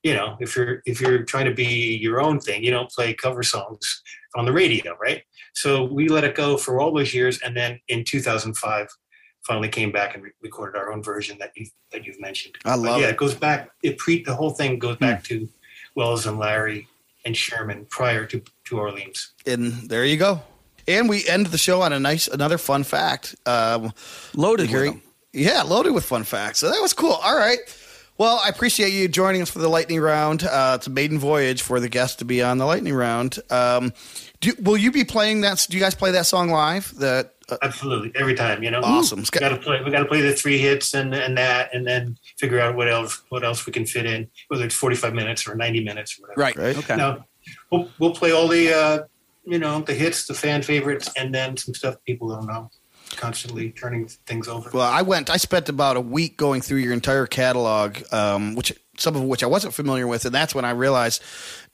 you 0.04 0.14
know, 0.14 0.36
if 0.40 0.56
you're 0.56 0.82
if 0.86 1.00
you're 1.00 1.24
trying 1.24 1.46
to 1.46 1.54
be 1.54 1.98
your 2.02 2.20
own 2.20 2.40
thing, 2.40 2.64
you 2.64 2.72
don't 2.72 2.90
play 2.90 3.14
cover 3.14 3.44
songs 3.44 4.02
on 4.36 4.46
the 4.46 4.52
radio, 4.52 4.98
right? 5.00 5.24
So 5.54 5.86
we 5.86 6.10
let 6.10 6.24
it 6.24 6.36
go 6.36 6.58
for 6.58 6.82
all 6.82 6.94
those 6.94 7.14
years, 7.14 7.40
and 7.42 7.56
then 7.56 7.80
in 7.88 8.04
2005, 8.04 8.88
finally 9.44 9.70
came 9.70 9.92
back 9.92 10.16
and 10.16 10.24
re- 10.24 10.32
recorded 10.42 10.78
our 10.78 10.92
own 10.92 11.02
version 11.02 11.38
that 11.40 11.52
you 11.56 11.68
that 11.92 12.06
you've 12.06 12.20
mentioned. 12.20 12.56
I 12.66 12.72
But 12.72 12.80
love 12.80 13.02
yeah, 13.02 13.08
it. 13.08 13.12
it 13.12 13.18
goes 13.18 13.36
back. 13.36 13.70
It 13.84 13.98
pre 13.98 14.24
the 14.24 14.36
whole 14.36 14.52
thing 14.52 14.80
goes 14.80 14.98
hmm. 14.98 15.06
back 15.06 15.24
to 15.26 15.48
Wells 15.96 16.26
and 16.26 16.40
Larry 16.40 16.88
and 17.26 17.38
Sherman 17.38 17.86
prior 17.90 18.26
to 18.26 18.42
to 18.66 18.80
Orleans. 18.80 19.34
And 19.46 19.90
there 19.90 20.04
you 20.04 20.18
go. 20.18 20.42
And 20.88 21.10
we 21.10 21.28
end 21.28 21.48
the 21.48 21.58
show 21.58 21.82
on 21.82 21.92
a 21.94 22.00
nice, 22.00 22.28
another 22.28 22.58
fun 22.58 22.84
fact. 22.84 23.36
Um, 23.46 23.92
Loaded 24.36 24.72
with 24.72 24.86
them. 24.86 25.02
Yeah, 25.34 25.62
loaded 25.64 25.94
with 25.94 26.06
fun 26.06 26.24
facts. 26.24 26.60
So 26.60 26.70
that 26.72 26.82
was 26.82 26.94
cool. 26.94 27.12
All 27.12 27.38
right. 27.38 27.60
Well, 28.18 28.42
I 28.44 28.50
appreciate 28.50 28.94
you 28.94 29.08
joining 29.08 29.44
us 29.44 29.52
for 29.52 29.60
the 29.60 29.70
lightning 29.70 30.00
round. 30.00 30.44
Uh, 30.44 30.74
it's 30.78 30.88
a 30.88 30.90
maiden 30.90 31.20
voyage 31.20 31.62
for 31.62 31.80
the 31.80 31.90
guest 31.90 32.20
to 32.20 32.26
be 32.26 32.42
on 32.42 32.58
the 32.58 32.66
lightning 32.66 32.96
round. 32.96 33.38
Um, 33.52 33.94
do, 34.40 34.54
will 34.60 34.78
you 34.78 34.92
be 34.92 35.04
playing 35.04 35.42
that? 35.42 35.68
Do 35.70 35.78
you 35.78 35.84
guys 35.84 35.94
play 35.94 36.12
that 36.12 36.26
song 36.26 36.50
live? 36.50 36.92
That 36.96 37.36
uh, 37.50 37.58
Absolutely, 37.62 38.12
every 38.16 38.34
time. 38.34 38.64
You 38.64 38.72
know, 38.72 38.82
Awesome. 38.82 39.20
We 39.20 39.40
got 39.40 39.50
to 39.50 39.58
play. 39.58 39.84
We 39.84 39.92
got 39.92 40.00
to 40.00 40.06
play 40.06 40.22
the 40.22 40.34
three 40.34 40.58
hits 40.58 40.96
and 40.96 41.14
and 41.14 41.38
that, 41.38 41.76
and 41.76 41.86
then 41.86 42.18
figure 42.40 42.60
out 42.60 42.76
what 42.76 42.90
else 42.90 43.22
what 43.30 43.44
else 43.44 43.68
we 43.68 43.74
can 43.74 43.86
fit 43.86 44.08
in, 44.08 44.28
whether 44.48 44.66
it's 44.66 44.76
forty 44.76 44.96
five 44.96 45.14
minutes 45.14 45.48
or 45.48 45.54
ninety 45.54 45.84
minutes 45.84 46.18
or 46.18 46.24
whatever. 46.24 46.42
Right. 46.42 46.56
Right. 46.56 46.78
Okay. 46.78 46.96
Now, 46.96 47.26
we'll 47.70 47.88
we'll 48.00 48.16
play 48.16 48.32
all 48.32 48.48
the 48.48 48.74
uh, 48.74 49.00
you 49.48 49.60
know 49.60 49.82
the 49.82 49.94
hits, 49.94 50.28
the 50.28 50.34
fan 50.34 50.62
favorites, 50.62 51.10
and 51.18 51.34
then 51.34 51.58
some 51.58 51.74
stuff 51.74 51.96
people 52.06 52.28
don't 52.30 52.48
know. 52.48 52.70
constantly 53.16 53.72
turning 53.72 54.06
things 54.26 54.48
over. 54.50 54.70
Well, 54.74 54.82
I 54.86 55.02
went. 55.02 55.30
I 55.30 55.38
spent 55.38 55.70
about 55.70 55.96
a 55.98 56.02
week 56.02 56.36
going 56.38 56.62
through 56.62 56.80
your 56.80 56.94
entire 56.94 57.26
catalog, 57.26 57.98
um, 58.12 58.54
which 58.56 58.74
some 58.98 59.16
of 59.16 59.24
which 59.24 59.44
I 59.44 59.48
wasn't 59.48 59.74
familiar 59.74 60.08
with, 60.08 60.26
and 60.26 60.34
that's 60.36 60.54
when 60.54 60.66
I 60.66 60.72
realized 60.72 61.22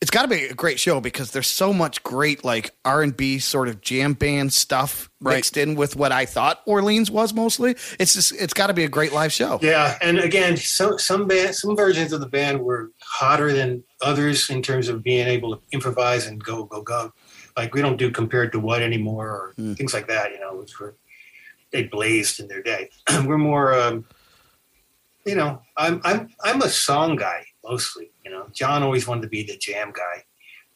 it's 0.02 0.12
got 0.12 0.24
to 0.24 0.28
be 0.28 0.44
a 0.46 0.54
great 0.54 0.78
show 0.80 1.00
because 1.00 1.32
there's 1.32 1.48
so 1.48 1.72
much 1.74 2.04
great 2.04 2.44
like 2.44 2.76
R 2.86 3.02
and 3.02 3.16
B 3.16 3.40
sort 3.40 3.68
of 3.70 3.82
jam 3.82 4.14
band 4.14 4.54
stuff 4.54 5.10
Right. 5.22 5.36
mixed 5.38 5.56
in 5.56 5.76
with 5.76 5.96
what 5.96 6.12
I 6.12 6.26
thought 6.26 6.60
Orleans 6.66 7.10
was 7.10 7.34
mostly. 7.34 7.78
It's 7.98 8.14
just 8.14 8.34
it's 8.34 8.54
got 8.54 8.68
to 8.68 8.74
be 8.74 8.84
a 8.84 8.90
great 8.90 9.14
live 9.14 9.32
show. 9.32 9.58
Yeah, 9.62 9.98
and 10.02 10.20
again, 10.20 10.58
some 10.58 11.00
some 11.00 11.28
band, 11.28 11.56
some 11.56 11.76
versions 11.78 12.12
of 12.14 12.20
the 12.20 12.28
band 12.28 12.60
were 12.62 12.92
hotter 13.02 13.54
than 13.54 13.84
others 14.02 14.50
in 14.50 14.62
terms 14.62 14.90
of 14.90 15.02
being 15.02 15.26
able 15.28 15.56
to 15.56 15.62
improvise 15.72 16.28
and 16.28 16.44
go 16.44 16.66
go 16.66 16.82
go. 16.82 17.12
Like 17.58 17.74
we 17.74 17.82
don't 17.82 17.98
do 17.98 18.10
compared 18.12 18.52
to 18.54 18.60
what 18.60 18.82
anymore 18.82 19.28
or 19.30 19.54
things 19.76 19.94
like 19.94 20.08
that. 20.08 20.32
You 20.32 20.40
know, 20.40 20.56
which 20.56 20.80
were 20.80 20.96
they 21.72 21.84
blazed 21.84 22.40
in 22.40 22.48
their 22.48 22.62
day. 22.62 22.90
we're 23.26 23.38
more, 23.38 23.74
um, 23.74 24.06
you 25.26 25.36
know, 25.36 25.62
I'm 25.78 26.02
I'm 26.04 26.30
I'm 26.44 26.62
a 26.62 26.70
song 26.70 27.16
guy 27.16 27.46
mostly. 27.64 28.12
You 28.26 28.32
know, 28.32 28.48
John 28.54 28.84
always 28.84 29.08
wanted 29.08 29.22
to 29.24 29.28
be 29.30 29.44
the 29.44 29.58
jam 29.58 29.92
guy. 29.92 30.24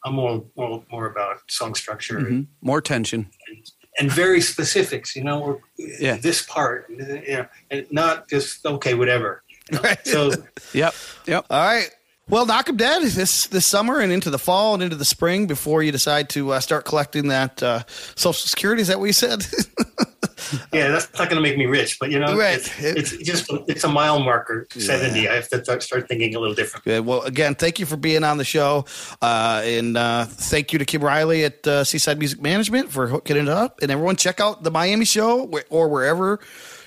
I'm 0.04 0.14
more 0.14 0.44
more, 0.56 0.84
more 0.90 1.06
about 1.06 1.38
song 1.48 1.74
structure 1.74 2.18
Mhm. 2.20 2.46
More 2.62 2.80
tension. 2.80 3.30
and 3.98 4.10
very 4.12 4.40
specifics. 4.40 5.16
You 5.16 5.24
know, 5.24 5.42
or 5.42 5.60
Yeah. 5.76 6.16
this 6.16 6.42
part, 6.42 6.86
you 6.88 6.98
know, 6.98 7.46
and 7.70 7.86
not 7.90 8.28
just 8.28 8.64
okay, 8.64 8.94
whatever. 8.94 9.42
Right. 9.82 9.98
So 10.06 10.30
Yep. 10.72 10.94
Yep. 11.26 11.46
All 11.50 11.64
right. 11.66 11.90
Well, 12.30 12.44
knock 12.44 12.58
knock 12.58 12.68
'em 12.68 12.76
dead 12.76 13.02
this 13.02 13.46
this 13.46 13.64
summer 13.64 14.00
and 14.00 14.12
into 14.12 14.28
the 14.30 14.38
fall 14.38 14.74
and 14.74 14.82
into 14.82 14.96
the 14.96 15.04
spring 15.04 15.46
before 15.46 15.82
you 15.82 15.90
decide 15.92 16.28
to 16.30 16.52
uh, 16.52 16.60
start 16.60 16.84
collecting 16.84 17.28
that 17.28 17.62
uh, 17.62 17.84
Social 18.16 18.46
Security. 18.46 18.82
Is 18.82 18.88
that 18.88 18.98
what 18.98 19.06
you 19.06 19.12
said? 19.14 19.46
yeah, 20.72 20.88
that's 20.88 21.08
not 21.18 21.30
going 21.30 21.36
to 21.36 21.40
make 21.40 21.56
me 21.56 21.64
rich, 21.66 21.96
but 21.98 22.10
you 22.10 22.18
know, 22.18 22.36
Right. 22.36 22.58
it's, 22.58 23.12
it's 23.12 23.16
just 23.24 23.50
it's 23.66 23.84
a 23.84 23.88
mile 23.88 24.18
marker. 24.20 24.66
Seventy. 24.72 25.26
I 25.28 25.36
have 25.36 25.48
to 25.48 25.64
start- 25.64 25.82
start 25.82 26.06
thinking 26.08 26.34
a 26.34 26.38
little 26.38 26.54
different. 26.54 26.84
Good. 26.84 27.06
Well, 27.06 27.22
again, 27.22 27.54
thank 27.54 27.78
you 27.78 27.86
for 27.86 27.96
being 27.96 28.24
on 28.24 28.36
the 28.36 28.44
show, 28.44 28.84
uh, 29.22 29.62
and 29.64 29.96
uh, 29.96 30.26
thank 30.26 30.72
you 30.74 30.78
to 30.80 30.84
Kim 30.84 31.02
Riley 31.02 31.44
at 31.44 31.66
uh, 31.66 31.82
Seaside 31.84 32.18
Music 32.18 32.42
Management 32.42 32.90
for 32.92 33.06
hooking 33.06 33.36
it 33.38 33.48
up. 33.48 33.80
And 33.80 33.90
everyone, 33.90 34.16
check 34.16 34.38
out 34.38 34.62
the 34.64 34.70
Miami 34.70 35.06
show 35.06 35.50
or 35.70 35.88
wherever 35.88 36.40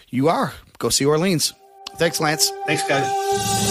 you 0.10 0.30
are. 0.30 0.54
Go 0.78 0.90
see 0.90 1.06
Orleans. 1.06 1.54
Thanks, 1.96 2.20
Lance. 2.20 2.52
Thanks, 2.68 2.88
guys. 2.88 3.71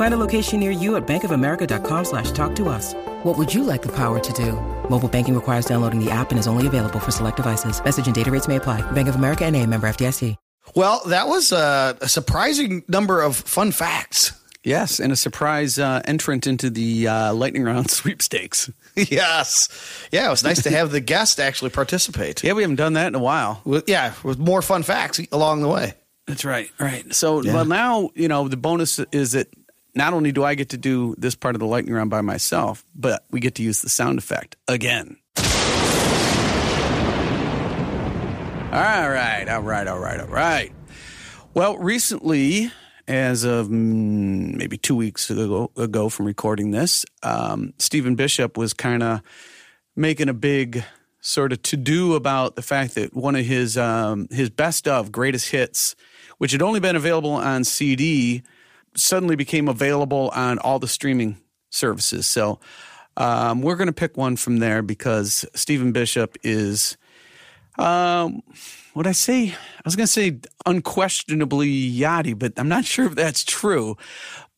Find 0.00 0.14
a 0.14 0.16
location 0.26 0.60
near 0.60 0.70
you 0.70 0.96
at 0.96 1.06
bankofamerica.com 1.06 2.06
slash 2.06 2.30
talk 2.30 2.56
to 2.56 2.70
us. 2.70 2.94
What 3.22 3.36
would 3.36 3.52
you 3.52 3.64
like 3.64 3.82
the 3.82 3.94
power 3.94 4.18
to 4.18 4.32
do? 4.32 4.52
Mobile 4.88 5.10
banking 5.10 5.34
requires 5.34 5.66
downloading 5.66 6.02
the 6.02 6.10
app 6.10 6.30
and 6.30 6.38
is 6.40 6.46
only 6.46 6.66
available 6.66 6.98
for 6.98 7.10
select 7.10 7.36
devices. 7.36 7.84
Message 7.84 8.06
and 8.06 8.14
data 8.14 8.30
rates 8.30 8.48
may 8.48 8.56
apply. 8.56 8.80
Bank 8.92 9.08
of 9.08 9.16
America 9.16 9.44
and 9.44 9.54
a 9.54 9.66
member 9.66 9.86
FDIC. 9.86 10.36
Well, 10.74 11.02
that 11.08 11.28
was 11.28 11.52
uh, 11.52 11.98
a 12.00 12.08
surprising 12.08 12.82
number 12.88 13.20
of 13.20 13.36
fun 13.36 13.72
facts. 13.72 14.32
Yes, 14.64 15.00
and 15.00 15.12
a 15.12 15.16
surprise 15.16 15.78
uh, 15.78 16.00
entrant 16.06 16.46
into 16.46 16.70
the 16.70 17.06
uh, 17.06 17.34
lightning 17.34 17.64
round 17.64 17.90
sweepstakes. 18.00 18.70
yes. 18.94 19.68
Yeah, 20.12 20.28
it 20.28 20.30
was 20.30 20.42
nice 20.42 20.62
to 20.62 20.70
have 20.70 20.92
the 20.92 21.00
guest 21.00 21.38
actually 21.38 21.72
participate. 21.72 22.42
Yeah, 22.42 22.54
we 22.54 22.62
haven't 22.62 22.76
done 22.76 22.94
that 22.94 23.08
in 23.08 23.14
a 23.16 23.18
while. 23.18 23.60
With, 23.66 23.86
yeah, 23.86 24.14
with 24.22 24.38
more 24.38 24.62
fun 24.62 24.82
facts 24.82 25.20
along 25.30 25.60
the 25.60 25.68
way. 25.68 25.92
That's 26.30 26.44
right. 26.44 26.70
Right. 26.78 27.12
So, 27.12 27.42
well, 27.42 27.64
now, 27.64 28.10
you 28.14 28.28
know, 28.28 28.46
the 28.46 28.56
bonus 28.56 29.00
is 29.10 29.32
that 29.32 29.48
not 29.94 30.12
only 30.12 30.32
do 30.32 30.44
I 30.44 30.54
get 30.54 30.70
to 30.70 30.76
do 30.76 31.14
this 31.18 31.34
part 31.34 31.54
of 31.54 31.60
the 31.60 31.66
lightning 31.66 31.94
round 31.94 32.10
by 32.10 32.20
myself, 32.20 32.84
but 32.94 33.24
we 33.30 33.40
get 33.40 33.54
to 33.56 33.62
use 33.62 33.82
the 33.82 33.88
sound 33.88 34.18
effect 34.18 34.56
again. 34.68 35.16
All 38.72 39.10
right. 39.10 39.48
All 39.48 39.62
right. 39.62 39.86
All 39.88 39.98
right. 39.98 40.20
All 40.20 40.28
right. 40.28 40.72
Well, 41.54 41.76
recently, 41.78 42.70
as 43.08 43.42
of 43.42 43.66
mm, 43.66 44.54
maybe 44.54 44.78
two 44.78 44.94
weeks 44.94 45.28
ago, 45.28 45.72
ago 45.76 46.08
from 46.08 46.26
recording 46.26 46.70
this, 46.70 47.04
um, 47.24 47.74
Stephen 47.78 48.14
Bishop 48.14 48.56
was 48.56 48.72
kind 48.72 49.02
of 49.02 49.22
making 49.96 50.28
a 50.28 50.34
big 50.34 50.84
sort 51.20 51.52
of 51.52 51.60
to 51.62 51.76
do 51.76 52.14
about 52.14 52.54
the 52.54 52.62
fact 52.62 52.94
that 52.94 53.14
one 53.14 53.34
of 53.34 53.44
his 53.44 53.76
um, 53.76 54.28
his 54.30 54.50
best 54.50 54.86
of 54.86 55.10
greatest 55.10 55.50
hits, 55.50 55.96
which 56.38 56.52
had 56.52 56.62
only 56.62 56.78
been 56.78 56.94
available 56.94 57.32
on 57.32 57.64
CD, 57.64 58.42
suddenly 58.96 59.36
became 59.36 59.68
available 59.68 60.30
on 60.34 60.58
all 60.58 60.78
the 60.78 60.88
streaming 60.88 61.38
services. 61.70 62.26
So 62.26 62.60
um, 63.16 63.62
we're 63.62 63.76
going 63.76 63.86
to 63.86 63.92
pick 63.92 64.16
one 64.16 64.36
from 64.36 64.58
there 64.58 64.82
because 64.82 65.44
Stephen 65.54 65.92
Bishop 65.92 66.36
is. 66.42 66.96
Um, 67.78 68.42
what 68.92 69.06
I 69.06 69.12
say? 69.12 69.48
I 69.50 69.82
was 69.84 69.96
going 69.96 70.06
to 70.06 70.12
say 70.12 70.38
unquestionably 70.66 71.68
yachty, 71.70 72.36
but 72.36 72.52
I'm 72.56 72.68
not 72.68 72.84
sure 72.84 73.06
if 73.06 73.14
that's 73.14 73.44
true. 73.44 73.96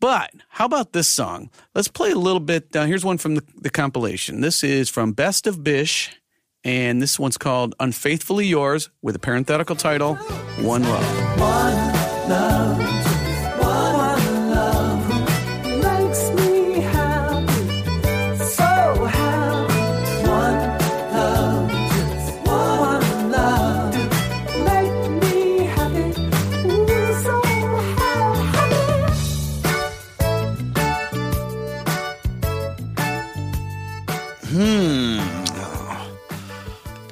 But 0.00 0.32
how 0.48 0.64
about 0.64 0.92
this 0.92 1.06
song? 1.06 1.50
Let's 1.74 1.88
play 1.88 2.10
a 2.10 2.16
little 2.16 2.40
bit. 2.40 2.74
Uh, 2.74 2.86
here's 2.86 3.04
one 3.04 3.18
from 3.18 3.36
the, 3.36 3.44
the 3.60 3.70
compilation. 3.70 4.40
This 4.40 4.64
is 4.64 4.88
from 4.88 5.12
Best 5.12 5.46
of 5.46 5.62
Bish, 5.62 6.10
and 6.64 7.00
this 7.00 7.18
one's 7.18 7.38
called 7.38 7.74
Unfaithfully 7.78 8.46
Yours 8.46 8.90
with 9.02 9.14
a 9.14 9.20
parenthetical 9.20 9.76
title 9.76 10.16
One 10.58 10.82
Love. 10.82 11.38
makes 12.28 12.71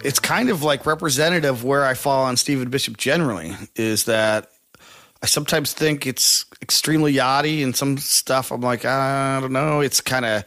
it's 0.04 0.18
kind 0.18 0.50
of 0.50 0.62
like 0.62 0.86
representative 0.86 1.64
where 1.64 1.84
I 1.84 1.94
fall 1.94 2.24
on 2.24 2.36
Stephen 2.36 2.70
Bishop 2.70 2.96
generally 2.96 3.56
is 3.76 4.04
that 4.04 4.50
I 5.22 5.26
sometimes 5.26 5.72
think 5.72 6.06
it's 6.06 6.44
extremely 6.62 7.14
yachty 7.14 7.62
and 7.62 7.76
some 7.76 7.98
stuff 7.98 8.50
I'm 8.50 8.60
like, 8.60 8.84
I 8.84 9.38
don't 9.40 9.52
know, 9.52 9.80
it's 9.80 10.00
kind 10.00 10.24
of 10.24 10.44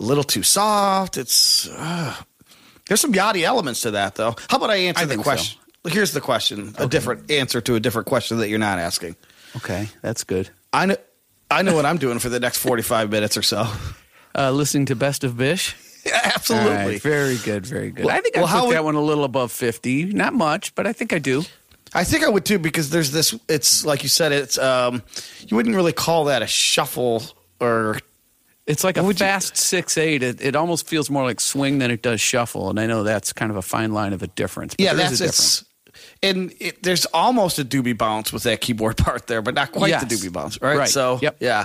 a 0.00 0.02
little 0.02 0.24
too 0.24 0.42
soft. 0.42 1.16
It's 1.16 1.68
uh, 1.68 2.14
there's 2.88 3.00
some 3.00 3.12
yachty 3.12 3.42
elements 3.42 3.82
to 3.82 3.92
that 3.92 4.14
though. 4.14 4.34
How 4.48 4.56
about 4.56 4.70
I 4.70 4.76
answer 4.76 5.02
I 5.02 5.06
the 5.06 5.16
question? 5.16 5.60
Here's 5.86 6.12
the 6.12 6.20
question, 6.20 6.74
a 6.76 6.86
different 6.86 7.30
answer 7.30 7.60
to 7.62 7.74
a 7.74 7.80
different 7.80 8.08
question 8.08 8.38
that 8.38 8.48
you're 8.48 8.58
not 8.58 8.78
asking. 8.78 9.16
Okay, 9.56 9.88
that's 10.02 10.24
good. 10.24 10.50
I 10.72 10.86
know 10.86 10.96
I 11.50 11.62
know 11.62 11.74
what 11.74 11.86
I'm 11.86 11.96
doing 11.96 12.18
for 12.18 12.28
the 12.28 12.40
next 12.40 12.58
45 12.58 13.10
minutes 13.10 13.36
or 13.36 13.42
so. 13.42 13.66
Uh, 14.34 14.50
listening 14.50 14.84
to 14.86 14.94
Best 14.94 15.24
of 15.24 15.36
Bish. 15.36 15.74
Yeah, 16.08 16.20
absolutely. 16.34 16.70
Right, 16.70 17.02
very 17.02 17.36
good, 17.38 17.64
very 17.66 17.90
good. 17.90 18.04
Well- 18.06 18.16
I 18.16 18.20
think 18.20 18.36
I 18.36 18.40
well, 18.42 18.48
put 18.60 18.66
would- 18.68 18.74
that 18.74 18.84
one 18.84 18.94
a 18.94 19.00
little 19.02 19.24
above 19.24 19.52
50. 19.52 20.06
Not 20.06 20.34
much, 20.34 20.74
but 20.74 20.86
I 20.86 20.92
think 20.92 21.12
I 21.12 21.18
do. 21.18 21.44
I 21.94 22.04
think 22.04 22.22
I 22.24 22.28
would 22.28 22.44
too 22.44 22.58
because 22.58 22.90
there's 22.90 23.12
this. 23.12 23.34
It's 23.48 23.84
like 23.84 24.02
you 24.02 24.08
said. 24.10 24.32
It's 24.32 24.58
um, 24.58 25.02
you 25.46 25.56
wouldn't 25.56 25.74
really 25.74 25.92
call 25.94 26.24
that 26.26 26.42
a 26.42 26.46
shuffle 26.46 27.22
or 27.60 27.98
It's 28.66 28.84
like 28.84 28.98
a 28.98 29.02
would 29.02 29.18
you- 29.18 29.24
fast 29.26 29.56
six 29.56 29.96
eight. 29.96 30.22
It, 30.22 30.40
it 30.42 30.54
almost 30.54 30.86
feels 30.86 31.08
more 31.08 31.22
like 31.24 31.40
swing 31.40 31.78
than 31.78 31.90
it 31.90 32.02
does 32.02 32.20
shuffle, 32.20 32.68
and 32.68 32.78
I 32.78 32.86
know 32.86 33.04
that's 33.04 33.32
kind 33.32 33.50
of 33.50 33.56
a 33.56 33.62
fine 33.62 33.92
line 33.94 34.12
of 34.12 34.22
a 34.22 34.26
difference. 34.26 34.74
But 34.74 34.84
yeah. 34.84 34.92
That's 34.94 35.12
difference. 35.18 35.62
it's 35.62 35.64
and 36.22 36.52
it, 36.60 36.82
there's 36.82 37.06
almost 37.06 37.58
a 37.58 37.64
doobie 37.64 37.96
bounce 37.96 38.32
with 38.34 38.42
that 38.42 38.60
keyboard 38.60 38.96
part 39.04 39.26
there, 39.26 39.40
but 39.40 39.54
not 39.54 39.72
quite 39.72 39.98
the 40.06 40.14
doobie 40.14 40.32
bounce, 40.32 40.60
right? 40.60 40.76
Right. 40.76 40.88
So 40.90 41.18
Yep. 41.22 41.36
yeah, 41.40 41.64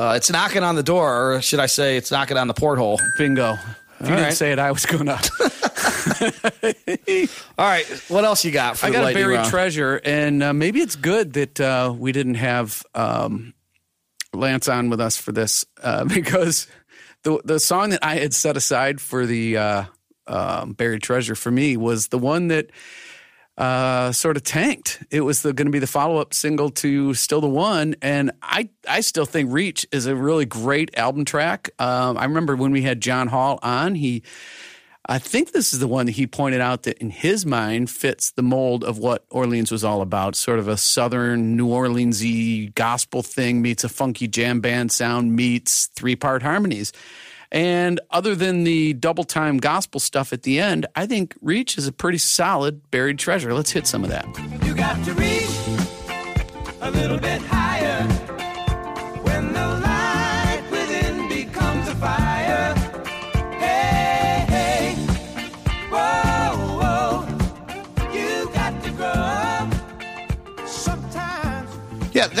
uh, 0.00 0.14
it's 0.14 0.30
knocking 0.30 0.62
on 0.62 0.76
the 0.76 0.82
door, 0.82 1.34
or 1.34 1.42
should 1.42 1.60
I 1.60 1.66
say, 1.66 1.98
it's 1.98 2.10
knocking 2.10 2.38
on 2.38 2.48
the 2.48 2.54
porthole. 2.54 2.98
bingo. 3.18 3.52
If 3.52 4.06
you 4.06 4.06
All 4.06 4.06
didn't 4.06 4.24
right. 4.24 4.34
say 4.34 4.52
it, 4.52 4.58
I 4.58 4.72
was 4.72 4.86
going 4.86 5.06
to. 5.06 5.12
All 7.58 7.66
right, 7.66 7.84
what 8.08 8.24
else 8.24 8.42
you 8.42 8.50
got? 8.50 8.78
For 8.78 8.86
I 8.86 8.90
got 8.90 9.10
a 9.10 9.12
buried 9.12 9.36
round? 9.36 9.50
treasure, 9.50 10.00
and 10.02 10.42
uh, 10.42 10.54
maybe 10.54 10.80
it's 10.80 10.96
good 10.96 11.34
that 11.34 11.60
uh, 11.60 11.94
we 11.94 12.12
didn't 12.12 12.36
have 12.36 12.82
um, 12.94 13.52
Lance 14.32 14.68
on 14.68 14.88
with 14.88 15.02
us 15.02 15.18
for 15.18 15.32
this 15.32 15.66
uh, 15.82 16.04
because 16.06 16.66
the 17.24 17.38
the 17.44 17.60
song 17.60 17.90
that 17.90 18.02
I 18.02 18.16
had 18.16 18.32
set 18.32 18.56
aside 18.56 19.02
for 19.02 19.26
the 19.26 19.58
uh, 19.58 19.84
um, 20.26 20.72
buried 20.72 21.02
treasure 21.02 21.34
for 21.34 21.50
me 21.50 21.76
was 21.76 22.08
the 22.08 22.18
one 22.18 22.48
that 22.48 22.70
uh, 23.60 24.10
sort 24.10 24.38
of 24.38 24.42
tanked. 24.42 25.04
It 25.10 25.20
was 25.20 25.42
going 25.42 25.54
to 25.56 25.70
be 25.70 25.78
the 25.78 25.86
follow 25.86 26.16
up 26.16 26.32
single 26.32 26.70
to 26.70 27.12
Still 27.12 27.42
the 27.42 27.48
One, 27.48 27.94
and 28.00 28.32
I 28.42 28.70
I 28.88 29.02
still 29.02 29.26
think 29.26 29.52
Reach 29.52 29.86
is 29.92 30.06
a 30.06 30.16
really 30.16 30.46
great 30.46 30.96
album 30.96 31.26
track. 31.26 31.68
Um, 31.78 32.16
I 32.16 32.24
remember 32.24 32.56
when 32.56 32.72
we 32.72 32.80
had 32.80 33.02
John 33.02 33.28
Hall 33.28 33.58
on, 33.62 33.94
he. 33.94 34.22
I 35.06 35.18
think 35.18 35.52
this 35.52 35.72
is 35.72 35.80
the 35.80 35.88
one 35.88 36.06
that 36.06 36.12
he 36.12 36.26
pointed 36.26 36.60
out 36.60 36.84
that 36.84 36.98
in 36.98 37.10
his 37.10 37.44
mind 37.44 37.90
fits 37.90 38.30
the 38.30 38.42
mold 38.42 38.84
of 38.84 38.98
what 38.98 39.24
Orleans 39.30 39.72
was 39.72 39.82
all 39.82 40.02
about. 40.02 40.36
Sort 40.36 40.58
of 40.58 40.68
a 40.68 40.76
southern 40.76 41.56
New 41.56 41.66
Orleansy 41.66 42.72
gospel 42.74 43.22
thing 43.22 43.60
meets 43.60 43.82
a 43.82 43.88
funky 43.88 44.28
jam 44.28 44.60
band 44.60 44.92
sound 44.92 45.34
meets 45.34 45.86
three 45.96 46.16
part 46.16 46.42
harmonies. 46.42 46.92
And 47.52 48.00
other 48.10 48.34
than 48.34 48.64
the 48.64 48.92
double 48.94 49.24
time 49.24 49.58
gospel 49.58 50.00
stuff 50.00 50.32
at 50.32 50.42
the 50.42 50.60
end, 50.60 50.86
I 50.94 51.06
think 51.06 51.34
Reach 51.40 51.76
is 51.78 51.86
a 51.86 51.92
pretty 51.92 52.18
solid 52.18 52.90
buried 52.90 53.18
treasure. 53.18 53.52
Let's 53.52 53.70
hit 53.70 53.86
some 53.86 54.04
of 54.04 54.10
that. 54.10 54.26
You 54.64 54.74
got 54.74 55.04
to 55.04 55.14
reach 55.14 55.50
a 56.80 56.90
little 56.90 57.18
bit 57.18 57.42
higher 57.42 58.06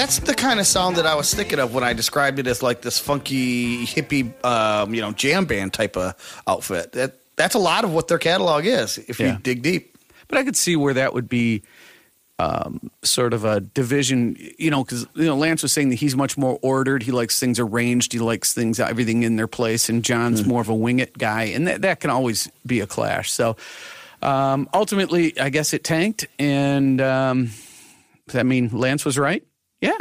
that's 0.00 0.18
the 0.20 0.34
kind 0.34 0.58
of 0.58 0.66
sound 0.66 0.96
that 0.96 1.04
I 1.04 1.14
was 1.14 1.34
thinking 1.34 1.58
of 1.58 1.74
when 1.74 1.84
I 1.84 1.92
described 1.92 2.38
it 2.38 2.46
as 2.46 2.62
like 2.62 2.80
this 2.80 2.98
funky 2.98 3.84
hippie, 3.84 4.32
um, 4.42 4.94
you 4.94 5.02
know, 5.02 5.12
jam 5.12 5.44
band 5.44 5.74
type 5.74 5.94
of 5.94 6.14
outfit. 6.46 6.92
That 6.92 7.18
that's 7.36 7.54
a 7.54 7.58
lot 7.58 7.84
of 7.84 7.92
what 7.92 8.08
their 8.08 8.16
catalog 8.18 8.64
is. 8.64 8.96
If 8.96 9.20
Yeah. 9.20 9.32
you 9.32 9.38
dig 9.42 9.60
deep, 9.62 9.98
But 10.28 10.38
I 10.38 10.44
could 10.44 10.56
see 10.56 10.74
where 10.74 10.94
that 10.94 11.12
would 11.12 11.28
be 11.28 11.62
um, 12.38 12.90
sort 13.02 13.34
of 13.34 13.44
a 13.44 13.60
division, 13.60 14.36
you 14.58 14.70
know, 14.70 14.82
because 14.84 15.06
you 15.14 15.26
know 15.26 15.36
Lance 15.36 15.62
was 15.62 15.72
saying 15.72 15.90
that 15.90 15.96
he's 15.96 16.16
much 16.16 16.38
more 16.38 16.58
ordered. 16.62 17.02
He 17.02 17.12
likes 17.12 17.38
things 17.38 17.58
arranged. 17.58 18.14
He 18.14 18.20
likes 18.20 18.54
things 18.54 18.80
everything 18.80 19.22
in 19.22 19.36
their 19.36 19.48
place. 19.48 19.90
And 19.90 20.02
John's 20.02 20.46
more 20.46 20.62
of 20.62 20.70
a 20.70 20.74
wing 20.74 21.00
it 21.00 21.18
guy, 21.18 21.42
and 21.42 21.66
that 21.66 21.82
that 21.82 22.00
can 22.00 22.08
always 22.08 22.48
be 22.64 22.80
a 22.80 22.86
clash. 22.86 23.30
So 23.30 23.56
um, 24.22 24.66
ultimately, 24.72 25.38
I 25.38 25.50
guess 25.50 25.74
it 25.74 25.84
tanked. 25.84 26.26
And 26.38 27.02
um, 27.02 27.46
does 28.26 28.32
that 28.34 28.46
mean 28.46 28.70
Lance 28.72 29.04
was 29.04 29.18
right? 29.18 29.44
Yeah. 29.80 29.96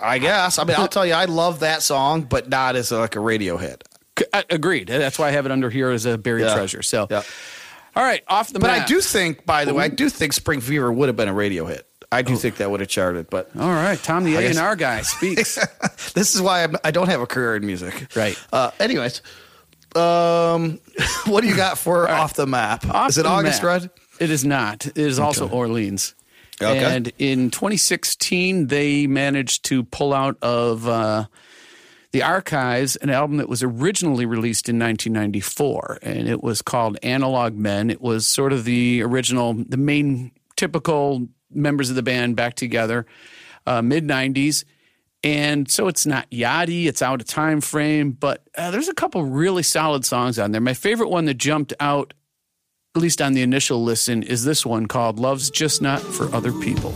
I 0.00 0.18
guess. 0.18 0.58
I 0.58 0.64
mean, 0.64 0.76
I'll 0.78 0.88
tell 0.96 1.04
you, 1.06 1.12
I 1.14 1.26
love 1.26 1.60
that 1.60 1.82
song, 1.82 2.22
but 2.22 2.48
not 2.48 2.76
as 2.76 2.90
like 2.92 3.16
a 3.16 3.20
radio 3.20 3.56
hit. 3.56 3.84
C- 4.18 4.24
I- 4.32 4.44
agreed. 4.50 4.88
That's 4.88 5.18
why 5.18 5.28
I 5.28 5.30
have 5.32 5.44
it 5.46 5.52
under 5.52 5.68
here 5.70 5.90
as 5.90 6.06
a 6.06 6.16
buried 6.16 6.44
Yeah. 6.46 6.54
treasure. 6.54 6.82
So, 6.82 7.06
Yeah. 7.10 7.22
all 7.94 8.02
right, 8.02 8.22
off 8.28 8.52
the 8.52 8.58
But 8.58 8.68
map. 8.68 8.82
I 8.82 8.86
do 8.86 9.00
think, 9.00 9.44
by 9.44 9.64
the 9.66 9.74
way, 9.74 9.84
I 9.84 9.88
do 9.88 10.08
think 10.08 10.32
Spring 10.32 10.60
Fever 10.60 10.90
would 10.92 11.08
have 11.08 11.16
been 11.16 11.28
a 11.28 11.34
radio 11.34 11.66
hit. 11.66 11.86
I 12.12 12.22
do 12.22 12.36
think 12.36 12.56
that 12.58 12.70
would 12.70 12.80
have 12.80 12.88
charted, 12.88 13.28
but 13.30 13.50
All 13.58 13.68
right, 13.68 14.00
Tom, 14.02 14.24
the 14.24 14.36
A 14.36 14.46
and 14.48 14.58
R 14.58 14.76
guy 14.76 15.02
speaks. 15.02 15.58
this 16.14 16.34
is 16.34 16.40
why 16.40 16.62
I'm, 16.62 16.76
I 16.84 16.90
don't 16.92 17.08
have 17.08 17.20
a 17.20 17.26
career 17.26 17.56
in 17.56 17.66
music. 17.66 18.06
Right. 18.16 18.38
Uh, 18.52 18.70
anyways, 18.78 19.20
um, 19.94 20.78
what 21.26 21.40
do 21.42 21.48
you 21.48 21.56
got 21.56 21.78
for 21.78 22.08
off 22.08 22.34
the 22.34 22.46
map? 22.46 22.86
Off 22.88 23.10
is 23.10 23.18
it 23.18 23.26
August 23.26 23.62
map. 23.62 23.82
Red? 23.82 23.90
It 24.20 24.30
is 24.30 24.44
not. 24.44 24.86
It 24.86 24.96
is 24.98 25.18
also 25.18 25.48
Orleans. 25.48 26.14
Okay. 26.60 26.82
And 26.84 27.12
in 27.18 27.50
2016, 27.50 28.68
they 28.68 29.06
managed 29.06 29.64
to 29.66 29.84
pull 29.84 30.14
out 30.14 30.38
of 30.42 30.88
uh, 30.88 31.26
the 32.12 32.22
archives 32.22 32.96
an 32.96 33.10
album 33.10 33.36
that 33.38 33.48
was 33.48 33.62
originally 33.62 34.24
released 34.24 34.68
in 34.68 34.78
1994, 34.78 35.98
and 36.02 36.28
it 36.28 36.42
was 36.42 36.62
called 36.62 36.98
Analog 37.02 37.54
Men. 37.54 37.90
It 37.90 38.00
was 38.00 38.26
sort 38.26 38.52
of 38.52 38.64
the 38.64 39.02
original, 39.02 39.52
the 39.52 39.76
main 39.76 40.32
typical 40.56 41.28
members 41.50 41.90
of 41.90 41.96
the 41.96 42.02
band 42.02 42.36
back 42.36 42.54
together, 42.54 43.06
uh, 43.66 43.82
mid 43.82 44.04
90s. 44.04 44.64
And 45.24 45.68
so 45.70 45.88
it's 45.88 46.06
not 46.06 46.30
yachty, 46.30 46.86
it's 46.86 47.02
out 47.02 47.20
of 47.20 47.26
time 47.26 47.60
frame, 47.60 48.12
but 48.12 48.46
uh, 48.56 48.70
there's 48.70 48.88
a 48.88 48.94
couple 48.94 49.24
really 49.24 49.62
solid 49.62 50.04
songs 50.04 50.38
on 50.38 50.52
there. 50.52 50.60
My 50.60 50.74
favorite 50.74 51.08
one 51.08 51.24
that 51.24 51.34
jumped 51.34 51.74
out 51.80 52.14
at 52.96 53.02
least 53.02 53.20
on 53.20 53.34
the 53.34 53.42
initial 53.42 53.84
listen, 53.84 54.22
is 54.22 54.44
this 54.44 54.64
one 54.64 54.86
called 54.86 55.18
Love's 55.18 55.50
Just 55.50 55.82
Not 55.82 56.00
for 56.00 56.34
Other 56.34 56.52
People. 56.52 56.94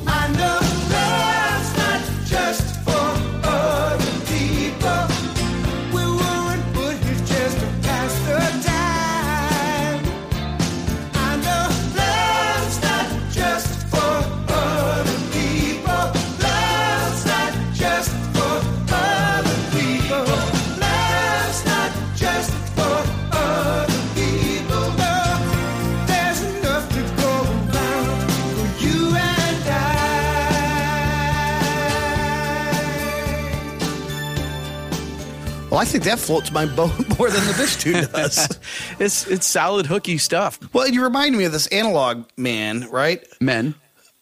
Well, 35.71 35.79
I 35.79 35.85
think 35.85 36.03
that 36.05 36.19
floats 36.19 36.51
my 36.51 36.67
boat 36.67 36.91
more 37.19 37.31
than 37.31 37.47
the 37.47 37.53
bitch 37.53 37.81
tune 37.81 38.05
does. 38.13 38.59
It's 38.99 39.27
it's 39.29 39.47
solid 39.47 39.87
hooky 39.87 40.19
stuff. 40.19 40.59
well, 40.75 40.89
you 40.89 41.03
remind 41.03 41.37
me 41.37 41.45
of 41.45 41.53
this 41.53 41.69
analog 41.69 42.25
man, 42.37 42.89
right? 42.91 43.25
Men. 43.41 43.75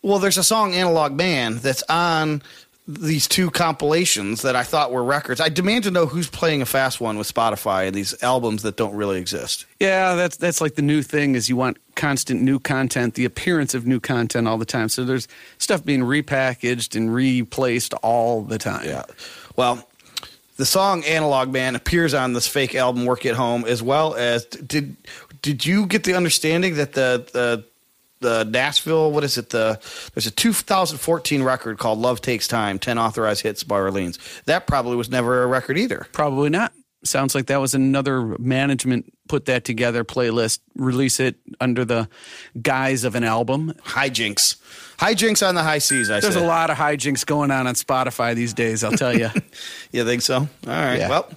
Well, 0.02 0.18
there's 0.18 0.38
a 0.38 0.44
song 0.44 0.74
Analog 0.74 1.12
Man 1.12 1.56
that's 1.56 1.82
on 1.88 2.42
these 2.86 3.26
two 3.26 3.50
compilations 3.50 4.42
that 4.42 4.56
I 4.56 4.62
thought 4.62 4.92
were 4.92 5.02
records. 5.02 5.40
I 5.40 5.48
demand 5.48 5.84
to 5.84 5.90
know 5.90 6.06
who's 6.06 6.28
playing 6.28 6.62
a 6.62 6.66
fast 6.66 7.00
one 7.00 7.18
with 7.18 7.32
Spotify 7.32 7.86
and 7.86 7.94
these 7.94 8.14
albums 8.22 8.62
that 8.62 8.76
don't 8.76 8.94
really 8.94 9.18
exist. 9.18 9.64
Yeah, 9.80 10.14
that's 10.14 10.36
that's 10.36 10.60
like 10.60 10.74
the 10.74 10.82
new 10.82 11.02
thing 11.02 11.34
is 11.34 11.48
you 11.48 11.56
want 11.56 11.78
constant 11.96 12.42
new 12.42 12.60
content, 12.60 13.14
the 13.14 13.24
appearance 13.24 13.74
of 13.74 13.86
new 13.86 14.00
content 14.00 14.46
all 14.46 14.58
the 14.58 14.66
time. 14.66 14.88
So 14.90 15.04
there's 15.04 15.26
stuff 15.56 15.82
being 15.82 16.02
repackaged 16.02 16.94
and 16.94 17.12
replaced 17.12 17.94
all 17.94 18.42
the 18.42 18.58
time. 18.58 18.84
Yeah. 18.86 19.04
Well, 19.56 19.87
the 20.58 20.66
song 20.66 21.04
Analog 21.04 21.50
Man 21.50 21.74
appears 21.74 22.12
on 22.12 22.34
this 22.34 22.46
fake 22.46 22.74
album 22.74 23.06
Work 23.06 23.24
at 23.24 23.34
Home 23.34 23.64
as 23.64 23.82
well 23.82 24.14
as 24.14 24.44
did 24.44 24.96
did 25.40 25.64
you 25.64 25.86
get 25.86 26.04
the 26.04 26.14
understanding 26.14 26.74
that 26.74 26.92
the 26.92 27.26
the 27.32 27.64
the 28.20 28.44
Nashville, 28.44 29.12
what 29.12 29.22
is 29.22 29.38
it? 29.38 29.50
The 29.50 29.80
there's 30.14 30.26
a 30.26 30.30
2014 30.32 31.42
record 31.42 31.78
called 31.78 31.98
"Love 32.00 32.20
Takes 32.20 32.48
Time," 32.48 32.78
10 32.78 32.98
authorized 32.98 33.42
hits 33.42 33.62
by 33.62 33.76
Orleans. 33.76 34.18
That 34.44 34.66
probably 34.66 34.96
was 34.96 35.08
never 35.08 35.42
a 35.44 35.46
record 35.46 35.78
either. 35.78 36.06
Probably 36.12 36.50
not. 36.50 36.72
Sounds 37.04 37.34
like 37.34 37.46
that 37.46 37.60
was 37.60 37.74
another 37.74 38.36
management 38.38 39.12
put 39.28 39.44
that 39.44 39.64
together 39.64 40.04
playlist, 40.04 40.58
release 40.74 41.20
it 41.20 41.36
under 41.60 41.84
the 41.84 42.08
guise 42.60 43.04
of 43.04 43.14
an 43.14 43.22
album. 43.22 43.72
Hijinks, 43.84 44.56
hijinks 44.98 45.46
on 45.46 45.54
the 45.54 45.62
high 45.62 45.78
seas. 45.78 46.10
I 46.10 46.20
There's 46.20 46.34
say. 46.34 46.44
a 46.44 46.46
lot 46.46 46.70
of 46.70 46.76
hijinks 46.76 47.24
going 47.24 47.50
on 47.50 47.66
on 47.66 47.74
Spotify 47.74 48.34
these 48.34 48.52
days, 48.52 48.84
I'll 48.84 48.92
tell 48.92 49.16
you. 49.16 49.30
You 49.92 50.04
think 50.04 50.22
so? 50.22 50.36
All 50.36 50.48
right. 50.66 50.98
Yeah. 50.98 51.08
Well, 51.08 51.30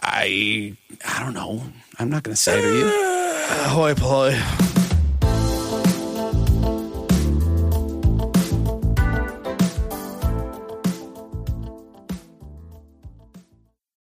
I 0.00 0.76
I 1.04 1.20
don't 1.22 1.34
know. 1.34 1.62
I'm 1.98 2.08
not 2.08 2.22
going 2.22 2.34
to 2.34 2.40
say 2.40 2.60
to 2.60 2.68
you. 2.78 2.86
ahoy, 3.66 3.94
poy. 3.94 4.71